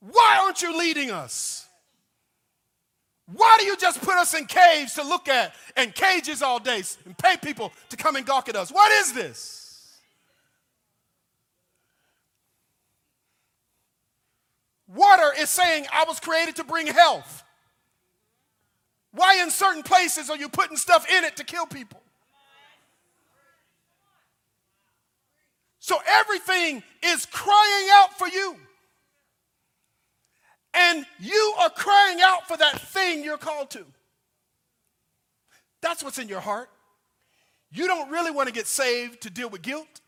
Why 0.00 0.40
aren't 0.42 0.62
you 0.62 0.76
leading 0.76 1.10
us? 1.12 1.66
Why 3.26 3.56
do 3.60 3.64
you 3.64 3.76
just 3.76 4.02
put 4.02 4.16
us 4.16 4.34
in 4.34 4.46
caves 4.46 4.94
to 4.94 5.02
look 5.02 5.28
at 5.28 5.54
and 5.76 5.94
cages 5.94 6.42
all 6.42 6.58
day 6.58 6.82
and 7.04 7.16
pay 7.16 7.36
people 7.36 7.72
to 7.90 7.96
come 7.96 8.16
and 8.16 8.26
gawk 8.26 8.48
at 8.48 8.56
us? 8.56 8.70
What 8.70 8.90
is 8.92 9.12
this? 9.12 9.61
Water 14.94 15.32
is 15.38 15.48
saying, 15.48 15.86
I 15.92 16.04
was 16.06 16.20
created 16.20 16.56
to 16.56 16.64
bring 16.64 16.86
health. 16.86 17.44
Why 19.12 19.40
in 19.42 19.50
certain 19.50 19.82
places 19.82 20.30
are 20.30 20.36
you 20.36 20.48
putting 20.48 20.76
stuff 20.76 21.10
in 21.10 21.24
it 21.24 21.36
to 21.36 21.44
kill 21.44 21.66
people? 21.66 22.02
So 25.78 25.96
everything 26.06 26.82
is 27.02 27.26
crying 27.26 27.88
out 27.94 28.16
for 28.16 28.28
you. 28.28 28.56
And 30.74 31.04
you 31.18 31.54
are 31.60 31.70
crying 31.70 32.20
out 32.22 32.46
for 32.48 32.56
that 32.56 32.80
thing 32.80 33.24
you're 33.24 33.36
called 33.36 33.70
to. 33.70 33.84
That's 35.80 36.02
what's 36.02 36.18
in 36.18 36.28
your 36.28 36.40
heart. 36.40 36.70
You 37.70 37.86
don't 37.86 38.10
really 38.10 38.30
want 38.30 38.48
to 38.48 38.54
get 38.54 38.66
saved 38.66 39.22
to 39.22 39.30
deal 39.30 39.50
with 39.50 39.62
guilt. 39.62 40.00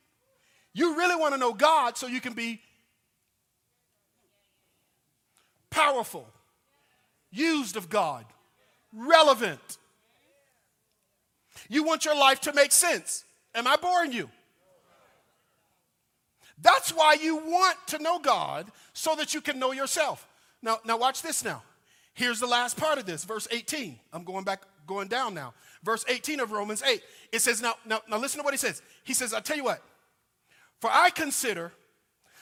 You 0.72 0.96
really 0.96 1.16
want 1.16 1.34
to 1.34 1.38
know 1.38 1.52
God 1.52 1.96
so 1.96 2.06
you 2.06 2.20
can 2.20 2.34
be 2.34 2.60
powerful, 5.74 6.26
used 7.32 7.76
of 7.76 7.88
God, 7.88 8.24
relevant. 8.92 9.78
You 11.68 11.82
want 11.82 12.04
your 12.04 12.16
life 12.16 12.40
to 12.42 12.52
make 12.52 12.70
sense. 12.70 13.24
Am 13.54 13.66
I 13.66 13.76
boring 13.76 14.12
you? 14.12 14.30
That's 16.62 16.90
why 16.90 17.16
you 17.20 17.36
want 17.36 17.76
to 17.88 17.98
know 17.98 18.20
God 18.20 18.70
so 18.92 19.16
that 19.16 19.34
you 19.34 19.40
can 19.40 19.58
know 19.58 19.72
yourself. 19.72 20.26
Now, 20.62 20.78
now 20.84 20.96
watch 20.96 21.22
this 21.22 21.44
now. 21.44 21.62
Here's 22.14 22.38
the 22.38 22.46
last 22.46 22.76
part 22.76 22.98
of 22.98 23.06
this, 23.06 23.24
verse 23.24 23.48
18. 23.50 23.98
I'm 24.12 24.22
going 24.22 24.44
back, 24.44 24.62
going 24.86 25.08
down 25.08 25.34
now. 25.34 25.54
Verse 25.82 26.04
18 26.08 26.38
of 26.38 26.52
Romans 26.52 26.82
8. 26.82 27.02
It 27.32 27.40
says, 27.40 27.60
now, 27.60 27.74
now, 27.84 28.00
now 28.08 28.18
listen 28.18 28.38
to 28.38 28.44
what 28.44 28.54
he 28.54 28.58
says. 28.58 28.80
He 29.02 29.12
says, 29.12 29.34
I 29.34 29.40
tell 29.40 29.56
you 29.56 29.64
what, 29.64 29.82
for 30.80 30.88
I 30.92 31.10
consider 31.10 31.72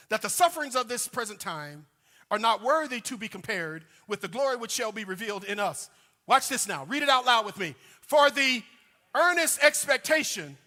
that 0.09 0.21
the 0.21 0.29
sufferings 0.29 0.75
of 0.75 0.87
this 0.87 1.07
present 1.07 1.39
time 1.39 1.87
are 2.31 2.39
not 2.39 2.63
worthy 2.63 2.99
to 3.01 3.17
be 3.17 3.27
compared 3.27 3.85
with 4.07 4.21
the 4.21 4.27
glory 4.27 4.55
which 4.55 4.71
shall 4.71 4.91
be 4.91 5.03
revealed 5.03 5.43
in 5.43 5.59
us. 5.59 5.89
Watch 6.27 6.49
this 6.49 6.67
now. 6.67 6.85
Read 6.85 7.03
it 7.03 7.09
out 7.09 7.25
loud 7.25 7.45
with 7.45 7.57
me. 7.57 7.75
For 8.01 8.29
the 8.29 8.63
earnest 9.15 9.63
expectation 9.63 10.57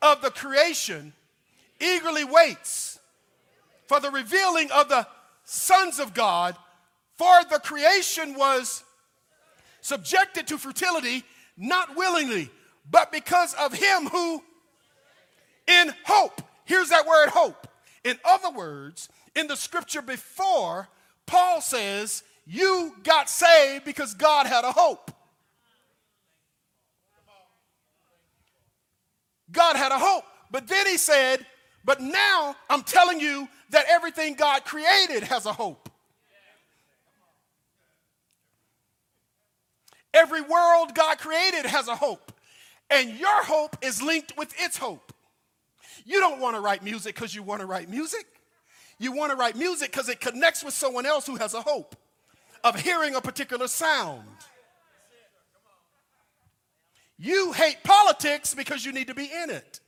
of 0.00 0.22
the 0.22 0.30
creation 0.30 1.12
eagerly 1.80 2.24
waits 2.24 2.98
for 3.92 4.00
the 4.00 4.10
revealing 4.10 4.70
of 4.70 4.88
the 4.88 5.06
sons 5.44 5.98
of 5.98 6.14
God, 6.14 6.56
for 7.18 7.44
the 7.50 7.58
creation 7.58 8.34
was 8.34 8.84
subjected 9.82 10.46
to 10.46 10.56
fertility, 10.56 11.24
not 11.58 11.94
willingly, 11.94 12.50
but 12.90 13.12
because 13.12 13.52
of 13.54 13.74
him 13.74 14.06
who, 14.06 14.42
in 15.66 15.92
hope, 16.06 16.40
here's 16.64 16.88
that 16.88 17.06
word 17.06 17.28
hope. 17.28 17.68
In 18.02 18.18
other 18.24 18.50
words, 18.50 19.10
in 19.34 19.46
the 19.46 19.56
scripture 19.56 20.02
before, 20.02 20.88
Paul 21.26 21.60
says, 21.60 22.22
You 22.46 22.94
got 23.02 23.28
saved 23.28 23.84
because 23.84 24.14
God 24.14 24.46
had 24.46 24.64
a 24.64 24.72
hope. 24.72 25.10
God 29.50 29.76
had 29.76 29.92
a 29.92 29.98
hope. 29.98 30.24
But 30.50 30.66
then 30.66 30.86
he 30.86 30.96
said, 30.96 31.46
But 31.84 32.00
now 32.00 32.56
I'm 32.68 32.82
telling 32.82 33.20
you 33.20 33.48
that 33.70 33.86
everything 33.88 34.34
God 34.34 34.64
created 34.64 35.24
has 35.24 35.46
a 35.46 35.52
hope. 35.52 35.88
Every 40.14 40.42
world 40.42 40.94
God 40.94 41.18
created 41.18 41.64
has 41.66 41.88
a 41.88 41.96
hope. 41.96 42.32
And 42.90 43.18
your 43.18 43.42
hope 43.44 43.76
is 43.80 44.02
linked 44.02 44.36
with 44.36 44.52
its 44.60 44.76
hope. 44.76 45.12
You 46.04 46.20
don't 46.20 46.40
want 46.40 46.56
to 46.56 46.60
write 46.60 46.82
music 46.82 47.14
because 47.14 47.34
you 47.34 47.42
want 47.42 47.60
to 47.60 47.66
write 47.66 47.88
music. 47.88 48.26
You 49.02 49.10
want 49.10 49.32
to 49.32 49.36
write 49.36 49.56
music 49.56 49.90
because 49.90 50.08
it 50.08 50.20
connects 50.20 50.62
with 50.62 50.74
someone 50.74 51.06
else 51.06 51.26
who 51.26 51.34
has 51.34 51.54
a 51.54 51.60
hope 51.60 51.96
of 52.62 52.78
hearing 52.78 53.16
a 53.16 53.20
particular 53.20 53.66
sound. 53.66 54.22
You 57.18 57.50
hate 57.50 57.78
politics 57.82 58.54
because 58.54 58.84
you 58.84 58.92
need 58.92 59.08
to 59.08 59.14
be 59.14 59.24
in 59.24 59.50
it. 59.50 59.80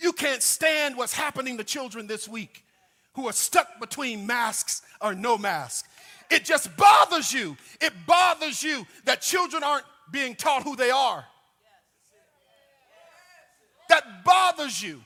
You 0.00 0.12
can't 0.12 0.42
stand 0.42 0.96
what's 0.96 1.14
happening 1.14 1.56
to 1.58 1.62
children 1.62 2.08
this 2.08 2.28
week 2.28 2.64
who 3.12 3.28
are 3.28 3.32
stuck 3.32 3.78
between 3.78 4.26
masks 4.26 4.82
or 5.00 5.14
no 5.14 5.38
mask. 5.38 5.86
It 6.32 6.44
just 6.44 6.76
bothers 6.76 7.32
you. 7.32 7.56
It 7.80 7.92
bothers 8.08 8.60
you 8.60 8.88
that 9.04 9.20
children 9.20 9.62
aren't 9.62 9.86
being 10.10 10.34
taught 10.34 10.64
who 10.64 10.74
they 10.74 10.90
are. 10.90 11.24
That 13.88 14.24
bothers 14.24 14.82
you 14.82 15.00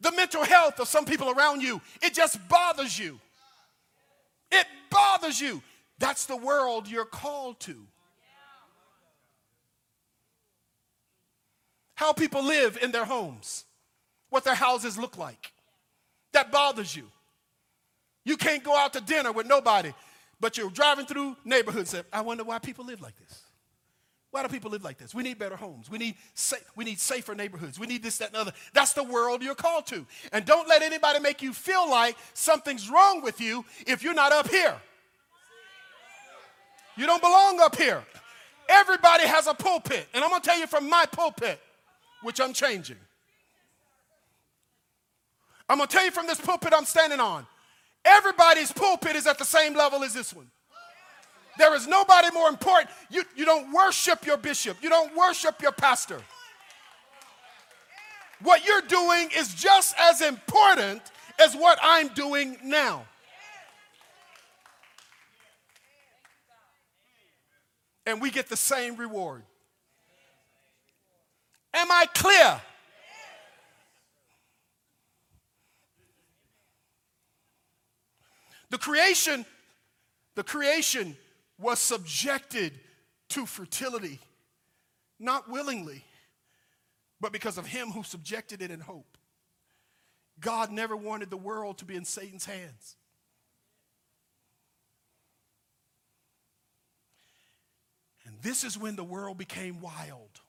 the 0.00 0.12
mental 0.12 0.44
health 0.44 0.80
of 0.80 0.88
some 0.88 1.04
people 1.04 1.30
around 1.30 1.62
you. 1.62 1.80
It 2.02 2.14
just 2.14 2.38
bothers 2.48 2.98
you. 2.98 3.18
It 4.50 4.66
bothers 4.90 5.40
you. 5.40 5.62
That's 5.98 6.26
the 6.26 6.36
world 6.36 6.88
you're 6.88 7.04
called 7.04 7.60
to. 7.60 7.76
How 11.94 12.14
people 12.14 12.42
live 12.42 12.78
in 12.82 12.92
their 12.92 13.04
homes, 13.04 13.64
what 14.30 14.44
their 14.44 14.54
houses 14.54 14.96
look 14.96 15.18
like. 15.18 15.52
That 16.32 16.50
bothers 16.50 16.96
you. 16.96 17.08
You 18.24 18.38
can't 18.38 18.64
go 18.64 18.74
out 18.74 18.94
to 18.94 19.00
dinner 19.02 19.32
with 19.32 19.46
nobody, 19.46 19.92
but 20.40 20.56
you're 20.56 20.70
driving 20.70 21.04
through 21.04 21.36
neighborhoods 21.44 21.94
I 22.12 22.22
wonder 22.22 22.44
why 22.44 22.58
people 22.58 22.86
live 22.86 23.02
like 23.02 23.18
this. 23.18 23.42
Why 24.30 24.42
do 24.42 24.48
people 24.48 24.70
live 24.70 24.84
like 24.84 24.98
this? 24.98 25.12
We 25.12 25.24
need 25.24 25.38
better 25.38 25.56
homes. 25.56 25.90
We 25.90 25.98
need, 25.98 26.14
sa- 26.34 26.56
we 26.76 26.84
need 26.84 27.00
safer 27.00 27.34
neighborhoods. 27.34 27.80
We 27.80 27.88
need 27.88 28.02
this, 28.02 28.18
that, 28.18 28.28
and 28.28 28.36
other. 28.36 28.52
That's 28.72 28.92
the 28.92 29.02
world 29.02 29.42
you're 29.42 29.56
called 29.56 29.86
to. 29.88 30.06
And 30.32 30.44
don't 30.44 30.68
let 30.68 30.82
anybody 30.82 31.18
make 31.18 31.42
you 31.42 31.52
feel 31.52 31.90
like 31.90 32.16
something's 32.32 32.88
wrong 32.88 33.22
with 33.22 33.40
you 33.40 33.64
if 33.86 34.04
you're 34.04 34.14
not 34.14 34.30
up 34.30 34.48
here. 34.48 34.76
You 36.96 37.06
don't 37.06 37.22
belong 37.22 37.60
up 37.60 37.74
here. 37.74 38.04
Everybody 38.68 39.26
has 39.26 39.48
a 39.48 39.54
pulpit. 39.54 40.06
And 40.14 40.22
I'm 40.22 40.30
going 40.30 40.42
to 40.42 40.48
tell 40.48 40.58
you 40.58 40.68
from 40.68 40.88
my 40.88 41.06
pulpit, 41.06 41.60
which 42.22 42.40
I'm 42.40 42.52
changing. 42.52 42.98
I'm 45.68 45.78
going 45.78 45.88
to 45.88 45.92
tell 45.92 46.04
you 46.04 46.12
from 46.12 46.28
this 46.28 46.40
pulpit 46.40 46.72
I'm 46.76 46.84
standing 46.84 47.18
on. 47.18 47.46
Everybody's 48.04 48.70
pulpit 48.70 49.16
is 49.16 49.26
at 49.26 49.38
the 49.38 49.44
same 49.44 49.74
level 49.74 50.04
as 50.04 50.14
this 50.14 50.32
one. 50.32 50.50
There 51.60 51.74
is 51.74 51.86
nobody 51.86 52.30
more 52.32 52.48
important. 52.48 52.88
You, 53.10 53.22
you 53.36 53.44
don't 53.44 53.70
worship 53.70 54.24
your 54.24 54.38
bishop, 54.38 54.78
you 54.82 54.88
don't 54.88 55.14
worship 55.14 55.60
your 55.60 55.72
pastor. 55.72 56.18
What 58.42 58.64
you're 58.66 58.80
doing 58.80 59.28
is 59.36 59.52
just 59.52 59.94
as 60.00 60.22
important 60.22 61.02
as 61.38 61.54
what 61.54 61.78
I'm 61.82 62.08
doing 62.08 62.56
now. 62.64 63.04
And 68.06 68.22
we 68.22 68.30
get 68.30 68.48
the 68.48 68.56
same 68.56 68.96
reward. 68.96 69.42
Am 71.74 71.92
I 71.92 72.06
clear? 72.14 72.58
The 78.70 78.78
creation, 78.78 79.44
the 80.36 80.42
creation 80.42 81.18
was 81.60 81.78
subjected 81.78 82.72
to 83.30 83.46
fertility, 83.46 84.18
not 85.18 85.48
willingly, 85.50 86.04
but 87.20 87.32
because 87.32 87.58
of 87.58 87.66
him 87.66 87.90
who 87.90 88.02
subjected 88.02 88.62
it 88.62 88.70
in 88.70 88.80
hope. 88.80 89.18
God 90.40 90.70
never 90.72 90.96
wanted 90.96 91.30
the 91.30 91.36
world 91.36 91.78
to 91.78 91.84
be 91.84 91.96
in 91.96 92.04
Satan's 92.04 92.46
hands. 92.46 92.96
And 98.24 98.34
this 98.42 98.64
is 98.64 98.78
when 98.78 98.96
the 98.96 99.04
world 99.04 99.36
became 99.36 99.80
wild, 99.80 100.40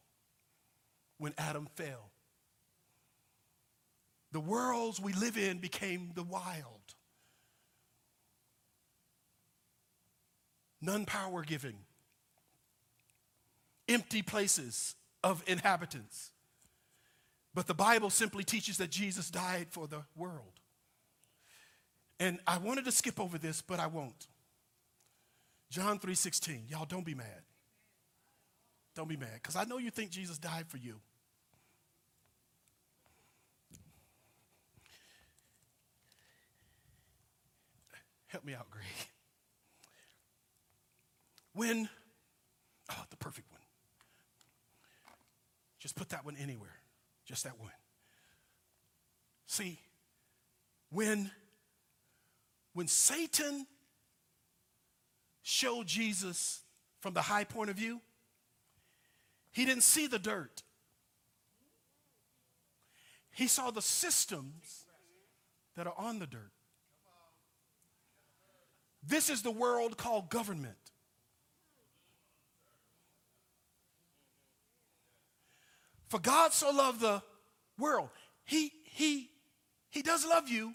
when 1.18 1.34
Adam 1.38 1.68
fell. 1.76 2.12
The 4.32 4.40
worlds 4.40 5.00
we 5.00 5.12
live 5.14 5.38
in 5.38 5.58
became 5.58 6.12
the 6.16 6.24
wild. 6.24 6.81
None 10.82 11.06
power 11.06 11.44
giving, 11.44 11.78
empty 13.88 14.22
places 14.22 14.96
of 15.24 15.44
inhabitants. 15.46 16.32
But 17.54 17.68
the 17.68 17.74
Bible 17.74 18.10
simply 18.10 18.44
teaches 18.44 18.78
that 18.78 18.90
Jesus 18.90 19.30
died 19.30 19.68
for 19.70 19.88
the 19.88 20.04
world. 20.16 20.60
And 22.20 22.40
I 22.48 22.58
wanted 22.58 22.86
to 22.86 22.92
skip 22.92 23.20
over 23.20 23.38
this, 23.38 23.62
but 23.62 23.80
I 23.80 23.88
won't. 23.88 24.28
John 25.70 26.00
3:16. 26.00 26.68
Y'all 26.70 26.86
don't 26.86 27.06
be 27.06 27.16
mad. 27.16 27.44
Don't 28.94 29.08
be 29.08 29.18
mad 29.18 29.42
cuz 29.42 29.56
I 29.56 29.64
know 29.64 29.78
you 29.78 29.90
think 29.90 30.12
Jesus 30.12 30.38
died 30.38 30.68
for 30.68 30.78
you. 30.78 31.02
Help 38.28 38.46
me 38.46 38.54
out, 38.54 38.70
Greg. 38.70 38.86
When 41.54 41.90
oh, 42.90 43.04
the 43.10 43.18
perfect 43.18 43.52
one. 43.52 43.62
Just 45.80 45.96
put 45.96 46.10
that 46.10 46.24
one 46.26 46.36
anywhere. 46.40 46.76
Just 47.26 47.44
that 47.44 47.60
one. 47.60 47.72
See, 49.48 49.80
when, 50.90 51.32
when 52.74 52.88
Satan 52.88 53.66
showed 55.42 55.88
Jesus 55.88 56.62
from 57.00 57.14
the 57.14 57.22
high 57.22 57.44
point 57.44 57.70
of 57.70 57.76
view, 57.76 58.00
he 59.52 59.66
didn't 59.66 59.84
see 59.84 60.08
the 60.08 60.20
dirt. 60.20 60.62
He 63.32 63.48
saw 63.48 63.72
the 63.72 63.82
systems 63.82 64.86
that 65.76 65.88
are 65.88 65.96
on 65.98 66.20
the 66.20 66.28
dirt. 66.28 66.52
This 69.04 69.30
is 69.30 69.42
the 69.42 69.52
world 69.52 69.98
called 69.98 70.30
government. 70.30 70.76
For 76.12 76.20
God 76.20 76.52
so 76.52 76.72
loved 76.72 77.00
the 77.00 77.24
world. 77.80 78.10
He, 78.44 78.74
he, 78.84 79.30
he 79.90 80.02
does 80.02 80.26
love 80.26 80.50
you, 80.50 80.74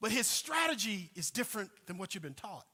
but 0.00 0.10
his 0.10 0.26
strategy 0.26 1.10
is 1.14 1.30
different 1.30 1.70
than 1.86 1.96
what 1.96 2.12
you've 2.12 2.24
been 2.24 2.34
taught. 2.34 2.66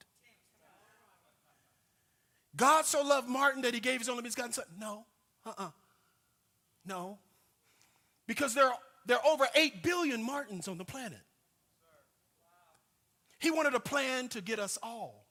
God 2.56 2.86
so 2.86 3.02
loved 3.02 3.28
Martin 3.28 3.60
that 3.62 3.74
he 3.74 3.80
gave 3.80 3.98
his 3.98 4.08
only 4.08 4.22
begotten 4.22 4.54
son. 4.54 4.64
No, 4.78 5.04
uh-uh. 5.44 5.68
No. 6.86 7.18
Because 8.26 8.54
there 8.54 8.68
are, 8.68 8.78
there 9.04 9.18
are 9.18 9.26
over 9.26 9.46
8 9.54 9.82
billion 9.82 10.22
Martins 10.22 10.68
on 10.68 10.78
the 10.78 10.86
planet. 10.86 11.20
He 13.40 13.50
wanted 13.50 13.74
a 13.74 13.80
plan 13.80 14.28
to 14.28 14.40
get 14.40 14.58
us 14.58 14.78
all. 14.82 15.26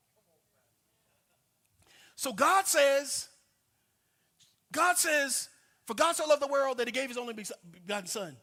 So 2.15 2.31
God 2.31 2.67
says, 2.67 3.27
God 4.71 4.99
says, 4.99 5.48
for 5.89 5.95
God 5.95 6.15
so 6.15 6.27
loved 6.27 6.39
the 6.39 6.47
world 6.47 6.77
that 6.77 6.87
he 6.87 6.91
gave 6.91 7.07
his 7.07 7.17
only 7.17 7.33
begotten 7.33 8.05
Son, 8.05 8.37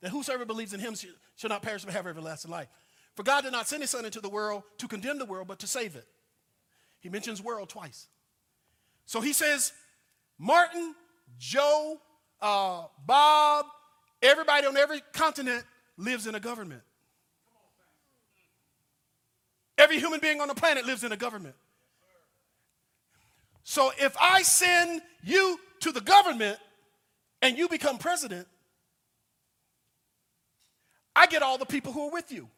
that 0.00 0.08
whosoever 0.08 0.44
believes 0.44 0.74
in 0.74 0.80
him 0.80 0.96
shall 1.36 1.48
not 1.48 1.62
perish 1.62 1.84
but 1.84 1.94
have 1.94 2.04
everlasting 2.04 2.50
life. 2.50 2.66
For 3.14 3.22
God 3.22 3.44
did 3.44 3.52
not 3.52 3.68
send 3.68 3.84
his 3.84 3.90
Son 3.90 4.04
into 4.04 4.20
the 4.20 4.28
world 4.28 4.64
to 4.78 4.88
condemn 4.88 5.16
the 5.16 5.24
world, 5.24 5.46
but 5.46 5.60
to 5.60 5.68
save 5.68 5.94
it. 5.94 6.04
He 6.98 7.08
mentions 7.08 7.40
world 7.40 7.68
twice. 7.68 8.08
So 9.06 9.20
he 9.20 9.32
says, 9.32 9.72
Martin, 10.36 10.96
Joe, 11.38 12.00
uh, 12.42 12.86
Bob, 13.06 13.66
everybody 14.20 14.66
on 14.66 14.76
every 14.76 15.00
continent 15.12 15.62
lives 15.96 16.26
in 16.26 16.34
a 16.34 16.40
government. 16.40 16.82
Every 19.78 20.00
human 20.00 20.18
being 20.18 20.40
on 20.40 20.48
the 20.48 20.56
planet 20.56 20.86
lives 20.86 21.04
in 21.04 21.12
a 21.12 21.16
government. 21.16 21.54
So 23.62 23.92
if 23.96 24.16
I 24.20 24.42
send 24.42 25.02
you 25.22 25.56
to 25.82 25.92
the 25.92 26.00
government, 26.00 26.58
and 27.42 27.56
you 27.56 27.68
become 27.68 27.98
president, 27.98 28.46
I 31.14 31.26
get 31.26 31.42
all 31.42 31.58
the 31.58 31.66
people 31.66 31.92
who 31.92 32.08
are 32.08 32.12
with 32.12 32.30
you. 32.30 32.48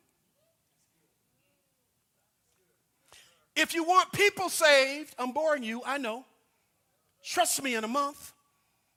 If 3.54 3.74
you 3.74 3.84
want 3.84 4.12
people 4.12 4.48
saved, 4.48 5.14
I'm 5.18 5.32
boring 5.32 5.62
you, 5.62 5.82
I 5.84 5.98
know. 5.98 6.24
Trust 7.22 7.62
me, 7.62 7.74
in 7.74 7.84
a 7.84 7.88
month, 7.88 8.32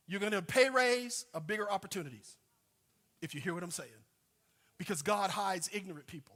you're 0.07 0.19
going 0.19 0.31
to 0.31 0.41
pay 0.41 0.69
raise 0.69 1.25
of 1.33 1.45
bigger 1.45 1.69
opportunities. 1.69 2.37
If 3.21 3.35
you 3.35 3.41
hear 3.41 3.53
what 3.53 3.63
I'm 3.63 3.71
saying. 3.71 3.89
Because 4.77 5.01
God 5.01 5.29
hides 5.29 5.69
ignorant 5.73 6.07
people. 6.07 6.35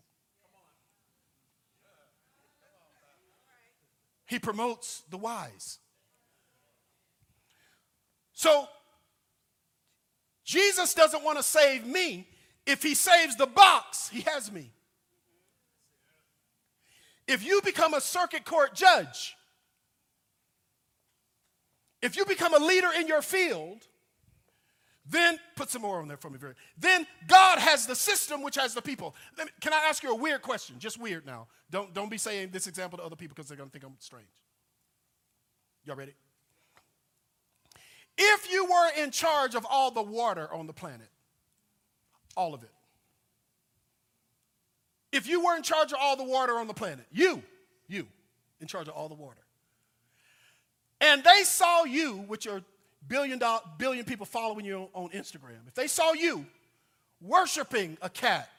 He 4.26 4.38
promotes 4.38 5.04
the 5.10 5.18
wise. 5.18 5.80
So 8.34 8.68
Jesus 10.50 10.95
doesn't 10.95 11.24
want 11.24 11.38
to 11.38 11.43
save 11.43 11.86
me. 11.86 12.28
If 12.66 12.82
he 12.82 12.95
saves 12.95 13.36
the 13.36 13.45
box, 13.45 14.10
he 14.10 14.22
has 14.22 14.52
me. 14.52 14.72
If 17.28 17.45
you 17.45 17.62
become 17.64 17.93
a 17.93 18.02
circuit 18.02 18.45
court 18.45 18.74
judge, 18.74 19.36
if 22.02 22.18
you 22.18 22.26
become 22.26 22.56
a 22.56 22.66
leader 22.66 22.88
in 22.97 23.08
your 23.08 23.22
field, 23.22 23.86
then 25.06 25.38
put 25.56 25.70
some 25.70 25.84
more 25.84 26.02
on 26.02 26.08
there 26.08 26.18
for 26.18 26.32
me. 26.32 26.39
Then 26.80 27.06
God 27.28 27.60
has 27.60 27.86
the 27.86 27.95
system 27.95 28.41
which 28.41 28.56
has 28.56 28.74
the 28.74 28.82
people. 28.82 29.14
Can 29.62 29.72
I 29.72 29.86
ask 29.88 30.02
you 30.02 30.12
a 30.12 30.16
weird 30.16 30.41
question? 30.41 30.80
Just 30.80 31.00
weird 31.00 31.28
now. 31.28 31.45
Don't, 31.70 31.93
don't 31.93 32.10
be 32.10 32.18
saying 32.18 32.50
this 32.52 32.66
example 32.66 32.97
to 32.97 33.04
other 33.04 33.16
people 33.16 33.36
because 33.36 33.47
they're 33.47 33.58
going 33.58 33.70
to 33.70 33.72
think 33.72 33.86
I'm 33.86 33.97
strange. 34.00 34.26
Y'all 35.86 35.95
ready? 35.95 36.16
If 38.22 38.51
you 38.51 38.65
were 38.65 38.89
in 39.01 39.11
charge 39.11 39.55
of 39.55 39.65
all 39.70 39.91
the 39.91 40.01
water 40.01 40.53
on 40.53 40.67
the 40.67 40.74
planet, 40.74 41.07
all 42.36 42.53
of 42.53 42.63
it, 42.63 42.72
if 45.13 45.26
you 45.26 45.43
were 45.43 45.55
in 45.55 45.63
charge 45.63 45.93
of 45.93 45.99
all 46.01 46.17
the 46.17 46.26
water 46.26 46.59
on 46.59 46.67
the 46.67 46.74
planet, 46.74 47.05
you, 47.13 47.41
you, 47.88 48.05
in 48.59 48.67
charge 48.67 48.89
of 48.89 48.93
all 48.93 49.07
the 49.07 49.15
water, 49.15 49.39
and 50.99 51.24
they 51.24 51.43
saw 51.45 51.86
you 51.86 52.26
with 52.28 52.43
your 52.43 52.61
billion, 53.07 53.39
dollar, 53.39 53.61
billion 53.78 54.03
people 54.03 54.26
following 54.26 54.65
you 54.65 54.89
on 54.93 55.09
Instagram, 55.11 55.65
if 55.70 55.74
they 55.74 55.88
saw 55.88 56.11
you 56.11 56.45
worshiping 57.22 57.97
a 58.01 58.09
cat, 58.09 58.49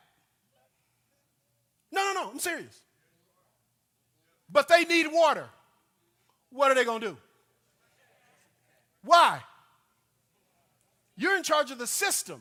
no, 1.92 2.02
no, 2.02 2.22
no, 2.22 2.30
I'm 2.30 2.38
serious. 2.38 2.80
But 4.50 4.68
they 4.68 4.84
need 4.84 5.06
water. 5.12 5.46
What 6.48 6.70
are 6.70 6.74
they 6.74 6.84
going 6.84 7.02
to 7.02 7.08
do? 7.08 7.16
Why? 9.02 9.40
You're 11.20 11.36
in 11.36 11.42
charge 11.42 11.70
of 11.70 11.76
the 11.76 11.86
system. 11.86 12.40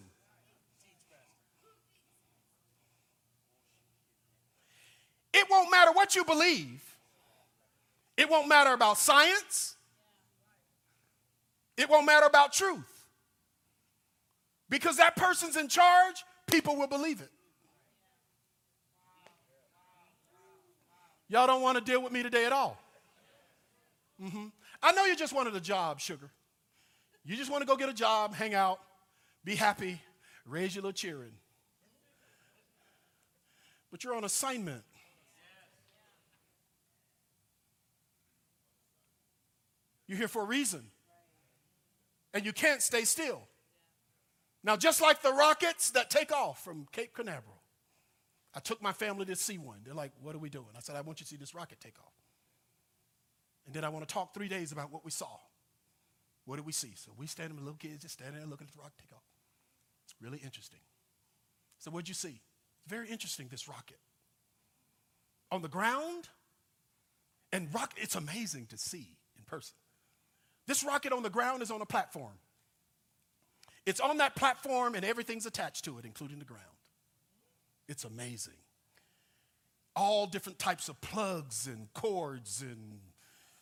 It 5.33 5.45
won't 5.49 5.69
matter 5.69 5.91
what 5.91 6.15
you 6.15 6.23
believe. 6.23 6.81
It 8.15 8.29
won't 8.29 8.47
matter 8.47 8.71
about 8.71 8.97
science. 8.97 9.75
It 11.75 11.89
won't 11.89 12.05
matter 12.05 12.25
about 12.25 12.53
truth. 12.53 13.05
Because 14.69 14.95
that 14.95 15.17
person's 15.17 15.57
in 15.57 15.67
charge, 15.67 16.23
people 16.47 16.77
will 16.77 16.87
believe 16.87 17.19
it. 17.19 17.31
Y'all 21.27 21.47
don't 21.47 21.61
want 21.61 21.77
to 21.77 21.83
deal 21.83 22.01
with 22.01 22.13
me 22.13 22.23
today 22.23 22.45
at 22.45 22.53
all. 22.53 22.79
Mm-hmm. 24.23 24.45
I 24.81 24.93
know 24.93 25.03
you 25.03 25.17
just 25.17 25.33
wanted 25.33 25.53
a 25.53 25.59
job, 25.59 25.99
sugar. 25.99 26.31
You 27.29 27.35
just 27.35 27.51
want 27.51 27.61
to 27.61 27.67
go 27.67 27.75
get 27.75 27.89
a 27.89 27.93
job, 27.93 28.33
hang 28.33 28.55
out, 28.55 28.79
be 29.45 29.53
happy, 29.53 30.01
raise 30.47 30.73
your 30.73 30.81
little 30.81 30.93
cheering. 30.93 31.33
But 33.91 34.03
you're 34.03 34.15
on 34.15 34.23
assignment. 34.23 34.81
You're 40.07 40.17
here 40.17 40.27
for 40.27 40.41
a 40.41 40.45
reason. 40.45 40.85
And 42.33 42.47
you 42.47 42.51
can't 42.51 42.81
stay 42.81 43.03
still. 43.03 43.43
Now, 44.63 44.75
just 44.75 44.99
like 44.99 45.21
the 45.21 45.31
rockets 45.31 45.91
that 45.91 46.09
take 46.09 46.31
off 46.31 46.63
from 46.63 46.87
Cape 46.91 47.13
Canaveral, 47.13 47.61
I 48.55 48.59
took 48.59 48.81
my 48.81 48.91
family 48.91 49.25
to 49.25 49.35
see 49.35 49.59
one. 49.59 49.81
They're 49.85 49.93
like, 49.93 50.13
What 50.23 50.33
are 50.33 50.39
we 50.39 50.49
doing? 50.49 50.69
I 50.75 50.79
said, 50.79 50.95
I 50.95 51.01
want 51.01 51.19
you 51.19 51.25
to 51.25 51.29
see 51.29 51.37
this 51.37 51.53
rocket 51.53 51.79
take 51.79 51.99
off. 51.99 52.13
And 53.67 53.75
then 53.75 53.83
I 53.83 53.89
want 53.89 54.07
to 54.07 54.11
talk 54.11 54.33
three 54.33 54.47
days 54.47 54.71
about 54.71 54.91
what 54.91 55.05
we 55.05 55.11
saw. 55.11 55.37
What 56.49 56.55
did 56.55 56.65
we 56.65 56.71
see? 56.71 56.93
So 56.95 57.11
we 57.15 57.27
standing 57.27 57.55
with 57.55 57.63
little 57.63 57.77
kids 57.77 58.01
just 58.01 58.15
standing 58.15 58.39
there 58.39 58.49
looking 58.49 58.65
at 58.65 58.73
the 58.73 58.79
rocket 58.79 58.97
take 58.99 59.15
off. 59.15 59.21
It's 60.03 60.15
really 60.19 60.39
interesting. 60.39 60.79
So 61.77 61.91
what'd 61.91 62.07
you 62.07 62.15
see? 62.15 62.41
It's 62.79 62.87
very 62.87 63.07
interesting, 63.07 63.49
this 63.51 63.67
rocket. 63.67 63.99
On 65.51 65.61
the 65.61 65.67
ground, 65.67 66.27
and 67.53 67.71
rock, 67.71 67.93
it's 67.97 68.15
amazing 68.15 68.65
to 68.71 68.79
see 68.79 69.15
in 69.37 69.43
person. 69.45 69.75
This 70.65 70.83
rocket 70.83 71.13
on 71.13 71.21
the 71.21 71.29
ground 71.29 71.61
is 71.61 71.69
on 71.69 71.81
a 71.81 71.85
platform. 71.85 72.39
It's 73.85 73.99
on 73.99 74.17
that 74.17 74.35
platform 74.35 74.95
and 74.95 75.05
everything's 75.05 75.45
attached 75.45 75.85
to 75.85 75.99
it, 75.99 76.05
including 76.05 76.39
the 76.39 76.45
ground. 76.45 76.63
It's 77.87 78.05
amazing. 78.05 78.57
All 79.95 80.25
different 80.25 80.57
types 80.57 80.89
of 80.89 80.99
plugs 80.99 81.67
and 81.67 81.93
cords 81.93 82.63
and 82.63 83.01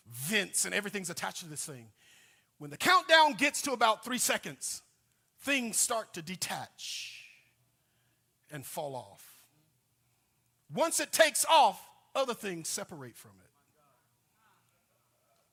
vents 0.10 0.64
and 0.64 0.74
everything's 0.74 1.10
attached 1.10 1.42
to 1.42 1.50
this 1.50 1.66
thing. 1.66 1.88
When 2.60 2.72
the 2.72 2.78
countdown 2.78 3.34
gets 3.34 3.62
to 3.64 3.72
about 3.72 4.04
three 4.04 4.18
seconds, 4.18 4.82
things 5.42 5.78
start 5.78 6.14
to 6.14 6.22
detach 6.22 7.24
and 8.52 8.66
fall 8.66 8.96
off. 8.96 9.24
Once 10.74 11.00
it 11.00 11.12
takes 11.12 11.46
off, 11.46 11.82
other 12.16 12.34
things 12.34 12.68
separate 12.68 13.16
from 13.16 13.32
it. 13.40 13.50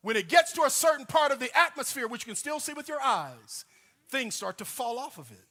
When 0.00 0.16
it 0.16 0.28
gets 0.28 0.52
to 0.52 0.62
a 0.62 0.70
certain 0.70 1.06
part 1.06 1.32
of 1.32 1.38
the 1.38 1.56
atmosphere, 1.56 2.06
which 2.06 2.22
you 2.22 2.26
can 2.26 2.36
still 2.36 2.60
see 2.60 2.72
with 2.72 2.88
your 2.88 3.00
eyes, 3.00 3.64
things 4.08 4.34
start 4.34 4.58
to 4.58 4.64
fall 4.64 4.98
off 4.98 5.18
of 5.18 5.30
it. 5.30 5.46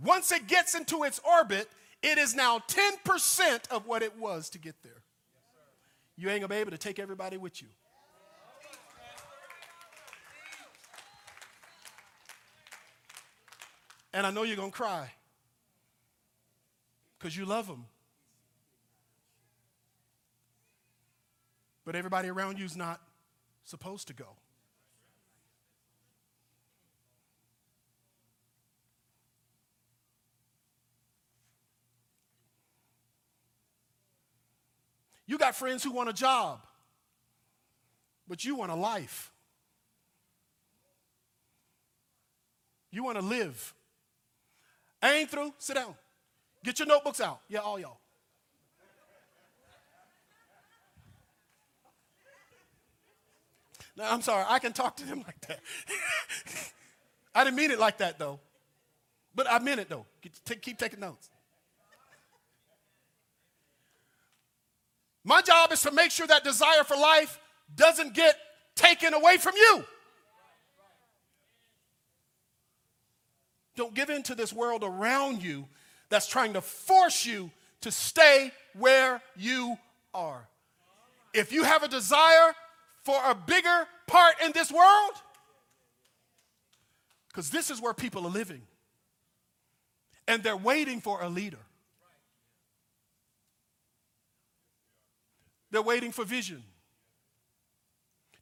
Once 0.00 0.32
it 0.32 0.46
gets 0.46 0.74
into 0.74 1.02
its 1.04 1.20
orbit, 1.20 1.68
it 2.02 2.18
is 2.18 2.34
now 2.34 2.60
10% 2.68 3.68
of 3.70 3.86
what 3.86 4.02
it 4.02 4.16
was 4.18 4.50
to 4.50 4.58
get 4.58 4.82
there. 4.82 5.02
You 6.16 6.28
ain't 6.30 6.40
gonna 6.40 6.48
be 6.48 6.60
able 6.60 6.72
to 6.72 6.78
take 6.78 6.98
everybody 6.98 7.36
with 7.36 7.62
you. 7.62 7.68
And 14.18 14.26
I 14.26 14.32
know 14.32 14.42
you're 14.42 14.56
going 14.56 14.72
to 14.72 14.76
cry 14.76 15.12
because 17.16 17.36
you 17.36 17.44
love 17.44 17.68
them. 17.68 17.84
But 21.84 21.94
everybody 21.94 22.28
around 22.28 22.58
you 22.58 22.64
is 22.64 22.76
not 22.76 23.00
supposed 23.62 24.08
to 24.08 24.14
go. 24.14 24.26
You 35.28 35.38
got 35.38 35.54
friends 35.54 35.84
who 35.84 35.92
want 35.92 36.08
a 36.08 36.12
job, 36.12 36.58
but 38.26 38.44
you 38.44 38.56
want 38.56 38.72
a 38.72 38.74
life. 38.74 39.30
You 42.90 43.04
want 43.04 43.16
to 43.16 43.24
live. 43.24 43.74
I 45.02 45.14
ain't 45.14 45.30
through. 45.30 45.52
Sit 45.58 45.76
down. 45.76 45.94
Get 46.64 46.78
your 46.78 46.88
notebooks 46.88 47.20
out. 47.20 47.40
Yeah, 47.48 47.60
all 47.60 47.78
y'all. 47.78 47.98
No, 53.96 54.04
I'm 54.04 54.22
sorry. 54.22 54.44
I 54.48 54.58
can 54.60 54.72
talk 54.72 54.96
to 54.98 55.06
them 55.06 55.18
like 55.26 55.40
that. 55.48 55.60
I 57.34 57.44
didn't 57.44 57.56
mean 57.56 57.70
it 57.70 57.78
like 57.78 57.98
that, 57.98 58.18
though. 58.18 58.38
But 59.34 59.50
I 59.50 59.58
meant 59.58 59.80
it, 59.80 59.88
though. 59.88 60.06
Keep 60.60 60.78
taking 60.78 61.00
notes. 61.00 61.30
My 65.24 65.42
job 65.42 65.72
is 65.72 65.82
to 65.82 65.90
make 65.90 66.10
sure 66.10 66.26
that 66.26 66.42
desire 66.42 66.84
for 66.84 66.96
life 66.96 67.38
doesn't 67.76 68.14
get 68.14 68.36
taken 68.74 69.12
away 69.14 69.36
from 69.36 69.54
you. 69.56 69.84
Don't 73.78 73.94
give 73.94 74.10
in 74.10 74.24
to 74.24 74.34
this 74.34 74.52
world 74.52 74.82
around 74.82 75.40
you 75.40 75.64
that's 76.08 76.26
trying 76.26 76.54
to 76.54 76.60
force 76.60 77.24
you 77.24 77.52
to 77.82 77.92
stay 77.92 78.50
where 78.76 79.22
you 79.36 79.78
are. 80.12 80.48
If 81.32 81.52
you 81.52 81.62
have 81.62 81.84
a 81.84 81.88
desire 81.88 82.56
for 83.04 83.16
a 83.24 83.36
bigger 83.36 83.86
part 84.08 84.34
in 84.44 84.50
this 84.50 84.72
world, 84.72 85.12
because 87.28 87.50
this 87.50 87.70
is 87.70 87.80
where 87.80 87.94
people 87.94 88.26
are 88.26 88.30
living, 88.30 88.62
and 90.26 90.42
they're 90.42 90.56
waiting 90.56 91.00
for 91.00 91.22
a 91.22 91.28
leader. 91.28 91.64
They're 95.70 95.82
waiting 95.82 96.10
for 96.10 96.24
vision. 96.24 96.64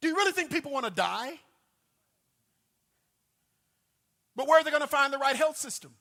Do 0.00 0.08
you 0.08 0.16
really 0.16 0.32
think 0.32 0.50
people 0.50 0.72
want 0.72 0.86
to 0.86 0.92
die? 0.92 1.38
But 4.36 4.46
where 4.46 4.60
are 4.60 4.64
they 4.64 4.70
going 4.70 4.82
to 4.82 4.86
find 4.86 5.12
the 5.12 5.18
right 5.18 5.34
health 5.34 5.56
system? 5.56 5.92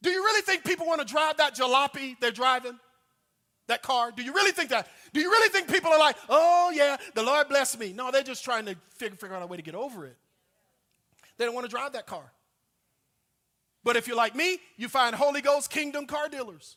Do 0.00 0.10
you 0.10 0.22
really 0.22 0.42
think 0.42 0.64
people 0.64 0.86
want 0.86 1.00
to 1.00 1.06
drive 1.06 1.38
that 1.38 1.56
jalopy 1.56 2.16
they're 2.20 2.30
driving? 2.30 2.78
That 3.66 3.82
car? 3.82 4.12
Do 4.12 4.22
you 4.22 4.32
really 4.32 4.52
think 4.52 4.70
that? 4.70 4.86
Do 5.12 5.20
you 5.20 5.28
really 5.28 5.48
think 5.48 5.68
people 5.68 5.90
are 5.90 5.98
like, 5.98 6.14
oh 6.28 6.70
yeah, 6.72 6.96
the 7.14 7.24
Lord 7.24 7.48
bless 7.48 7.76
me? 7.76 7.92
No, 7.92 8.12
they're 8.12 8.22
just 8.22 8.44
trying 8.44 8.66
to 8.66 8.76
figure, 8.90 9.16
figure 9.16 9.34
out 9.34 9.42
a 9.42 9.46
way 9.46 9.56
to 9.56 9.62
get 9.64 9.74
over 9.74 10.06
it. 10.06 10.16
They 11.36 11.44
don't 11.44 11.54
want 11.54 11.64
to 11.64 11.70
drive 11.70 11.94
that 11.94 12.06
car. 12.06 12.32
But 13.82 13.96
if 13.96 14.06
you're 14.06 14.16
like 14.16 14.36
me, 14.36 14.58
you 14.76 14.88
find 14.88 15.16
Holy 15.16 15.40
Ghost 15.40 15.70
Kingdom 15.70 16.06
car 16.06 16.28
dealers 16.28 16.76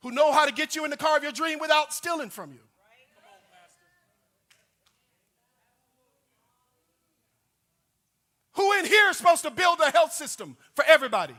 who 0.00 0.10
know 0.10 0.32
how 0.32 0.44
to 0.46 0.52
get 0.52 0.74
you 0.74 0.84
in 0.84 0.90
the 0.90 0.96
car 0.96 1.16
of 1.16 1.22
your 1.22 1.30
dream 1.30 1.60
without 1.60 1.92
stealing 1.92 2.30
from 2.30 2.52
you. 2.52 2.60
Who 8.54 8.72
in 8.78 8.84
here 8.84 9.08
is 9.08 9.16
supposed 9.16 9.42
to 9.42 9.50
build 9.50 9.78
a 9.80 9.90
health 9.90 10.12
system 10.12 10.56
for 10.74 10.84
everybody? 10.86 11.34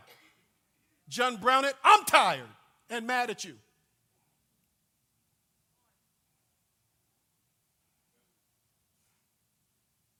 John 1.09 1.37
Brown 1.37 1.65
it. 1.65 1.75
I'm 1.83 2.05
tired 2.05 2.41
and 2.89 3.05
mad 3.05 3.29
at 3.29 3.43
you. 3.43 3.53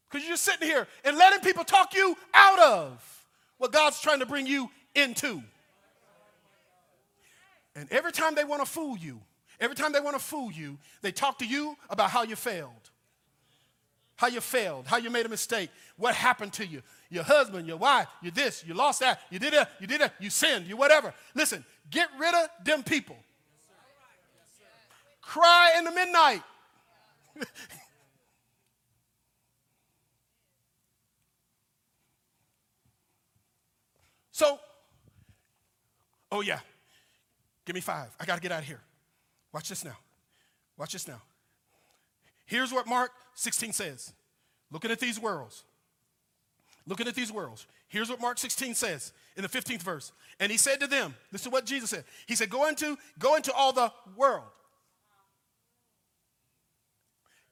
Because 0.09 0.27
you're 0.27 0.33
just 0.33 0.43
sitting 0.43 0.67
here 0.67 0.87
and 1.03 1.17
letting 1.17 1.39
people 1.39 1.63
talk 1.63 1.95
you 1.95 2.15
out 2.35 2.59
of 2.59 3.25
what 3.57 3.71
God's 3.71 3.99
trying 3.99 4.19
to 4.19 4.27
bring 4.27 4.45
you 4.45 4.69
into. 4.93 5.41
And 7.75 7.91
every 7.91 8.11
time 8.11 8.35
they 8.35 8.43
want 8.43 8.63
to 8.63 8.69
fool 8.69 8.95
you, 8.95 9.19
every 9.59 9.75
time 9.75 9.91
they 9.91 9.99
want 9.99 10.15
to 10.15 10.21
fool 10.21 10.51
you, 10.51 10.77
they 11.01 11.11
talk 11.11 11.39
to 11.39 11.47
you 11.47 11.75
about 11.89 12.11
how 12.11 12.21
you 12.21 12.35
failed 12.35 12.91
how 14.15 14.27
you 14.27 14.41
failed, 14.41 14.85
how 14.87 14.97
you 14.97 15.09
made 15.09 15.25
a 15.25 15.29
mistake, 15.29 15.69
what 15.97 16.13
happened 16.15 16.53
to 16.53 16.65
you, 16.65 16.81
your 17.09 17.23
husband, 17.23 17.67
your 17.67 17.77
wife, 17.77 18.07
you 18.21 18.31
this, 18.31 18.63
you 18.65 18.73
lost 18.73 18.99
that, 18.99 19.21
you 19.29 19.39
did 19.39 19.53
that, 19.53 19.71
you 19.79 19.87
did 19.87 20.01
that, 20.01 20.13
you 20.19 20.29
sinned, 20.29 20.67
you 20.67 20.77
whatever. 20.77 21.13
Listen, 21.33 21.65
get 21.89 22.09
rid 22.19 22.33
of 22.33 22.47
them 22.63 22.83
people. 22.83 23.15
Cry 25.21 25.75
in 25.77 25.85
the 25.85 25.91
midnight. 25.91 26.43
so, 34.31 34.59
oh 36.31 36.41
yeah, 36.41 36.59
give 37.65 37.73
me 37.73 37.81
five. 37.81 38.09
I 38.19 38.25
got 38.25 38.35
to 38.35 38.41
get 38.41 38.51
out 38.51 38.59
of 38.59 38.67
here. 38.67 38.81
Watch 39.51 39.69
this 39.69 39.83
now. 39.85 39.97
Watch 40.77 40.93
this 40.93 41.07
now. 41.07 41.21
Here's 42.45 42.73
what 42.73 42.85
Mark 42.87 43.11
16 43.35 43.73
says. 43.73 44.13
Looking 44.71 44.91
at 44.91 44.99
these 44.99 45.19
worlds. 45.19 45.63
Looking 46.87 47.07
at 47.07 47.15
these 47.15 47.31
worlds. 47.31 47.67
Here's 47.87 48.09
what 48.09 48.19
Mark 48.19 48.37
16 48.37 48.75
says 48.75 49.13
in 49.35 49.43
the 49.43 49.49
15th 49.49 49.81
verse. 49.81 50.11
And 50.39 50.51
he 50.51 50.57
said 50.57 50.79
to 50.79 50.87
them, 50.87 51.15
this 51.31 51.41
is 51.41 51.51
what 51.51 51.65
Jesus 51.65 51.91
said. 51.91 52.03
He 52.25 52.35
said, 52.35 52.49
Go 52.49 52.67
into, 52.67 52.97
go 53.19 53.35
into 53.35 53.53
all 53.53 53.71
the 53.71 53.91
world. 54.15 54.43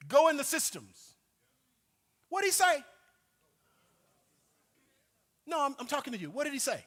Go 0.07 0.29
in 0.29 0.37
the 0.37 0.43
systems. 0.43 1.13
What 2.29 2.41
did 2.41 2.47
he 2.47 2.51
say? 2.51 2.83
No, 5.45 5.63
I'm, 5.63 5.75
I'm 5.79 5.87
talking 5.87 6.13
to 6.13 6.19
you. 6.19 6.29
What 6.29 6.45
did 6.45 6.53
he 6.53 6.59
say? 6.59 6.83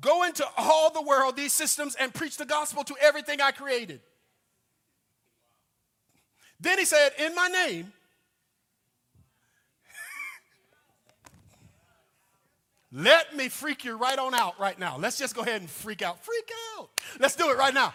Go 0.00 0.24
into 0.24 0.46
all 0.56 0.90
the 0.90 1.02
world, 1.02 1.36
these 1.36 1.52
systems, 1.52 1.94
and 1.94 2.12
preach 2.12 2.36
the 2.36 2.44
gospel 2.44 2.82
to 2.84 2.94
everything 3.00 3.40
I 3.40 3.50
created. 3.52 4.00
Then 6.62 6.78
he 6.78 6.84
said, 6.84 7.10
In 7.18 7.34
my 7.34 7.48
name, 7.48 7.92
let 12.92 13.36
me 13.36 13.48
freak 13.48 13.84
you 13.84 13.96
right 13.96 14.16
on 14.16 14.32
out 14.32 14.60
right 14.60 14.78
now. 14.78 14.96
Let's 14.96 15.18
just 15.18 15.34
go 15.34 15.42
ahead 15.42 15.60
and 15.60 15.68
freak 15.68 16.02
out. 16.02 16.24
Freak 16.24 16.48
out. 16.78 16.88
Let's 17.18 17.34
do 17.34 17.50
it 17.50 17.58
right 17.58 17.74
now. 17.74 17.92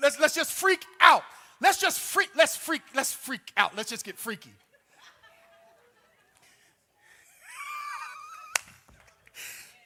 Let's, 0.00 0.20
let's 0.20 0.34
just 0.34 0.52
freak 0.52 0.84
out. 1.00 1.24
Let's 1.60 1.80
just 1.80 1.98
freak, 1.98 2.30
let's 2.36 2.54
freak, 2.56 2.82
let's 2.94 3.12
freak 3.12 3.52
out. 3.56 3.76
Let's 3.76 3.90
just 3.90 4.04
get 4.04 4.16
freaky. 4.16 4.52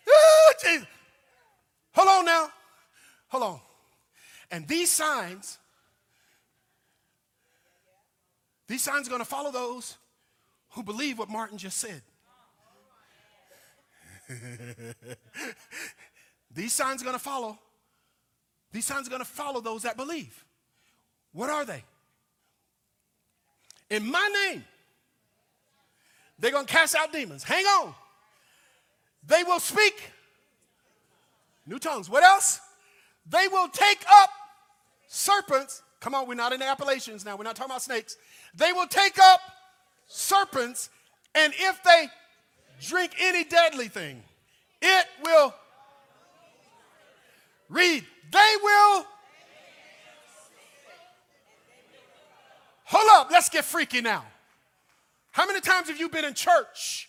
Ooh, 0.08 0.52
Jesus. 0.62 0.86
Hold 1.92 2.08
on 2.08 2.24
now. 2.26 2.50
Hold 3.28 3.42
on. 3.42 3.60
And 4.50 4.68
these 4.68 4.90
signs 4.90 5.58
these 8.68 8.82
signs 8.82 9.06
are 9.06 9.10
going 9.10 9.22
to 9.22 9.28
follow 9.28 9.50
those 9.50 9.96
who 10.70 10.82
believe 10.82 11.18
what 11.18 11.28
Martin 11.28 11.58
just 11.58 11.78
said. 11.78 12.02
these 16.54 16.72
signs 16.72 17.00
are 17.00 17.04
going 17.04 17.16
to 17.16 17.22
follow. 17.22 17.58
These 18.72 18.84
signs 18.84 19.06
are 19.06 19.10
going 19.10 19.22
to 19.22 19.28
follow 19.28 19.60
those 19.60 19.82
that 19.82 19.96
believe. 19.96 20.44
What 21.32 21.48
are 21.50 21.64
they? 21.64 21.84
In 23.88 24.10
my 24.10 24.28
name, 24.50 24.64
they're 26.38 26.50
going 26.50 26.66
to 26.66 26.72
cast 26.72 26.94
out 26.96 27.12
demons. 27.12 27.44
Hang 27.44 27.64
on. 27.64 27.94
They 29.26 29.42
will 29.44 29.60
speak 29.60 30.10
new 31.66 31.78
tongues. 31.78 32.10
What 32.10 32.22
else? 32.22 32.60
They 33.28 33.48
will 33.48 33.68
take 33.68 34.04
up 34.08 34.30
serpents. 35.08 35.82
Come 36.00 36.14
on, 36.14 36.28
we're 36.28 36.34
not 36.34 36.52
in 36.52 36.60
the 36.60 36.66
Appalachians 36.66 37.24
now. 37.24 37.36
We're 37.36 37.44
not 37.44 37.56
talking 37.56 37.70
about 37.70 37.82
snakes. 37.82 38.16
They 38.56 38.72
will 38.72 38.86
take 38.86 39.18
up 39.18 39.40
serpents, 40.06 40.88
and 41.34 41.52
if 41.56 41.82
they 41.82 42.08
drink 42.80 43.12
any 43.20 43.44
deadly 43.44 43.88
thing, 43.88 44.22
it 44.80 45.06
will 45.22 45.54
read. 47.68 48.04
They 48.32 48.54
will. 48.62 49.06
Hold 52.84 53.08
up, 53.14 53.30
let's 53.30 53.48
get 53.48 53.64
freaky 53.64 54.00
now. 54.00 54.24
How 55.32 55.46
many 55.46 55.60
times 55.60 55.88
have 55.88 55.98
you 55.98 56.08
been 56.08 56.24
in 56.24 56.34
church 56.34 57.08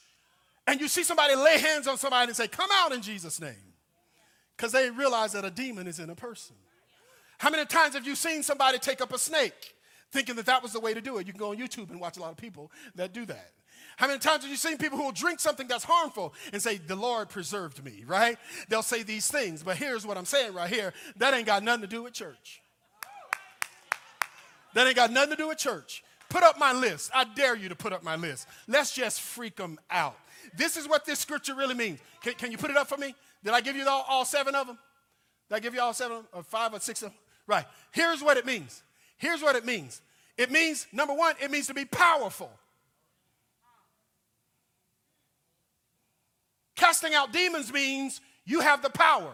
and 0.66 0.82
you 0.82 0.88
see 0.88 1.04
somebody 1.04 1.36
lay 1.36 1.60
hands 1.60 1.88
on 1.88 1.98
somebody 1.98 2.30
and 2.30 2.36
say, 2.36 2.48
Come 2.48 2.70
out 2.74 2.92
in 2.92 3.02
Jesus' 3.02 3.40
name? 3.40 3.54
Because 4.56 4.72
they 4.72 4.90
realize 4.90 5.34
that 5.34 5.46
a 5.46 5.52
demon 5.52 5.88
is 5.88 6.00
in 6.00 6.10
a 6.10 6.16
person. 6.16 6.56
How 7.38 7.52
many 7.52 7.66
times 7.66 7.94
have 7.94 8.08
you 8.08 8.16
seen 8.16 8.42
somebody 8.42 8.80
take 8.80 9.02
up 9.02 9.14
a 9.14 9.20
snake 9.20 9.76
thinking 10.12 10.36
that 10.36 10.46
that 10.46 10.64
was 10.64 10.74
the 10.74 10.80
way 10.80 10.94
to 10.94 11.02
do 11.02 11.18
it? 11.18 11.28
You 11.28 11.34
can 11.34 11.40
go 11.40 11.52
on 11.52 11.58
YouTube 11.58 11.90
and 11.90 12.00
watch 12.00 12.18
a 12.18 12.22
lot 12.22 12.32
of 12.32 12.38
people 12.38 12.72
that 12.96 13.14
do 13.14 13.26
that. 13.26 13.52
How 13.98 14.08
many 14.08 14.20
times 14.20 14.44
have 14.44 14.52
you 14.52 14.58
seen 14.58 14.78
people 14.78 14.98
who 14.98 15.06
will 15.06 15.12
drink 15.12 15.40
something 15.40 15.68
that's 15.68 15.84
harmful 15.84 16.34
and 16.54 16.62
say, 16.62 16.78
The 16.78 16.96
Lord 16.96 17.30
preserved 17.30 17.84
me, 17.84 18.04
right? 18.06 18.38
They'll 18.70 18.84
say 18.84 19.04
these 19.04 19.28
things, 19.28 19.64
but 19.64 19.78
here's 19.78 20.06
what 20.06 20.18
I'm 20.18 20.26
saying 20.26 20.54
right 20.54 20.70
here 20.70 20.94
that 21.18 21.34
ain't 21.34 21.48
got 21.48 21.64
nothing 21.64 21.82
to 21.82 21.88
do 21.88 22.04
with 22.04 22.14
church. 22.14 22.62
That 24.74 24.86
ain't 24.86 24.96
got 24.96 25.12
nothing 25.12 25.32
to 25.32 25.36
do 25.36 25.48
with 25.48 25.58
church. 25.58 26.04
Put 26.30 26.44
up 26.44 26.60
my 26.60 26.74
list. 26.74 27.10
I 27.16 27.24
dare 27.24 27.56
you 27.56 27.70
to 27.70 27.76
put 27.76 27.94
up 27.94 28.04
my 28.04 28.16
list. 28.16 28.48
Let's 28.68 28.94
just 28.94 29.22
freak 29.22 29.56
them 29.56 29.80
out. 29.90 30.18
This 30.56 30.78
is 30.78 30.88
what 30.88 31.06
this 31.06 31.20
scripture 31.20 31.56
really 31.56 31.74
means. 31.74 32.00
Can, 32.22 32.34
can 32.34 32.52
you 32.52 32.58
put 32.58 32.70
it 32.70 32.78
up 32.78 32.88
for 32.88 32.98
me? 32.98 33.16
Did 33.44 33.54
I 33.54 33.62
give 33.62 33.76
you 33.76 33.88
all, 33.88 34.06
all 34.08 34.26
seven 34.26 34.54
of 34.54 34.68
them? 34.68 34.78
Did 35.50 35.56
I 35.56 35.60
give 35.60 35.74
you 35.74 35.82
all 35.82 35.94
seven 35.94 36.24
or 36.34 36.44
five 36.44 36.74
or 36.74 36.80
six 36.80 37.02
of 37.02 37.10
them? 37.10 37.18
Right. 37.48 37.66
Here's 37.92 38.22
what 38.22 38.38
it 38.38 38.46
means. 38.46 38.84
Here's 39.18 39.42
what 39.42 39.56
it 39.56 39.66
means. 39.66 40.02
It 40.38 40.52
means, 40.52 40.88
number 40.92 41.14
one, 41.14 41.36
it 41.42 41.50
means 41.50 41.68
to 41.68 41.74
be 41.74 41.86
powerful. 41.86 42.52
Casting 46.76 47.16
out 47.16 47.34
demons 47.34 47.74
means 47.74 48.22
you 48.46 48.60
have 48.60 48.84
the 48.84 48.90
power 48.90 49.34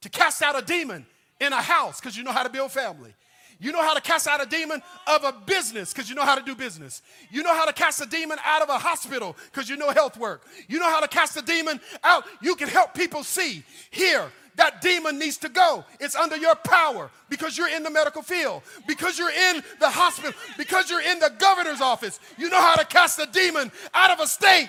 to 0.00 0.08
cast 0.08 0.42
out 0.42 0.58
a 0.58 0.64
demon 0.64 1.06
in 1.40 1.52
a 1.52 1.60
house 1.60 2.00
because 2.00 2.16
you 2.16 2.24
know 2.24 2.32
how 2.32 2.42
to 2.42 2.48
build 2.48 2.72
family. 2.72 3.14
You 3.60 3.72
know 3.72 3.82
how 3.82 3.94
to 3.94 4.00
cast 4.00 4.26
out 4.26 4.42
a 4.42 4.46
demon 4.46 4.82
of 5.06 5.24
a 5.24 5.32
business 5.32 5.92
because 5.92 6.08
you 6.08 6.14
know 6.14 6.24
how 6.24 6.34
to 6.34 6.42
do 6.42 6.54
business. 6.54 7.02
You 7.30 7.42
know 7.42 7.54
how 7.54 7.64
to 7.64 7.72
cast 7.72 8.00
a 8.00 8.06
demon 8.06 8.38
out 8.44 8.62
of 8.62 8.68
a 8.68 8.78
hospital 8.78 9.36
because 9.52 9.68
you 9.68 9.76
know 9.76 9.90
health 9.90 10.16
work. 10.18 10.42
You 10.68 10.78
know 10.78 10.90
how 10.90 11.00
to 11.00 11.08
cast 11.08 11.36
a 11.36 11.42
demon 11.42 11.80
out. 12.02 12.24
You 12.42 12.56
can 12.56 12.68
help 12.68 12.94
people 12.94 13.22
see, 13.22 13.62
hear, 13.90 14.30
that 14.56 14.80
demon 14.80 15.18
needs 15.18 15.38
to 15.38 15.48
go. 15.48 15.84
It's 16.00 16.14
under 16.14 16.36
your 16.36 16.54
power 16.54 17.10
because 17.28 17.58
you're 17.58 17.68
in 17.68 17.82
the 17.82 17.90
medical 17.90 18.22
field, 18.22 18.62
because 18.86 19.18
you're 19.18 19.30
in 19.30 19.62
the 19.80 19.90
hospital, 19.90 20.32
because 20.56 20.90
you're 20.90 21.02
in 21.02 21.18
the 21.18 21.32
governor's 21.38 21.80
office. 21.80 22.20
You 22.38 22.50
know 22.50 22.60
how 22.60 22.76
to 22.76 22.84
cast 22.84 23.18
a 23.18 23.26
demon 23.26 23.72
out 23.92 24.10
of 24.10 24.20
a 24.20 24.26
state. 24.26 24.68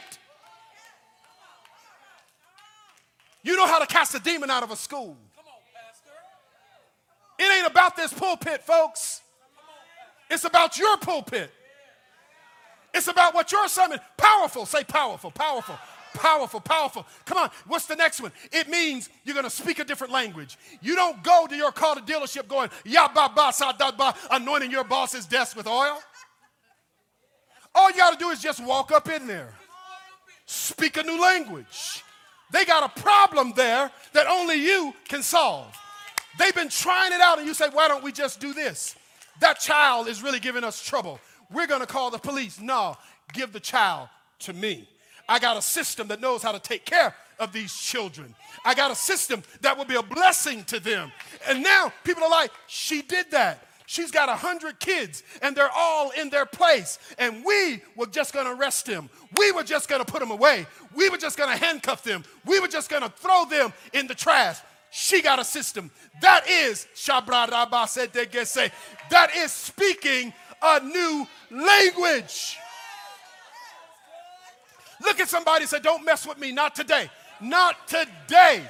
You 3.44 3.56
know 3.56 3.68
how 3.68 3.80
to 3.80 3.86
cast 3.86 4.16
a 4.16 4.20
demon 4.20 4.50
out 4.50 4.64
of 4.64 4.72
a 4.72 4.76
school. 4.76 5.18
It 7.38 7.58
ain't 7.58 7.68
about 7.70 7.96
this 7.96 8.14
pulpit, 8.14 8.64
folks. 8.64 9.22
It's 10.30 10.46
about 10.46 10.78
your 10.78 10.98
pulpit. 10.98 11.52
It's 12.94 13.08
about 13.08 13.34
what 13.34 13.52
your 13.52 13.68
sermon. 13.68 14.00
Powerful. 14.18 14.66
Say 14.66 14.84
powerful, 14.84 15.30
powerful, 15.30 15.78
powerful, 16.14 16.62
powerful. 16.62 17.06
Come 17.26 17.38
on. 17.38 17.50
What's 17.68 17.86
the 17.88 17.96
next 17.96 18.22
one? 18.22 18.32
It 18.52 18.70
means 18.70 19.10
you're 19.26 19.34
going 19.36 19.44
to 19.44 19.50
speak 19.50 19.80
a 19.80 19.84
different 19.84 20.14
language. 20.14 20.58
You 20.82 20.96
don't 20.96 21.22
go 21.22 21.46
to 21.48 21.56
your 21.56 21.72
car 21.72 21.96
to 21.96 22.02
dealership 22.02 22.48
going, 22.48 22.70
ya 22.86 23.10
ba 23.14 23.30
ba 23.36 23.52
sa 23.52 23.74
da 23.74 23.92
ba, 23.92 24.16
anointing 24.32 24.72
your 24.72 24.86
boss's 24.86 25.26
desk 25.26 25.58
with 25.58 25.68
oil. 25.68 26.00
All 27.76 27.92
you 27.92 27.98
got 27.98 28.14
to 28.14 28.18
do 28.18 28.30
is 28.30 28.42
just 28.42 28.64
walk 28.66 28.94
up 28.94 29.10
in 29.10 29.28
there, 29.28 29.54
speak 30.46 30.96
a 30.96 31.04
new 31.04 31.22
language. 31.22 32.02
They 32.52 32.64
got 32.64 32.90
a 32.90 33.02
problem 33.02 33.52
there 33.58 33.92
that 34.14 34.28
only 34.28 34.56
you 34.56 34.94
can 35.10 35.22
solve. 35.22 35.76
They've 36.38 36.56
been 36.56 36.70
trying 36.70 37.14
it 37.14 37.22
out, 37.22 37.38
and 37.38 37.48
you 37.48 37.54
say, 37.54 37.68
Why 37.72 37.88
don't 37.88 38.04
we 38.04 38.12
just 38.12 38.40
do 38.40 38.54
this? 38.54 38.96
That 39.40 39.60
child 39.60 40.08
is 40.08 40.24
really 40.24 40.40
giving 40.40 40.64
us 40.64 40.84
trouble. 40.84 41.20
We're 41.52 41.68
gonna 41.68 41.86
call 41.86 42.12
the 42.12 42.18
police. 42.18 42.60
No, 42.60 42.98
give 43.34 43.54
the 43.54 43.60
child 43.60 44.10
to 44.40 44.54
me. 44.54 44.88
I 45.28 45.40
got 45.40 45.58
a 45.58 45.62
system 45.62 46.08
that 46.10 46.22
knows 46.22 46.44
how 46.44 46.52
to 46.52 46.60
take 46.60 46.86
care 46.86 47.16
of 47.40 47.52
these 47.52 47.74
children. 47.74 48.34
I 48.64 48.74
got 48.74 48.92
a 48.92 48.96
system 48.96 49.44
that 49.62 49.78
will 49.78 49.86
be 49.86 49.96
a 49.96 50.04
blessing 50.04 50.64
to 50.66 50.80
them. 50.80 51.12
And 51.48 51.64
now 51.64 51.92
people 52.04 52.24
are 52.24 52.30
like, 52.30 52.52
She 52.68 53.02
did 53.02 53.32
that. 53.32 53.66
She's 53.88 54.10
got 54.10 54.30
a 54.30 54.36
hundred 54.36 54.80
kids 54.80 55.22
and 55.44 55.56
they're 55.56 55.70
all 55.72 56.10
in 56.12 56.32
their 56.32 56.46
place. 56.46 56.98
And 57.20 57.46
we 57.46 57.82
were 57.96 58.08
just 58.08 58.34
gonna 58.34 58.56
arrest 58.56 58.88
them. 58.88 59.10
We 59.38 59.52
were 59.52 59.64
just 59.64 59.88
gonna 59.88 60.06
put 60.06 60.20
them 60.20 60.32
away. 60.32 60.66
We 60.96 61.10
were 61.10 61.18
just 61.18 61.38
gonna 61.38 61.56
handcuff 61.56 62.04
them. 62.04 62.24
We 62.46 62.60
were 62.60 62.68
just 62.68 62.90
gonna 62.90 63.10
throw 63.10 63.46
them 63.46 63.74
in 63.94 64.08
the 64.08 64.16
trash. 64.16 64.58
She 64.98 65.22
got 65.22 65.40
a 65.40 65.44
system. 65.44 65.92
That 66.22 66.48
is 66.48 66.88
that 69.10 69.36
is 69.36 69.52
speaking 69.52 70.34
a 70.62 70.80
new 70.80 71.28
language. 71.52 72.58
Look 75.04 75.20
at 75.20 75.28
somebody 75.28 75.66
say, 75.66 75.80
Don't 75.82 76.06
mess 76.06 76.26
with 76.26 76.40
me, 76.40 76.54
not 76.54 76.76
today. 76.76 77.10
Not 77.42 77.90
today. 77.90 78.64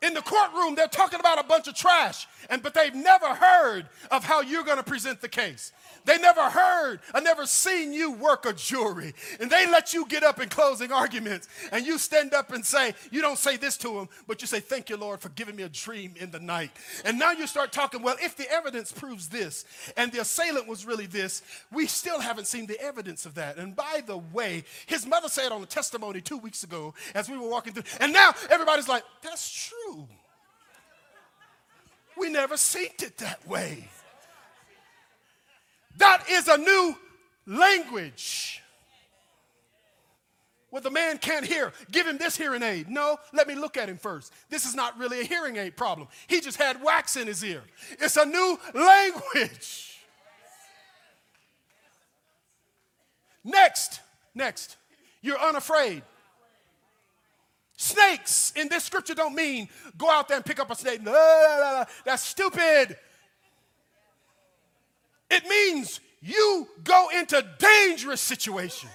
In 0.00 0.14
the 0.14 0.22
courtroom, 0.22 0.74
they're 0.74 0.86
talking 0.86 1.18
about 1.18 1.40
a 1.40 1.44
bunch 1.44 1.66
of 1.66 1.74
trash, 1.74 2.28
and 2.48 2.62
but 2.62 2.74
they've 2.74 2.94
never 2.94 3.34
heard 3.34 3.86
of 4.10 4.24
how 4.24 4.40
you're 4.40 4.64
going 4.64 4.76
to 4.76 4.84
present 4.84 5.20
the 5.20 5.28
case. 5.28 5.72
They 6.04 6.18
never 6.18 6.48
heard 6.48 7.00
I 7.12 7.20
never 7.20 7.46
seen 7.46 7.92
you 7.92 8.12
work 8.12 8.46
a 8.46 8.52
jury. 8.52 9.14
And 9.40 9.50
they 9.50 9.66
let 9.66 9.92
you 9.92 10.06
get 10.06 10.22
up 10.22 10.40
in 10.40 10.48
closing 10.48 10.92
arguments 10.92 11.48
and 11.72 11.86
you 11.86 11.98
stand 11.98 12.34
up 12.34 12.52
and 12.52 12.64
say, 12.64 12.94
you 13.10 13.20
don't 13.20 13.38
say 13.38 13.56
this 13.56 13.76
to 13.78 13.94
them, 13.94 14.08
but 14.26 14.40
you 14.40 14.46
say, 14.46 14.60
Thank 14.60 14.88
you, 14.88 14.96
Lord, 14.96 15.20
for 15.20 15.28
giving 15.30 15.56
me 15.56 15.62
a 15.64 15.68
dream 15.68 16.14
in 16.18 16.30
the 16.30 16.40
night. 16.40 16.70
And 17.04 17.18
now 17.18 17.32
you 17.32 17.46
start 17.46 17.72
talking, 17.72 18.02
well, 18.02 18.16
if 18.22 18.36
the 18.36 18.50
evidence 18.50 18.92
proves 18.92 19.28
this 19.28 19.64
and 19.96 20.12
the 20.12 20.20
assailant 20.20 20.68
was 20.68 20.86
really 20.86 21.06
this, 21.06 21.42
we 21.72 21.86
still 21.86 22.20
haven't 22.20 22.46
seen 22.46 22.66
the 22.66 22.80
evidence 22.80 23.26
of 23.26 23.34
that. 23.34 23.56
And 23.56 23.74
by 23.74 24.02
the 24.06 24.18
way, 24.18 24.64
his 24.86 25.06
mother 25.06 25.28
said 25.28 25.52
on 25.52 25.60
the 25.60 25.66
testimony 25.66 26.20
two 26.20 26.38
weeks 26.38 26.62
ago 26.62 26.94
as 27.14 27.28
we 27.28 27.36
were 27.36 27.48
walking 27.48 27.72
through, 27.72 27.84
and 28.00 28.12
now 28.12 28.32
everybody's 28.50 28.88
like, 28.88 29.04
That's 29.22 29.50
true. 29.50 29.87
We 32.16 32.28
never 32.30 32.56
seen 32.56 32.90
it 33.00 33.18
that 33.18 33.46
way. 33.46 33.88
That 35.98 36.24
is 36.30 36.48
a 36.48 36.56
new 36.56 36.96
language. 37.46 38.62
What 40.70 40.82
the 40.82 40.90
man 40.90 41.16
can't 41.18 41.46
hear, 41.46 41.72
give 41.90 42.06
him 42.06 42.18
this 42.18 42.36
hearing 42.36 42.62
aid. 42.62 42.88
No, 42.90 43.16
let 43.32 43.48
me 43.48 43.54
look 43.54 43.76
at 43.76 43.88
him 43.88 43.96
first. 43.96 44.32
This 44.50 44.66
is 44.66 44.74
not 44.74 44.98
really 44.98 45.20
a 45.20 45.24
hearing 45.24 45.56
aid 45.56 45.76
problem. 45.76 46.08
He 46.26 46.40
just 46.40 46.58
had 46.58 46.82
wax 46.82 47.16
in 47.16 47.26
his 47.26 47.42
ear. 47.42 47.62
It's 47.98 48.16
a 48.16 48.26
new 48.26 48.58
language. 48.74 49.98
Next, 53.44 54.00
next, 54.34 54.76
you're 55.22 55.38
unafraid. 55.38 56.02
Snakes 57.80 58.52
in 58.56 58.68
this 58.68 58.82
scripture 58.82 59.14
don't 59.14 59.36
mean 59.36 59.68
go 59.96 60.10
out 60.10 60.26
there 60.26 60.36
and 60.36 60.44
pick 60.44 60.58
up 60.58 60.68
a 60.68 60.74
snake. 60.74 61.00
That's 61.04 62.24
stupid. 62.24 62.96
It 65.30 65.46
means 65.48 66.00
you 66.20 66.66
go 66.82 67.08
into 67.16 67.46
dangerous 67.60 68.20
situations. 68.20 68.90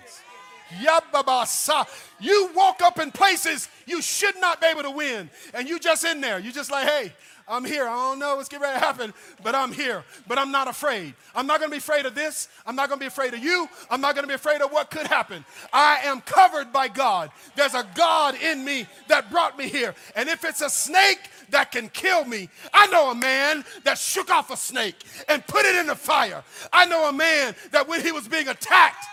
You 2.20 2.50
walk 2.54 2.82
up 2.82 3.00
in 3.00 3.12
places 3.12 3.70
you 3.86 4.02
should 4.02 4.36
not 4.42 4.60
be 4.60 4.68
able 4.68 4.84
to 4.84 4.92
win, 4.92 5.30
and 5.54 5.70
you 5.70 5.80
just 5.80 6.04
in 6.04 6.20
there. 6.20 6.38
You 6.40 6.52
just 6.52 6.70
like, 6.70 6.86
hey, 6.86 7.14
I'm 7.48 7.66
here. 7.66 7.88
I 7.88 7.94
don't 7.94 8.20
know 8.20 8.36
what's 8.36 8.50
getting 8.50 8.64
ready 8.64 8.80
to 8.80 8.86
happen, 8.86 9.14
but 9.44 9.56
I'm 9.56 9.72
here. 9.72 10.04
But 10.28 10.38
I'm 10.38 10.52
not 10.52 10.68
afraid. 10.68 11.14
I'm 11.36 11.46
not 11.46 11.60
going 11.60 11.70
to 11.70 11.74
be 11.74 11.80
afraid 11.80 12.06
of 12.06 12.16
this. 12.16 12.48
I'm 12.66 12.76
not 12.76 12.89
going 12.89 13.00
to 13.00 13.04
be 13.04 13.08
afraid 13.08 13.34
of 13.34 13.39
you. 13.39 13.68
I'm 13.89 14.02
not 14.02 14.16
going 14.16 14.24
to 14.24 14.28
be 14.28 14.34
afraid 14.34 14.62
of 14.62 14.72
what 14.72 14.89
could 14.89 15.08
happen. 15.08 15.44
I 15.72 16.00
am 16.04 16.22
covered 16.22 16.72
by 16.72 16.88
God. 16.88 17.32
There's 17.56 17.74
a 17.74 17.88
God 17.96 18.36
in 18.41 18.64
me 18.64 18.88
that 19.08 19.30
brought 19.30 19.58
me 19.58 19.68
here. 19.68 19.94
And 20.16 20.30
if 20.30 20.46
it's 20.46 20.62
a 20.62 20.70
snake 20.70 21.20
that 21.50 21.72
can 21.72 21.89
kill 21.89 22.26
me, 22.26 22.50
I 22.74 22.88
know 22.88 23.12
a 23.12 23.16
man 23.16 23.66
that 23.84 23.98
shook 23.98 24.30
off 24.30 24.52
a 24.52 24.58
snake 24.58 24.96
and 25.28 25.46
put 25.46 25.66
it 25.66 25.76
in 25.76 25.88
the 25.88 25.96
fire. 25.96 26.44
I 26.72 26.86
know 26.86 27.10
a 27.10 27.14
man 27.14 27.56
that 27.72 27.88
when 27.88 28.02
he 28.02 28.12
was 28.12 28.28
being 28.28 28.48
attacked, 28.48 29.06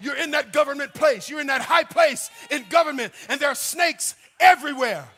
you're 0.00 0.16
in 0.16 0.32
that 0.32 0.52
government 0.52 0.92
place, 0.92 1.30
you're 1.30 1.40
in 1.40 1.46
that 1.46 1.62
high 1.62 1.84
place 1.84 2.30
in 2.50 2.64
government, 2.68 3.12
and 3.28 3.40
there 3.40 3.48
are 3.48 3.54
snakes 3.54 4.14
everywhere. 4.40 5.08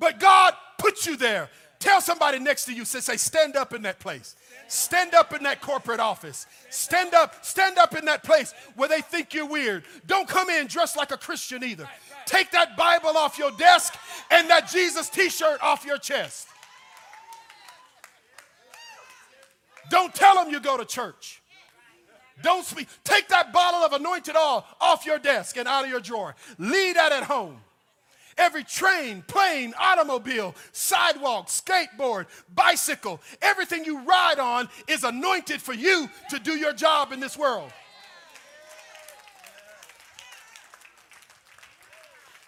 But 0.00 0.18
God 0.18 0.54
put 0.78 1.06
you 1.06 1.16
there. 1.16 1.48
Tell 1.78 2.00
somebody 2.00 2.38
next 2.38 2.64
to 2.64 2.74
you, 2.74 2.84
say, 2.84 3.00
say, 3.00 3.16
stand 3.16 3.56
up 3.56 3.72
in 3.72 3.82
that 3.82 4.00
place. 4.00 4.34
Stand 4.68 5.14
up 5.14 5.32
in 5.32 5.44
that 5.44 5.60
corporate 5.60 6.00
office. 6.00 6.46
Stand 6.68 7.14
up, 7.14 7.44
stand 7.44 7.78
up 7.78 7.96
in 7.96 8.04
that 8.06 8.22
place 8.22 8.52
where 8.76 8.88
they 8.88 9.00
think 9.00 9.32
you're 9.32 9.46
weird. 9.46 9.84
Don't 10.06 10.28
come 10.28 10.50
in 10.50 10.66
dressed 10.66 10.96
like 10.96 11.10
a 11.10 11.16
Christian 11.16 11.62
either. 11.64 11.88
Take 12.26 12.50
that 12.50 12.76
Bible 12.76 13.16
off 13.16 13.38
your 13.38 13.50
desk 13.52 13.94
and 14.30 14.48
that 14.50 14.68
Jesus 14.70 15.08
t 15.08 15.28
shirt 15.28 15.62
off 15.62 15.84
your 15.84 15.96
chest. 15.98 16.48
Don't 19.90 20.14
tell 20.14 20.36
them 20.36 20.50
you 20.52 20.60
go 20.60 20.76
to 20.76 20.84
church. 20.84 21.42
Don't 22.42 22.64
speak. 22.64 22.88
Take 23.04 23.28
that 23.28 23.52
bottle 23.52 23.80
of 23.80 23.92
anointed 23.92 24.36
oil 24.36 24.64
off 24.80 25.04
your 25.04 25.18
desk 25.18 25.56
and 25.56 25.66
out 25.66 25.84
of 25.84 25.90
your 25.90 26.00
drawer. 26.00 26.36
Leave 26.58 26.94
that 26.94 27.12
at 27.12 27.24
home. 27.24 27.60
Every 28.40 28.64
train, 28.64 29.22
plane, 29.26 29.74
automobile, 29.78 30.54
sidewalk, 30.72 31.48
skateboard, 31.48 32.24
bicycle, 32.54 33.20
everything 33.42 33.84
you 33.84 34.00
ride 34.00 34.38
on 34.38 34.66
is 34.88 35.04
anointed 35.04 35.60
for 35.60 35.74
you 35.74 36.08
to 36.30 36.38
do 36.38 36.52
your 36.52 36.72
job 36.72 37.12
in 37.12 37.20
this 37.20 37.36
world. 37.36 37.70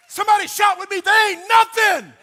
Somebody 0.07 0.47
shout 0.47 0.79
with 0.79 0.89
me, 0.89 0.99
they 0.99 1.27
ain't 1.29 1.41
nothing. 1.47 2.13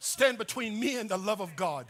Stand 0.00 0.36
between 0.36 0.78
me 0.78 0.98
and 0.98 1.08
the 1.08 1.16
love 1.16 1.40
of 1.40 1.56
God. 1.56 1.86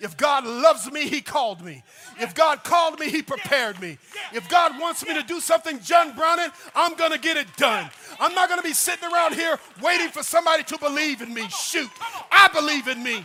If 0.00 0.16
God 0.16 0.44
loves 0.44 0.90
me, 0.90 1.08
He 1.08 1.20
called 1.20 1.64
me. 1.64 1.82
If 2.20 2.34
God 2.34 2.62
called 2.62 3.00
me, 3.00 3.10
He 3.10 3.22
prepared 3.22 3.80
me. 3.80 3.98
If 4.32 4.48
God 4.48 4.78
wants 4.78 5.04
me 5.04 5.14
to 5.14 5.22
do 5.22 5.40
something, 5.40 5.80
John 5.80 6.14
Browning, 6.14 6.50
I'm 6.74 6.94
going 6.94 7.12
to 7.12 7.18
get 7.18 7.36
it 7.36 7.48
done. 7.56 7.90
I'm 8.20 8.34
not 8.34 8.48
going 8.48 8.60
to 8.60 8.66
be 8.66 8.74
sitting 8.74 9.10
around 9.12 9.34
here 9.34 9.58
waiting 9.82 10.08
for 10.08 10.22
somebody 10.22 10.62
to 10.64 10.78
believe 10.78 11.20
in 11.20 11.34
me. 11.34 11.48
Shoot, 11.48 11.90
I 12.30 12.48
believe 12.48 12.86
in 12.86 13.02
me. 13.02 13.24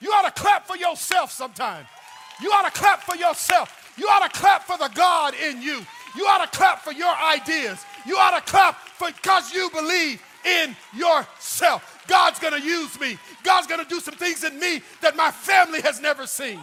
You 0.00 0.10
ought 0.10 0.34
to 0.34 0.42
clap 0.42 0.66
for 0.66 0.76
yourself 0.76 1.32
sometime. 1.32 1.86
You 2.42 2.50
ought 2.50 2.70
to 2.70 2.78
clap 2.78 3.02
for 3.02 3.16
yourself. 3.16 3.94
You 3.96 4.06
ought 4.08 4.30
to 4.30 4.38
clap 4.38 4.64
for 4.64 4.76
the 4.76 4.90
God 4.94 5.34
in 5.34 5.62
you. 5.62 5.80
You 6.16 6.26
ought 6.26 6.44
to 6.44 6.56
clap 6.56 6.82
for 6.82 6.92
your 6.92 7.14
ideas. 7.16 7.82
You 8.06 8.16
ought 8.16 8.38
to 8.38 8.50
clap 8.50 8.78
because 8.98 9.52
you 9.52 9.70
believe 9.70 10.22
in 10.44 10.76
yourself. 10.94 12.04
God's 12.06 12.38
to 12.52 12.60
use 12.60 12.98
me. 13.00 13.18
God's 13.42 13.66
to 13.82 13.88
do 13.88 14.00
some 14.00 14.14
things 14.14 14.44
in 14.44 14.58
me 14.58 14.82
that 15.00 15.16
my 15.16 15.30
family 15.30 15.80
has 15.82 16.00
never 16.00 16.26
seen. 16.26 16.60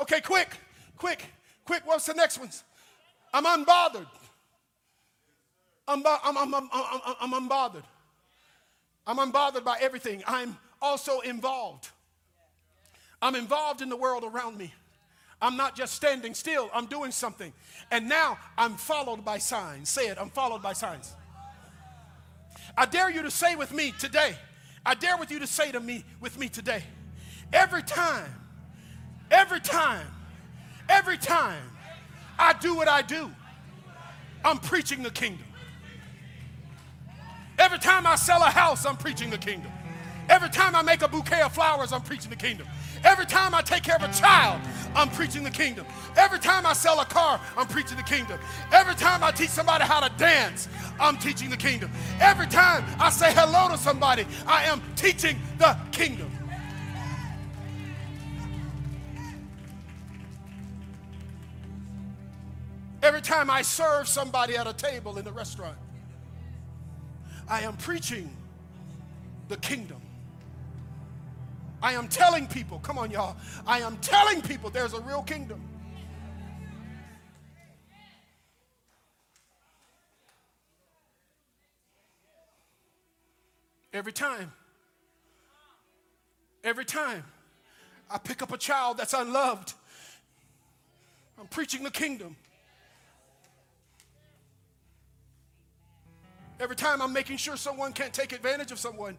Okay, 0.00 0.20
quick, 0.20 0.56
quick, 0.96 1.24
quick. 1.64 1.82
What's 1.84 2.06
the 2.06 2.14
next 2.14 2.38
one? 2.38 2.50
I'm 3.32 3.44
unbothered. 3.44 4.06
I'm, 5.86 6.02
I'm, 6.06 6.36
I'm, 6.36 6.54
I'm, 6.54 6.70
I'm 7.20 7.48
unbothered. 7.48 7.84
I'm 9.06 9.16
unbothered 9.18 9.64
by 9.64 9.78
everything. 9.80 10.22
I'm 10.26 10.56
also 10.82 11.20
involved. 11.20 11.88
I'm 13.22 13.34
involved 13.34 13.80
in 13.80 13.88
the 13.88 13.96
world 13.96 14.24
around 14.24 14.58
me. 14.58 14.72
I'm 15.40 15.56
not 15.56 15.76
just 15.76 15.94
standing 15.94 16.34
still, 16.34 16.70
I'm 16.74 16.86
doing 16.86 17.12
something. 17.12 17.52
And 17.90 18.08
now 18.08 18.38
I'm 18.56 18.74
followed 18.74 19.24
by 19.24 19.38
signs. 19.38 19.88
Say 19.88 20.08
it, 20.08 20.18
I'm 20.20 20.30
followed 20.30 20.62
by 20.62 20.72
signs. 20.72 21.14
I 22.76 22.86
dare 22.86 23.10
you 23.10 23.22
to 23.22 23.30
say 23.30 23.54
with 23.56 23.72
me 23.72 23.92
today, 23.98 24.36
I 24.84 24.94
dare 24.94 25.16
with 25.16 25.30
you 25.30 25.38
to 25.40 25.46
say 25.46 25.70
to 25.72 25.80
me 25.80 26.04
with 26.20 26.38
me 26.38 26.48
today, 26.48 26.82
every 27.52 27.82
time, 27.82 28.32
every 29.30 29.60
time, 29.60 30.06
every 30.88 31.18
time 31.18 31.62
I 32.38 32.52
do 32.52 32.74
what 32.74 32.88
I 32.88 33.02
do, 33.02 33.30
I'm 34.44 34.58
preaching 34.58 35.02
the 35.02 35.10
kingdom. 35.10 35.44
Every 37.58 37.78
time 37.78 38.06
I 38.06 38.14
sell 38.14 38.42
a 38.42 38.50
house, 38.50 38.86
I'm 38.86 38.96
preaching 38.96 39.30
the 39.30 39.38
kingdom. 39.38 39.72
Every 40.28 40.48
time 40.48 40.76
I 40.76 40.82
make 40.82 41.02
a 41.02 41.08
bouquet 41.08 41.40
of 41.42 41.52
flowers, 41.52 41.92
I'm 41.92 42.02
preaching 42.02 42.30
the 42.30 42.36
kingdom. 42.36 42.66
Every 43.04 43.26
time 43.26 43.54
I 43.54 43.62
take 43.62 43.82
care 43.82 43.96
of 43.96 44.02
a 44.02 44.12
child, 44.12 44.60
I'm 44.94 45.08
preaching 45.10 45.44
the 45.44 45.50
kingdom. 45.50 45.86
Every 46.16 46.38
time 46.38 46.66
I 46.66 46.72
sell 46.72 47.00
a 47.00 47.04
car, 47.04 47.40
I'm 47.56 47.66
preaching 47.66 47.96
the 47.96 48.02
kingdom. 48.02 48.38
Every 48.72 48.94
time 48.94 49.22
I 49.22 49.30
teach 49.30 49.50
somebody 49.50 49.84
how 49.84 50.00
to 50.00 50.10
dance, 50.16 50.68
I'm 50.98 51.16
teaching 51.18 51.50
the 51.50 51.56
kingdom. 51.56 51.90
Every 52.20 52.46
time 52.46 52.84
I 52.98 53.10
say 53.10 53.32
hello 53.32 53.68
to 53.70 53.78
somebody, 53.78 54.26
I 54.46 54.64
am 54.64 54.82
teaching 54.96 55.38
the 55.58 55.76
kingdom. 55.92 56.30
Every 63.02 63.22
time 63.22 63.48
I 63.48 63.62
serve 63.62 64.08
somebody 64.08 64.56
at 64.56 64.66
a 64.66 64.72
table 64.72 65.18
in 65.18 65.24
the 65.24 65.32
restaurant, 65.32 65.76
I 67.48 67.60
am 67.60 67.76
preaching 67.76 68.28
the 69.48 69.56
kingdom. 69.56 70.00
I 71.82 71.92
am 71.92 72.08
telling 72.08 72.46
people, 72.46 72.80
come 72.80 72.98
on, 72.98 73.10
y'all. 73.10 73.36
I 73.66 73.80
am 73.80 73.96
telling 73.98 74.42
people 74.42 74.70
there's 74.70 74.94
a 74.94 75.00
real 75.00 75.22
kingdom. 75.22 75.60
Every 83.92 84.12
time, 84.12 84.52
every 86.62 86.84
time 86.84 87.24
I 88.10 88.18
pick 88.18 88.42
up 88.42 88.52
a 88.52 88.58
child 88.58 88.98
that's 88.98 89.14
unloved, 89.14 89.72
I'm 91.38 91.46
preaching 91.46 91.84
the 91.84 91.90
kingdom. 91.90 92.36
Every 96.60 96.76
time 96.76 97.00
I'm 97.00 97.12
making 97.12 97.36
sure 97.36 97.56
someone 97.56 97.92
can't 97.92 98.12
take 98.12 98.32
advantage 98.32 98.72
of 98.72 98.78
someone 98.78 99.16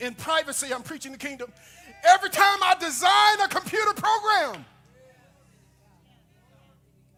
in 0.00 0.14
privacy, 0.14 0.74
I'm 0.74 0.82
preaching 0.82 1.12
the 1.12 1.18
kingdom. 1.18 1.52
Every 2.04 2.30
time 2.30 2.58
I 2.62 2.74
design 2.78 3.40
a 3.44 3.48
computer 3.48 3.92
program, 3.94 4.64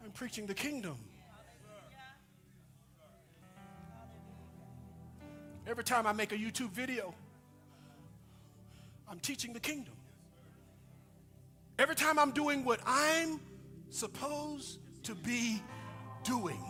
I'm 0.04 0.10
preaching 0.10 0.46
the 0.46 0.54
kingdom. 0.54 0.96
Every 5.66 5.84
time 5.84 6.06
I 6.06 6.12
make 6.12 6.32
a 6.32 6.36
YouTube 6.36 6.70
video, 6.70 7.14
I'm 9.08 9.20
teaching 9.20 9.52
the 9.52 9.60
kingdom. 9.60 9.94
Every 11.78 11.94
time 11.94 12.18
I'm 12.18 12.32
doing 12.32 12.64
what 12.64 12.80
I'm 12.84 13.40
supposed 13.90 14.80
to 15.04 15.14
be 15.14 15.62
doing, 16.24 16.60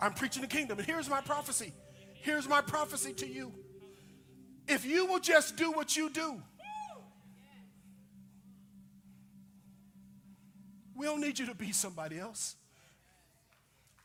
I'm 0.00 0.12
preaching 0.14 0.42
the 0.42 0.48
kingdom. 0.48 0.78
And 0.78 0.86
here's 0.86 1.08
my 1.08 1.20
prophecy. 1.20 1.72
Here's 2.14 2.48
my 2.48 2.60
prophecy 2.60 3.12
to 3.14 3.26
you. 3.26 3.52
If 4.68 4.84
you 4.84 5.06
will 5.06 5.20
just 5.20 5.56
do 5.56 5.70
what 5.70 5.96
you 5.96 6.10
do, 6.10 6.42
we 10.96 11.06
don't 11.06 11.20
need 11.20 11.38
you 11.38 11.46
to 11.46 11.54
be 11.54 11.72
somebody 11.72 12.18
else. 12.18 12.56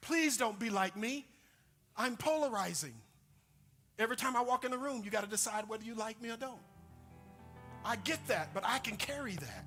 Please 0.01 0.37
don't 0.37 0.59
be 0.59 0.69
like 0.69 0.95
me. 0.95 1.25
I'm 1.97 2.17
polarizing. 2.17 2.93
Every 3.97 4.15
time 4.15 4.35
I 4.35 4.41
walk 4.41 4.65
in 4.65 4.71
the 4.71 4.77
room, 4.77 5.01
you 5.03 5.11
got 5.11 5.23
to 5.23 5.29
decide 5.29 5.67
whether 5.69 5.83
you 5.83 5.95
like 5.95 6.21
me 6.21 6.29
or 6.29 6.37
don't. 6.37 6.59
I 7.85 7.95
get 7.97 8.25
that, 8.27 8.53
but 8.53 8.63
I 8.65 8.79
can 8.79 8.97
carry 8.97 9.35
that. 9.35 9.65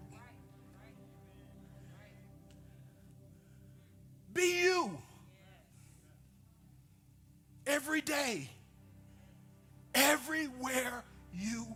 Be 4.32 4.62
you 4.62 4.98
every 7.66 8.00
day 8.00 8.50
everywhere 9.94 11.04
you 11.32 11.66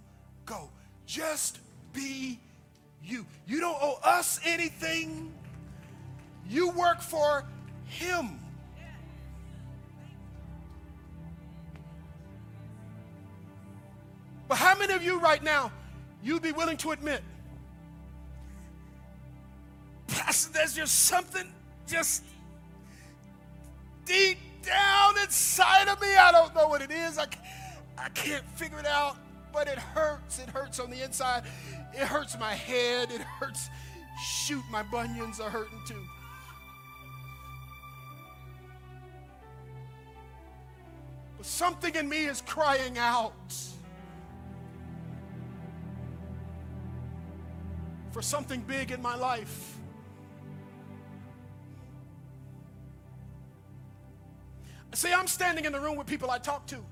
go. 0.45 0.71
Just 1.07 1.61
be 1.93 2.39
you. 3.03 3.25
You 3.47 3.61
don't 3.61 3.77
owe 3.81 3.99
us 4.03 4.41
anything. 4.45 5.33
You 6.49 6.71
work 6.71 7.01
for 7.01 7.45
Him. 7.87 8.41
But 14.49 14.57
how 14.57 14.77
many 14.79 14.95
of 14.95 15.03
you 15.03 15.19
right 15.21 15.43
now, 15.43 15.71
you'd 16.23 16.43
be 16.43 16.53
willing 16.53 16.79
to 16.79 16.93
admit, 16.93 17.23
Pastor, 20.07 20.53
there's 20.53 20.75
just 20.75 21.05
something 21.05 21.53
just 21.87 22.25
deep 24.07 24.39
down 24.63 25.19
inside 25.19 25.89
of 25.89 26.01
me. 26.01 26.17
I 26.17 26.33
don't 26.33 26.55
know 26.55 26.67
what 26.69 26.81
it 26.81 26.91
is. 26.91 27.19
I, 27.19 27.27
I 28.01 28.09
can't 28.11 28.45
figure 28.55 28.79
it 28.79 28.87
out, 28.87 29.17
but 29.53 29.69
it 29.69 29.79
hurts. 29.79 30.39
It 30.39 30.49
hurts 30.49 30.79
on 30.79 30.91
the 30.91 31.03
inside. 31.03 31.45
It 31.93 32.01
hurts 32.01 32.39
my 32.39 32.55
head. 32.55 33.11
It 33.11 33.21
hurts. 33.21 33.69
Shoot, 34.23 34.63
my 34.71 34.83
bunions 34.83 35.41
are 35.41 35.51
hurting 35.51 35.81
too. 35.87 36.03
But 41.37 41.47
something 41.47 41.95
in 41.95 42.09
me 42.09 42.25
is 42.25 42.41
crying 42.43 42.99
out 42.99 43.33
for 48.11 48.23
something 48.23 48.61
big 48.63 48.91
in 48.91 49.01
my 49.01 49.15
life. 49.15 49.77
See, 54.95 55.13
I'm 55.13 55.29
standing 55.29 55.65
in 55.65 55.73
the 55.73 55.79
room 55.79 55.97
with 55.97 56.09
people 56.09 56.29
I 56.29 56.39
talk 56.39 56.67
to 56.69 56.85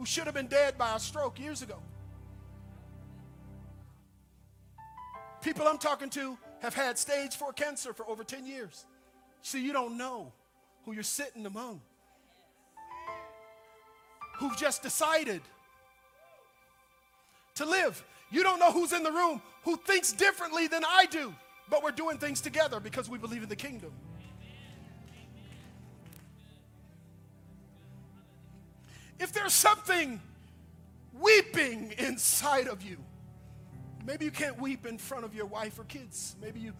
who 0.00 0.06
should 0.06 0.24
have 0.24 0.32
been 0.32 0.46
dead 0.46 0.78
by 0.78 0.96
a 0.96 0.98
stroke 0.98 1.38
years 1.38 1.60
ago. 1.60 1.76
People 5.42 5.68
I'm 5.68 5.76
talking 5.76 6.08
to 6.08 6.38
have 6.60 6.72
had 6.72 6.96
stage 6.96 7.36
four 7.36 7.52
cancer 7.52 7.92
for 7.92 8.08
over 8.08 8.24
10 8.24 8.46
years. 8.46 8.86
See, 9.42 9.62
you 9.62 9.74
don't 9.74 9.98
know 9.98 10.32
who 10.86 10.94
you're 10.94 11.02
sitting 11.02 11.44
among, 11.44 11.82
who've 14.38 14.56
just 14.56 14.82
decided 14.82 15.42
to 17.56 17.66
live. 17.66 18.02
You 18.30 18.42
don't 18.42 18.58
know 18.58 18.72
who's 18.72 18.94
in 18.94 19.02
the 19.02 19.12
room 19.12 19.42
who 19.64 19.76
thinks 19.76 20.12
differently 20.12 20.66
than 20.66 20.82
I 20.82 21.04
do, 21.10 21.34
but 21.68 21.82
we're 21.82 21.90
doing 21.90 22.16
things 22.16 22.40
together 22.40 22.80
because 22.80 23.10
we 23.10 23.18
believe 23.18 23.42
in 23.42 23.50
the 23.50 23.56
kingdom. 23.56 23.92
If 29.20 29.32
there's 29.34 29.52
something 29.52 30.18
weeping 31.12 31.92
inside 31.98 32.68
of 32.68 32.82
you, 32.82 32.96
maybe 34.06 34.24
you 34.24 34.30
can't 34.30 34.58
weep 34.58 34.86
in 34.86 34.96
front 34.96 35.26
of 35.26 35.34
your 35.34 35.44
wife 35.44 35.78
or 35.78 35.84
kids. 35.84 36.36
Maybe 36.40 36.58
you 36.58 36.72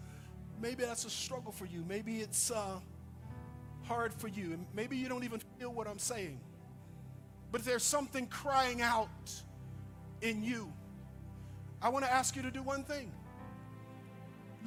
maybe 0.59 0.83
that's 0.83 1.05
a 1.05 1.09
struggle 1.09 1.51
for 1.51 1.65
you. 1.65 1.85
Maybe 1.87 2.19
it's 2.19 2.49
uh, 2.49 2.79
hard 3.83 4.11
for 4.11 4.27
you. 4.27 4.53
and 4.53 4.65
Maybe 4.73 4.97
you 4.97 5.07
don't 5.07 5.23
even 5.23 5.39
feel 5.59 5.71
what 5.71 5.87
I'm 5.87 5.99
saying. 5.99 6.39
But 7.51 7.61
if 7.61 7.67
there's 7.67 7.83
something 7.83 8.25
crying 8.25 8.81
out 8.81 9.31
in 10.21 10.43
you, 10.43 10.73
I 11.79 11.89
want 11.89 12.05
to 12.05 12.11
ask 12.11 12.35
you 12.35 12.41
to 12.41 12.51
do 12.51 12.63
one 12.63 12.83
thing 12.83 13.11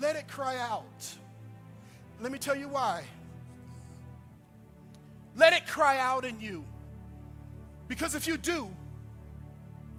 let 0.01 0.16
it 0.16 0.29
cry 0.29 0.59
out. 0.59 1.14
Let 2.20 2.33
me 2.33 2.39
tell 2.39 2.57
you 2.57 2.68
why. 2.68 3.05
Let 5.37 5.53
it 5.53 5.66
cry 5.66 5.99
out 5.99 6.25
in 6.25 6.41
you. 6.41 6.64
Because 7.89 8.14
if 8.14 8.26
you 8.26 8.37
do, 8.37 8.68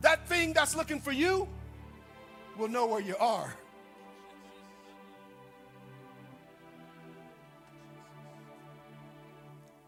that 0.01 0.27
thing 0.27 0.53
that's 0.53 0.75
looking 0.75 0.99
for 0.99 1.11
you 1.11 1.47
will 2.57 2.67
know 2.67 2.85
where 2.85 3.01
you 3.01 3.15
are. 3.17 3.53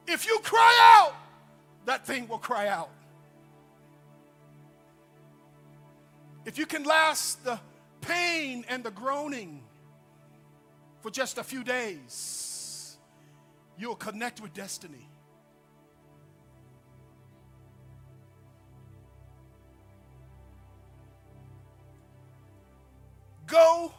If 0.08 0.26
you 0.26 0.39
cry 0.39 0.98
out, 0.98 1.16
that 1.86 2.06
thing 2.06 2.28
will 2.28 2.38
cry 2.38 2.68
out. 2.68 2.89
If 6.45 6.58
you 6.58 6.66
can 6.66 6.84
last 6.84 7.43
the 7.43 7.60
pain 8.00 8.64
and 8.70 8.84
the 8.84 8.91
groaning 8.91 9.62
for 11.02 11.12
just 11.12 11.38
a 11.38 11.43
few 11.43 11.64
days, 11.64 12.98
you'll 13.78 13.95
connect 13.95 14.39
with 14.41 14.54
destiny. 14.54 15.10
Go 23.48 23.91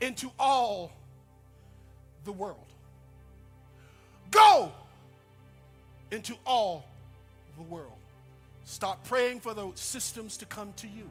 into 0.00 0.30
all 0.38 0.92
the 2.24 2.32
world. 2.32 2.66
Go 4.30 4.72
into 6.10 6.34
all 6.44 6.84
the 7.56 7.62
world. 7.62 7.92
Stop 8.64 9.04
praying 9.04 9.40
for 9.40 9.54
the 9.54 9.70
systems 9.74 10.36
to 10.36 10.46
come 10.46 10.72
to 10.76 10.86
you. 10.86 11.08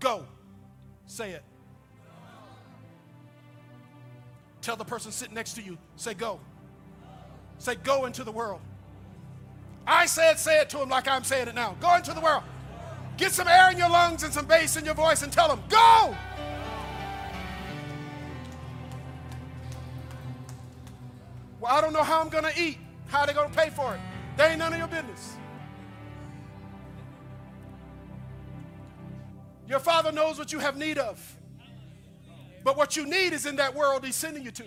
Go. 0.00 0.24
Say 1.06 1.30
it. 1.30 1.44
Tell 4.60 4.76
the 4.76 4.84
person 4.84 5.10
sitting 5.10 5.34
next 5.34 5.54
to 5.54 5.62
you, 5.62 5.76
say, 5.96 6.14
go. 6.14 6.38
Say, 7.58 7.74
go 7.74 8.06
into 8.06 8.24
the 8.24 8.30
world. 8.32 8.60
I 9.86 10.06
say 10.06 10.30
it, 10.30 10.38
say 10.38 10.60
it 10.60 10.70
to 10.70 10.78
him 10.78 10.88
like 10.88 11.08
I'm 11.08 11.24
saying 11.24 11.48
it 11.48 11.54
now. 11.54 11.76
Go 11.80 11.94
into 11.96 12.12
the 12.14 12.20
world. 12.20 12.44
Get 13.16 13.32
some 13.32 13.48
air 13.48 13.70
in 13.70 13.78
your 13.78 13.90
lungs 13.90 14.22
and 14.22 14.32
some 14.32 14.46
bass 14.46 14.76
in 14.76 14.84
your 14.84 14.94
voice 14.94 15.22
and 15.22 15.32
tell 15.32 15.48
them, 15.48 15.62
go. 15.68 16.16
Well, 21.60 21.72
I 21.72 21.80
don't 21.80 21.92
know 21.92 22.02
how 22.02 22.20
I'm 22.20 22.28
going 22.28 22.44
to 22.44 22.60
eat. 22.60 22.78
How 23.06 23.20
are 23.20 23.26
they 23.26 23.32
going 23.32 23.50
to 23.50 23.56
pay 23.56 23.70
for 23.70 23.94
it? 23.94 24.00
They 24.36 24.46
ain't 24.48 24.58
none 24.58 24.72
of 24.72 24.78
your 24.78 24.88
business. 24.88 25.36
Your 29.68 29.78
Father 29.78 30.10
knows 30.10 30.38
what 30.38 30.52
you 30.52 30.58
have 30.58 30.76
need 30.76 30.98
of. 30.98 31.36
But 32.64 32.76
what 32.76 32.96
you 32.96 33.06
need 33.06 33.32
is 33.32 33.46
in 33.46 33.56
that 33.56 33.74
world 33.74 34.04
He's 34.04 34.16
sending 34.16 34.42
you 34.42 34.50
to. 34.50 34.64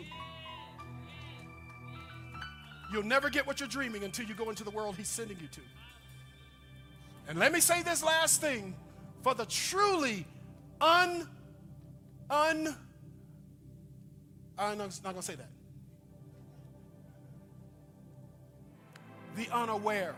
You'll 2.91 3.03
never 3.03 3.29
get 3.29 3.45
what 3.45 3.59
you're 3.59 3.69
dreaming 3.69 4.03
until 4.03 4.25
you 4.25 4.35
go 4.35 4.49
into 4.49 4.63
the 4.63 4.71
world 4.71 4.95
He's 4.95 5.09
sending 5.09 5.37
you 5.41 5.47
to. 5.47 5.61
And 7.27 7.39
let 7.39 7.51
me 7.51 7.59
say 7.59 7.81
this 7.81 8.03
last 8.03 8.39
thing 8.39 8.75
for 9.23 9.33
the 9.33 9.45
truly 9.45 10.25
un, 10.79 11.27
un, 12.29 12.75
I'm 14.57 14.77
not 14.77 15.03
going 15.03 15.15
to 15.15 15.21
say 15.21 15.35
that. 15.35 15.49
The 19.35 19.49
unaware. 19.51 20.15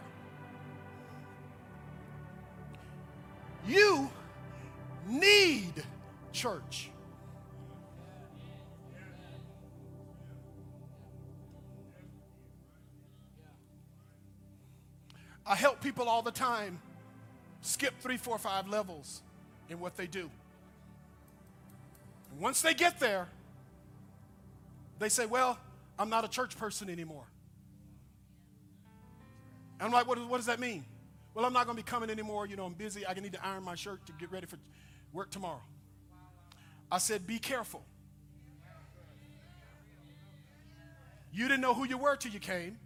You 3.65 4.09
need 5.07 5.73
church. 6.33 6.91
I 15.45 15.55
help 15.55 15.81
people 15.81 16.09
all 16.09 16.21
the 16.21 16.31
time 16.31 16.79
skip 17.68 17.93
three, 17.99 18.18
four, 18.18 18.38
five 18.38 18.68
levels 18.68 19.22
in 19.70 19.80
what 19.80 19.97
they 19.97 20.07
do. 20.07 20.30
And 22.32 22.39
once 22.39 22.61
they 22.61 22.74
get 22.74 22.99
there, 22.99 23.28
they 24.99 25.09
say, 25.09 25.26
Well, 25.26 25.57
I'm 25.99 26.09
not 26.09 26.26
a 26.26 26.28
church 26.28 26.57
person 26.57 26.89
anymore. 26.89 27.26
And 29.80 29.88
I'm 29.88 29.91
like, 29.91 30.07
what, 30.07 30.18
what 30.28 30.38
does 30.38 30.47
that 30.47 30.59
mean? 30.59 30.86
Well, 31.34 31.45
I'm 31.45 31.53
not 31.53 31.65
going 31.65 31.78
to 31.78 31.84
be 31.84 31.88
coming 31.88 32.09
anymore. 32.09 32.47
You 32.47 32.55
know, 32.55 32.65
I'm 32.65 32.74
busy. 32.74 33.05
I 33.05 33.13
need 33.13 33.34
to 33.34 33.45
iron 33.45 33.63
my 33.63 33.76
shirt 33.76 34.03
to 34.07 34.13
get 34.13 34.32
ready 34.32 34.47
for 34.47 34.57
work 35.13 35.30
tomorrow. 35.30 35.61
I 36.91 36.97
said, 36.97 37.28
Be 37.28 37.38
careful. 37.39 37.84
You 41.32 41.47
didn't 41.47 41.61
know 41.61 41.76
who 41.76 41.86
you 41.86 41.97
were 41.97 42.15
till 42.15 42.32
you 42.32 42.39
came. 42.39 42.80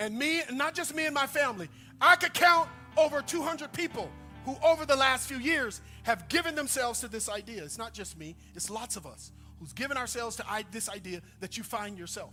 And 0.00 0.18
me, 0.18 0.40
not 0.50 0.74
just 0.74 0.94
me 0.94 1.04
and 1.04 1.14
my 1.14 1.26
family, 1.26 1.68
I 2.00 2.16
could 2.16 2.32
count 2.32 2.68
over 2.96 3.20
200 3.20 3.70
people 3.72 4.10
who, 4.46 4.56
over 4.64 4.86
the 4.86 4.96
last 4.96 5.28
few 5.28 5.36
years, 5.36 5.82
have 6.04 6.26
given 6.28 6.54
themselves 6.54 7.00
to 7.00 7.08
this 7.08 7.28
idea. 7.28 7.62
It's 7.62 7.76
not 7.76 7.92
just 7.92 8.18
me, 8.18 8.34
it's 8.56 8.70
lots 8.70 8.96
of 8.96 9.06
us 9.06 9.30
who's 9.60 9.74
given 9.74 9.98
ourselves 9.98 10.36
to 10.36 10.44
this 10.72 10.88
idea 10.88 11.20
that 11.40 11.58
you 11.58 11.62
find 11.62 11.98
yourself. 11.98 12.32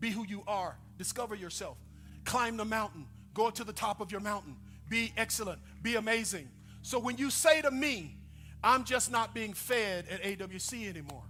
Be 0.00 0.10
who 0.10 0.24
you 0.26 0.42
are. 0.48 0.78
Discover 0.96 1.34
yourself. 1.34 1.76
Climb 2.24 2.56
the 2.56 2.64
mountain. 2.64 3.06
Go 3.34 3.50
to 3.50 3.62
the 3.62 3.72
top 3.72 4.00
of 4.00 4.10
your 4.10 4.22
mountain. 4.22 4.56
Be 4.88 5.12
excellent. 5.18 5.60
Be 5.82 5.96
amazing. 5.96 6.48
So 6.80 6.98
when 6.98 7.18
you 7.18 7.28
say 7.28 7.60
to 7.60 7.70
me, 7.70 8.16
I'm 8.64 8.84
just 8.84 9.12
not 9.12 9.34
being 9.34 9.52
fed 9.52 10.06
at 10.10 10.22
AWC 10.22 10.88
anymore, 10.88 11.24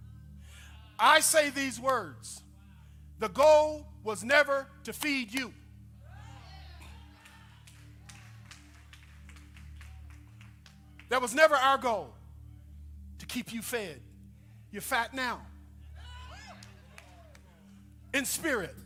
I 0.97 1.21
say 1.21 1.51
these 1.51 1.81
words 1.81 2.43
The 3.19 3.29
goal 3.29 3.87
was 4.05 4.23
never 4.23 4.67
to 4.85 4.93
feed 4.93 5.33
you. 5.35 5.53
That 11.09 11.21
was 11.23 11.35
never 11.35 11.55
our 11.55 11.79
goal 11.79 12.15
to 13.19 13.27
keep 13.27 13.53
you 13.53 13.63
fed. 13.63 14.01
You're 14.71 14.83
fat 14.83 15.15
now. 15.15 15.41
In 18.13 18.25
spirit. 18.25 18.77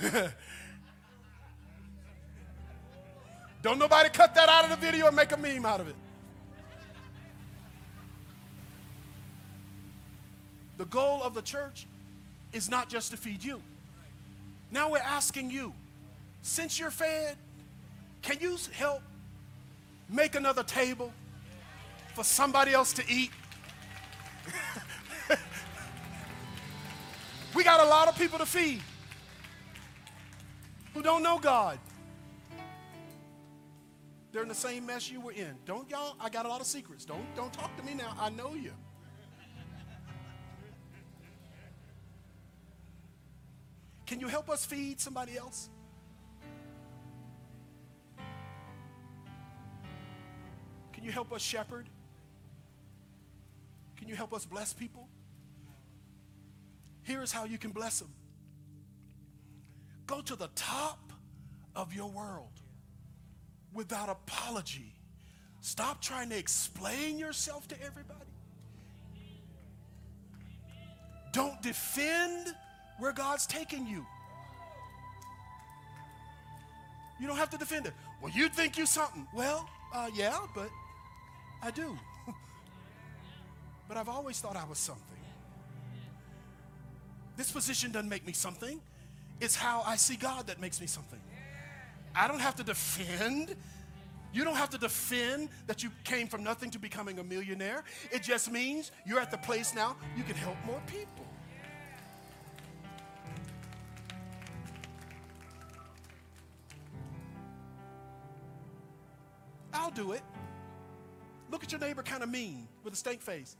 Don't 3.62 3.78
nobody 3.78 4.08
cut 4.08 4.34
that 4.36 4.48
out 4.48 4.64
of 4.64 4.70
the 4.70 4.76
video 4.76 5.06
and 5.06 5.14
make 5.14 5.32
a 5.32 5.36
meme 5.36 5.66
out 5.66 5.80
of 5.80 5.88
it. 5.88 5.96
Goal 10.90 11.22
of 11.22 11.34
the 11.34 11.42
church 11.42 11.86
is 12.52 12.68
not 12.68 12.88
just 12.88 13.12
to 13.12 13.16
feed 13.16 13.42
you. 13.42 13.62
Now 14.70 14.90
we're 14.90 14.98
asking 14.98 15.50
you, 15.50 15.72
since 16.42 16.78
you're 16.78 16.90
fed, 16.90 17.36
can 18.22 18.38
you 18.40 18.56
help 18.72 19.02
make 20.08 20.34
another 20.34 20.62
table 20.62 21.12
for 22.14 22.24
somebody 22.24 22.72
else 22.72 22.92
to 22.94 23.04
eat? 23.08 23.30
we 27.54 27.64
got 27.64 27.80
a 27.80 27.88
lot 27.88 28.08
of 28.08 28.16
people 28.16 28.38
to 28.38 28.46
feed 28.46 28.82
who 30.94 31.02
don't 31.02 31.22
know 31.22 31.38
God. 31.38 31.78
They're 34.32 34.42
in 34.42 34.48
the 34.48 34.54
same 34.54 34.86
mess 34.86 35.10
you 35.10 35.20
were 35.20 35.32
in. 35.32 35.56
Don't 35.66 35.90
y'all, 35.90 36.14
I 36.20 36.28
got 36.28 36.46
a 36.46 36.48
lot 36.48 36.60
of 36.60 36.66
secrets. 36.66 37.04
Don't, 37.04 37.24
don't 37.34 37.52
talk 37.52 37.76
to 37.76 37.82
me 37.82 37.94
now. 37.94 38.14
I 38.18 38.30
know 38.30 38.54
you. 38.54 38.72
Can 44.10 44.18
you 44.18 44.26
help 44.26 44.50
us 44.50 44.64
feed 44.64 45.00
somebody 45.00 45.38
else? 45.38 45.68
Can 50.92 51.04
you 51.04 51.12
help 51.12 51.32
us 51.32 51.40
shepherd? 51.40 51.88
Can 53.96 54.08
you 54.08 54.16
help 54.16 54.34
us 54.34 54.44
bless 54.44 54.72
people? 54.72 55.06
Here 57.04 57.22
is 57.22 57.30
how 57.30 57.44
you 57.44 57.56
can 57.56 57.70
bless 57.70 58.00
them 58.00 58.10
go 60.08 60.20
to 60.20 60.34
the 60.34 60.48
top 60.56 61.12
of 61.76 61.94
your 61.94 62.10
world 62.10 62.60
without 63.72 64.08
apology. 64.08 64.92
Stop 65.60 66.02
trying 66.02 66.30
to 66.30 66.36
explain 66.36 67.16
yourself 67.16 67.68
to 67.68 67.80
everybody. 67.80 68.18
Don't 71.32 71.62
defend 71.62 72.56
where 73.00 73.12
God's 73.12 73.46
taking 73.46 73.86
you. 73.86 74.06
You 77.18 77.26
don't 77.26 77.36
have 77.36 77.50
to 77.50 77.58
defend 77.58 77.86
it. 77.86 77.92
Well, 78.22 78.30
you 78.32 78.48
think 78.48 78.78
you 78.78 78.86
something. 78.86 79.26
Well, 79.34 79.68
uh, 79.92 80.10
yeah, 80.14 80.38
but 80.54 80.70
I 81.62 81.70
do. 81.70 81.98
but 83.88 83.96
I've 83.96 84.08
always 84.08 84.38
thought 84.38 84.56
I 84.56 84.64
was 84.64 84.78
something. 84.78 85.04
This 87.36 87.50
position 87.50 87.90
doesn't 87.90 88.08
make 88.08 88.26
me 88.26 88.32
something. 88.32 88.80
It's 89.40 89.56
how 89.56 89.82
I 89.86 89.96
see 89.96 90.16
God 90.16 90.46
that 90.46 90.60
makes 90.60 90.80
me 90.80 90.86
something. 90.86 91.20
I 92.14 92.28
don't 92.28 92.40
have 92.40 92.56
to 92.56 92.62
defend. 92.62 93.54
You 94.32 94.44
don't 94.44 94.56
have 94.56 94.70
to 94.70 94.78
defend 94.78 95.48
that 95.66 95.82
you 95.82 95.90
came 96.04 96.28
from 96.28 96.44
nothing 96.44 96.70
to 96.70 96.78
becoming 96.78 97.18
a 97.18 97.24
millionaire. 97.24 97.84
It 98.12 98.22
just 98.22 98.50
means 98.50 98.92
you're 99.06 99.20
at 99.20 99.30
the 99.30 99.38
place 99.38 99.74
now 99.74 99.96
you 100.16 100.22
can 100.22 100.36
help 100.36 100.56
more 100.66 100.80
people. 100.86 101.29
I'll 109.80 109.90
do 109.90 110.12
it. 110.12 110.20
Look 111.50 111.64
at 111.64 111.72
your 111.72 111.80
neighbor 111.80 112.02
kind 112.02 112.22
of 112.22 112.28
mean 112.28 112.68
with 112.84 112.92
a 112.92 112.96
stank 112.96 113.22
face 113.22 113.56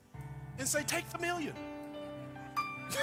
and 0.59 0.69
say, 0.69 0.83
Take 0.87 1.09
the 1.09 1.19
million. 1.19 1.55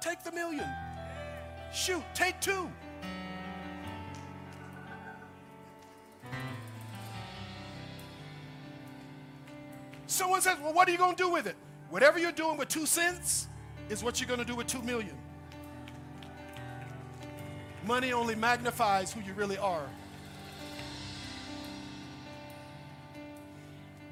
take 0.00 0.24
the 0.24 0.32
million. 0.32 0.66
Shoot, 1.70 2.02
take 2.14 2.40
two. 2.40 2.70
Someone 10.06 10.40
says, 10.40 10.56
Well, 10.62 10.72
what 10.72 10.88
are 10.88 10.92
you 10.92 10.98
going 10.98 11.14
to 11.14 11.22
do 11.22 11.28
with 11.28 11.46
it? 11.46 11.56
Whatever 11.90 12.18
you're 12.18 12.32
doing 12.32 12.56
with 12.56 12.68
two 12.68 12.86
cents 12.86 13.48
is 13.90 14.02
what 14.02 14.18
you're 14.18 14.28
going 14.28 14.40
to 14.40 14.46
do 14.46 14.56
with 14.56 14.66
two 14.66 14.80
million. 14.80 15.19
Money 17.86 18.12
only 18.12 18.34
magnifies 18.34 19.12
who 19.12 19.20
you 19.20 19.32
really 19.34 19.58
are. 19.58 19.86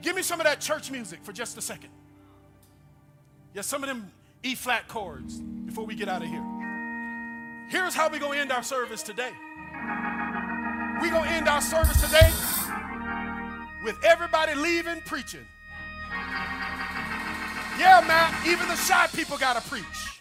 Give 0.02 0.14
me 0.16 0.22
some 0.22 0.40
of 0.40 0.46
that 0.46 0.60
church 0.60 0.90
music 0.90 1.20
for 1.22 1.32
just 1.32 1.58
a 1.58 1.60
second. 1.60 1.90
Yeah, 3.54 3.62
some 3.62 3.82
of 3.82 3.88
them 3.88 4.10
E 4.42 4.54
flat 4.54 4.88
chords 4.88 5.40
before 5.40 5.84
we 5.84 5.94
get 5.94 6.08
out 6.08 6.22
of 6.22 6.28
here. 6.28 6.44
Here's 7.68 7.94
how 7.94 8.08
we're 8.08 8.20
going 8.20 8.34
to 8.34 8.40
end 8.40 8.52
our 8.52 8.62
service 8.62 9.02
today. 9.02 9.32
We're 11.00 11.10
going 11.10 11.24
to 11.24 11.30
end 11.30 11.48
our 11.48 11.60
service 11.60 12.00
today 12.00 12.30
with 13.84 13.96
everybody 14.04 14.54
leaving 14.54 15.00
preaching. 15.02 15.46
Yeah, 17.78 18.02
Matt, 18.06 18.46
even 18.46 18.66
the 18.68 18.76
shy 18.76 19.06
people 19.14 19.36
got 19.36 19.62
to 19.62 19.68
preach. 19.68 20.17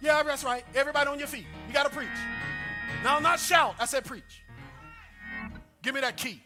Yeah, 0.00 0.22
that's 0.22 0.44
right. 0.44 0.64
Everybody 0.74 1.08
on 1.08 1.18
your 1.18 1.28
feet. 1.28 1.46
You 1.66 1.74
got 1.74 1.84
to 1.84 1.90
preach. 1.90 2.08
Now, 3.02 3.18
not 3.18 3.40
shout. 3.40 3.74
I 3.78 3.86
said 3.86 4.04
preach. 4.04 4.42
Give 5.82 5.94
me 5.94 6.00
that 6.00 6.16
key. 6.16 6.42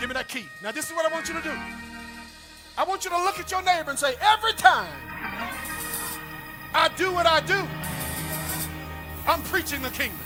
Give 0.00 0.08
me 0.08 0.14
that 0.14 0.28
key. 0.28 0.44
Now, 0.62 0.72
this 0.72 0.86
is 0.88 0.92
what 0.92 1.10
I 1.10 1.12
want 1.12 1.28
you 1.28 1.34
to 1.34 1.42
do. 1.42 1.52
I 2.78 2.84
want 2.84 3.04
you 3.04 3.10
to 3.10 3.16
look 3.16 3.38
at 3.38 3.50
your 3.50 3.62
neighbor 3.62 3.90
and 3.90 3.98
say, 3.98 4.14
every 4.20 4.52
time 4.52 4.92
I 6.74 6.88
do 6.96 7.12
what 7.12 7.26
I 7.26 7.40
do, 7.40 7.66
I'm 9.26 9.42
preaching 9.42 9.82
the 9.82 9.90
kingdom. 9.90 10.18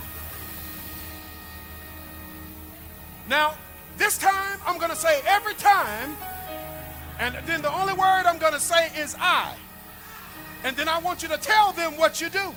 Now, 3.29 3.55
this 3.97 4.19
time 4.19 4.59
I'm 4.67 4.79
going 4.79 4.91
to 4.91 4.97
say 4.97 5.21
every 5.27 5.55
time, 5.55 6.17
and 7.21 7.37
then 7.47 7.63
the 7.63 7.73
only 7.73 7.93
word 7.93 8.25
I'm 8.27 8.39
going 8.39 8.55
to 8.55 8.61
say 8.61 8.91
is 8.99 9.15
I. 9.19 9.55
And 10.65 10.77
then 10.77 10.89
I 10.89 10.99
want 10.99 11.23
you 11.23 11.29
to 11.29 11.39
tell 11.39 11.73
them 11.73 11.97
what 11.97 12.21
you 12.21 12.29
do. 12.29 12.55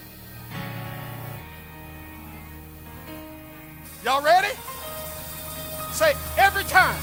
Y'all 4.03 4.23
ready? 4.23 4.53
Say 5.91 6.13
every 6.37 6.63
time. 6.65 6.99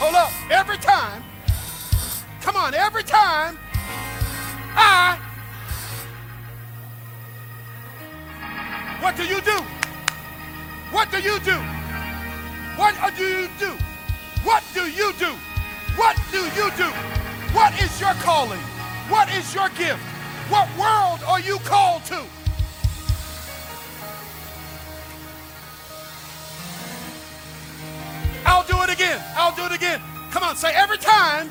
Hold 0.00 0.14
up. 0.16 0.32
Every 0.50 0.78
time 0.78 1.22
Come 2.42 2.56
on, 2.56 2.74
every 2.74 3.04
time 3.04 3.56
I. 4.74 5.16
What 9.00 9.16
do 9.16 9.24
you 9.24 9.40
do? 9.40 9.58
What 10.90 11.10
do 11.12 11.18
you 11.18 11.38
do? 11.38 11.56
What 12.76 12.96
do 13.16 13.24
you 13.24 13.48
do? 13.60 13.70
What 14.42 14.64
do 14.74 14.90
you 14.90 15.12
do? 15.20 15.32
What 15.94 16.16
do 16.32 16.40
you 16.40 16.70
do? 16.76 16.90
What 17.54 17.80
is 17.80 18.00
your 18.00 18.14
calling? 18.14 18.58
What 19.12 19.28
is 19.34 19.54
your 19.54 19.68
gift? 19.76 20.00
What 20.48 20.66
world 20.78 21.20
are 21.28 21.38
you 21.38 21.58
called 21.58 22.02
to? 22.06 22.24
I'll 28.46 28.64
do 28.66 28.80
it 28.80 28.90
again. 28.90 29.22
I'll 29.36 29.54
do 29.54 29.66
it 29.66 29.72
again. 29.72 30.00
Come 30.30 30.42
on, 30.44 30.56
say 30.56 30.72
every 30.74 30.96
time 30.96 31.50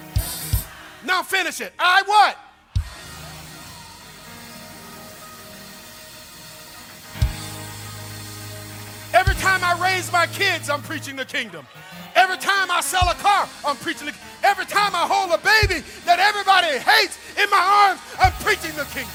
now 1.06 1.22
finish 1.22 1.62
it. 1.62 1.72
I 1.78 2.02
what? 2.08 2.36
Time 9.52 9.64
I 9.64 9.84
raise 9.84 10.12
my 10.14 10.28
kids, 10.28 10.70
I'm 10.70 10.82
preaching 10.82 11.18
the 11.18 11.26
kingdom. 11.26 11.68
Every 12.16 12.38
time 12.38 12.72
I 12.72 12.80
sell 12.80 13.08
a 13.10 13.16
car, 13.16 13.50
I'm 13.66 13.76
preaching 13.76 14.08
the 14.08 14.14
Every 14.44 14.66
time 14.66 14.96
I 14.96 15.06
hold 15.08 15.32
a 15.32 15.38
baby 15.38 15.84
that 16.06 16.20
everybody 16.20 16.80
hates 16.80 17.18
in 17.38 17.50
my 17.50 17.88
arms, 17.88 18.02
I'm 18.20 18.32
preaching 18.44 18.76
the 18.76 18.86
kingdom. 18.86 19.12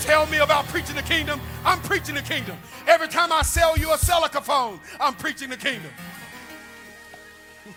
Tell 0.00 0.26
me 0.26 0.38
about 0.38 0.66
preaching 0.68 0.96
the 0.96 1.02
kingdom. 1.02 1.40
I'm 1.64 1.80
preaching 1.82 2.14
the 2.14 2.22
kingdom. 2.22 2.56
Every 2.86 3.08
time 3.08 3.30
I 3.30 3.42
sell 3.42 3.76
you 3.76 3.90
a 3.90 3.96
Celica 3.96 4.42
phone, 4.42 4.80
I'm 4.98 5.14
preaching 5.14 5.50
the 5.50 5.56
kingdom. 5.56 5.90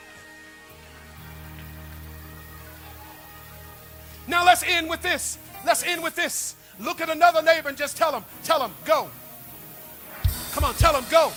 Now 4.27 4.45
let's 4.45 4.63
end 4.63 4.89
with 4.89 5.01
this. 5.01 5.37
Let's 5.65 5.83
end 5.83 6.01
with 6.01 6.15
this. 6.15 6.55
Look 6.79 7.01
at 7.01 7.09
another 7.09 7.41
neighbor 7.41 7.69
and 7.69 7.77
just 7.77 7.97
tell 7.97 8.11
him, 8.13 8.23
tell 8.43 8.63
him, 8.63 8.71
go. 8.85 9.09
Come 10.53 10.63
on, 10.63 10.73
tell 10.75 10.93
them 10.93 11.05
go. 11.09 11.31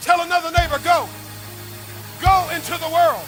Tell 0.00 0.20
another 0.20 0.50
neighbor, 0.50 0.78
go. 0.84 1.08
Go 2.22 2.48
into 2.54 2.72
the 2.78 2.88
world. 2.88 3.24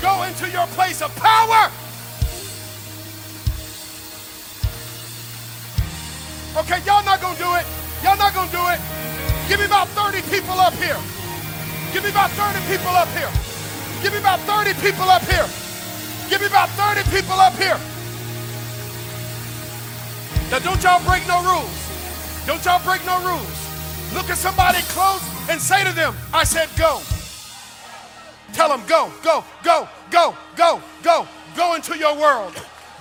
Go 0.00 0.22
into 0.24 0.48
your 0.50 0.66
place 0.68 1.00
of 1.02 1.14
power. 1.16 1.70
Okay, 6.56 6.78
y'all 6.86 7.04
not 7.04 7.20
gonna 7.20 7.38
do 7.38 7.50
it. 7.56 7.66
Y'all 8.02 8.16
not 8.16 8.34
gonna 8.34 8.50
do 8.50 8.62
it. 8.68 8.80
Give 9.48 9.58
me 9.58 9.66
about 9.66 9.88
30 9.88 10.22
people 10.30 10.54
up 10.60 10.74
here. 10.74 10.98
Give 11.92 12.02
me 12.02 12.10
about 12.10 12.30
30 12.30 12.60
people 12.70 12.92
up 12.94 13.08
here. 13.08 13.30
Give 14.02 14.12
me 14.12 14.18
about 14.18 14.40
30 14.40 14.74
people 14.80 15.08
up 15.08 15.22
here. 15.22 15.46
Give 16.28 16.40
me 16.40 16.46
about 16.46 16.68
30 16.70 17.08
people 17.10 17.38
up 17.40 17.54
here. 17.54 17.78
Now 20.50 20.58
don't 20.58 20.82
y'all 20.82 21.02
break 21.04 21.26
no 21.26 21.42
rules. 21.42 21.74
Don't 22.46 22.64
y'all 22.64 22.82
break 22.84 23.04
no 23.06 23.18
rules. 23.24 23.54
Look 24.14 24.30
at 24.30 24.38
somebody 24.38 24.78
close 24.94 25.22
and 25.50 25.60
say 25.60 25.84
to 25.84 25.92
them, 25.92 26.14
I 26.32 26.44
said 26.44 26.68
go. 26.78 27.00
Tell 28.52 28.68
them 28.68 28.86
go, 28.86 29.10
go, 29.22 29.44
go, 29.64 29.88
go, 30.10 30.36
go, 30.56 30.80
go. 31.02 31.26
Go 31.56 31.74
into 31.74 31.96
your 31.96 32.16
world. 32.16 32.54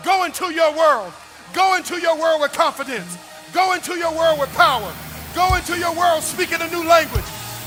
Go 0.03 0.25
into 0.25 0.53
your 0.53 0.75
world. 0.75 1.13
Go 1.53 1.75
into 1.75 1.99
your 1.99 2.17
world 2.17 2.41
with 2.41 2.53
confidence. 2.53 3.17
Go 3.53 3.73
into 3.73 3.97
your 3.97 4.11
world 4.11 4.39
with 4.39 4.51
power. 4.53 4.91
Go 5.35 5.55
into 5.55 5.77
your 5.77 5.93
world 5.95 6.23
speaking 6.23 6.61
a 6.61 6.69
new 6.69 6.83
language. 6.87 7.25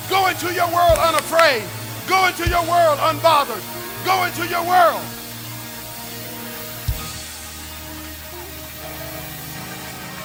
Go 0.08 0.28
into 0.28 0.52
your 0.54 0.66
world 0.72 0.98
unafraid. 0.98 1.62
Go 2.08 2.26
into 2.26 2.48
your 2.48 2.62
world 2.62 2.98
unbothered. 2.98 3.62
Go 4.04 4.24
into 4.24 4.46
your 4.48 4.64
world. 4.66 5.02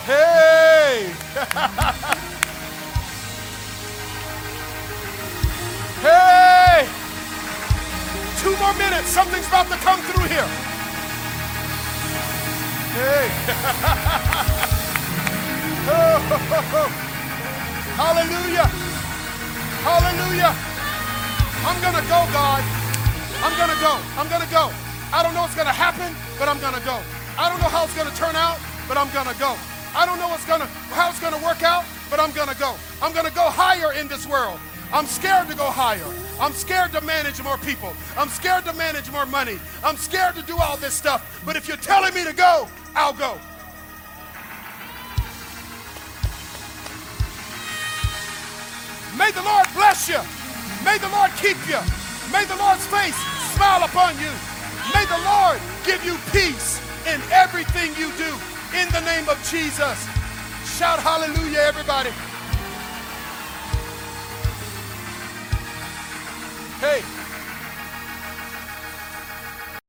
Hey! 0.02 1.14
hey! 6.02 6.90
Two 8.42 8.58
more 8.58 8.74
minutes. 8.74 9.10
Something's 9.10 9.48
about 9.48 9.70
to 9.70 9.78
come 9.78 10.02
through 10.02 10.26
here. 10.26 10.48
Hey! 12.98 13.30
Hallelujah. 18.02 18.66
Hallelujah. 19.86 20.56
I'm 21.62 21.78
to 21.94 22.02
go, 22.10 22.26
God. 22.34 22.64
I'm 23.46 23.54
to 23.70 23.78
go. 23.80 24.02
I'm 24.18 24.28
to 24.42 24.50
go. 24.50 24.74
I 25.14 25.22
don't 25.22 25.36
know 25.36 25.42
what's 25.42 25.54
to 25.68 25.74
happen, 25.74 26.16
but 26.40 26.50
I'm 26.50 26.60
to 26.74 26.82
go. 26.82 26.98
I 27.38 27.50
don't 27.50 27.62
know 27.62 27.70
how 27.70 27.84
it's 27.84 27.94
to 28.10 28.16
turn 28.18 28.36
out, 28.36 28.58
but 28.88 28.98
I'm 28.98 29.12
to 29.28 29.38
go. 29.38 29.56
I 29.94 30.06
don't 30.06 30.20
know 30.20 30.30
what's 30.30 30.46
to 30.62 30.68
how 30.96 31.10
it's 31.10 31.20
to 31.38 31.44
work 31.44 31.64
out, 31.64 31.84
but 32.10 32.20
I'm 32.20 32.32
to 32.48 32.58
go. 32.58 32.76
I'm 33.02 33.14
to 33.26 33.34
go 33.34 33.50
higher 33.50 33.94
in 33.94 34.08
this 34.08 34.26
world. 34.28 34.60
I'm 34.94 35.06
scared 35.06 35.48
to 35.50 35.56
go 35.56 35.66
higher. 35.66 36.06
I'm 36.40 36.52
scared 36.52 36.92
to 36.94 37.02
manage 37.02 37.42
more 37.44 37.58
people. 37.58 37.94
I'm 38.18 38.30
scared 38.30 38.66
to 38.66 38.74
manage 38.74 39.12
more 39.12 39.26
money. 39.26 39.60
I'm 39.84 39.96
scared 39.96 40.36
to 40.36 40.42
do 40.42 40.58
all 40.58 40.76
this 40.78 40.94
stuff. 40.94 41.42
But 41.46 41.56
if 41.56 41.68
you're 41.68 41.78
telling 41.78 42.14
me 42.14 42.24
to 42.24 42.34
go, 42.34 42.68
I'll 42.96 43.14
go. 43.14 43.40
May 49.18 49.32
the 49.32 49.44
Lord 49.44 49.68
bless 49.76 50.10
you. 50.10 50.20
May 50.84 50.98
the 50.98 51.10
Lord 51.10 51.32
keep 51.38 51.58
you. 51.68 51.80
May 52.32 52.46
the 52.46 52.56
Lord's 52.56 52.86
face 52.88 53.16
smile 53.56 53.84
upon 53.84 54.18
you. 54.20 54.32
May 54.94 55.06
the 55.06 55.22
Lord 55.24 55.60
give 55.86 56.04
you 56.04 56.18
peace 56.32 56.82
in 57.08 57.22
everything 57.32 57.92
you 57.96 58.12
do. 58.18 58.51
In 58.74 58.88
the 58.94 59.02
name 59.02 59.28
of 59.28 59.38
Jesus. 59.50 60.08
Shout 60.78 61.00
hallelujah, 61.00 61.60
everybody. 61.60 62.12
Hey. 66.80 67.21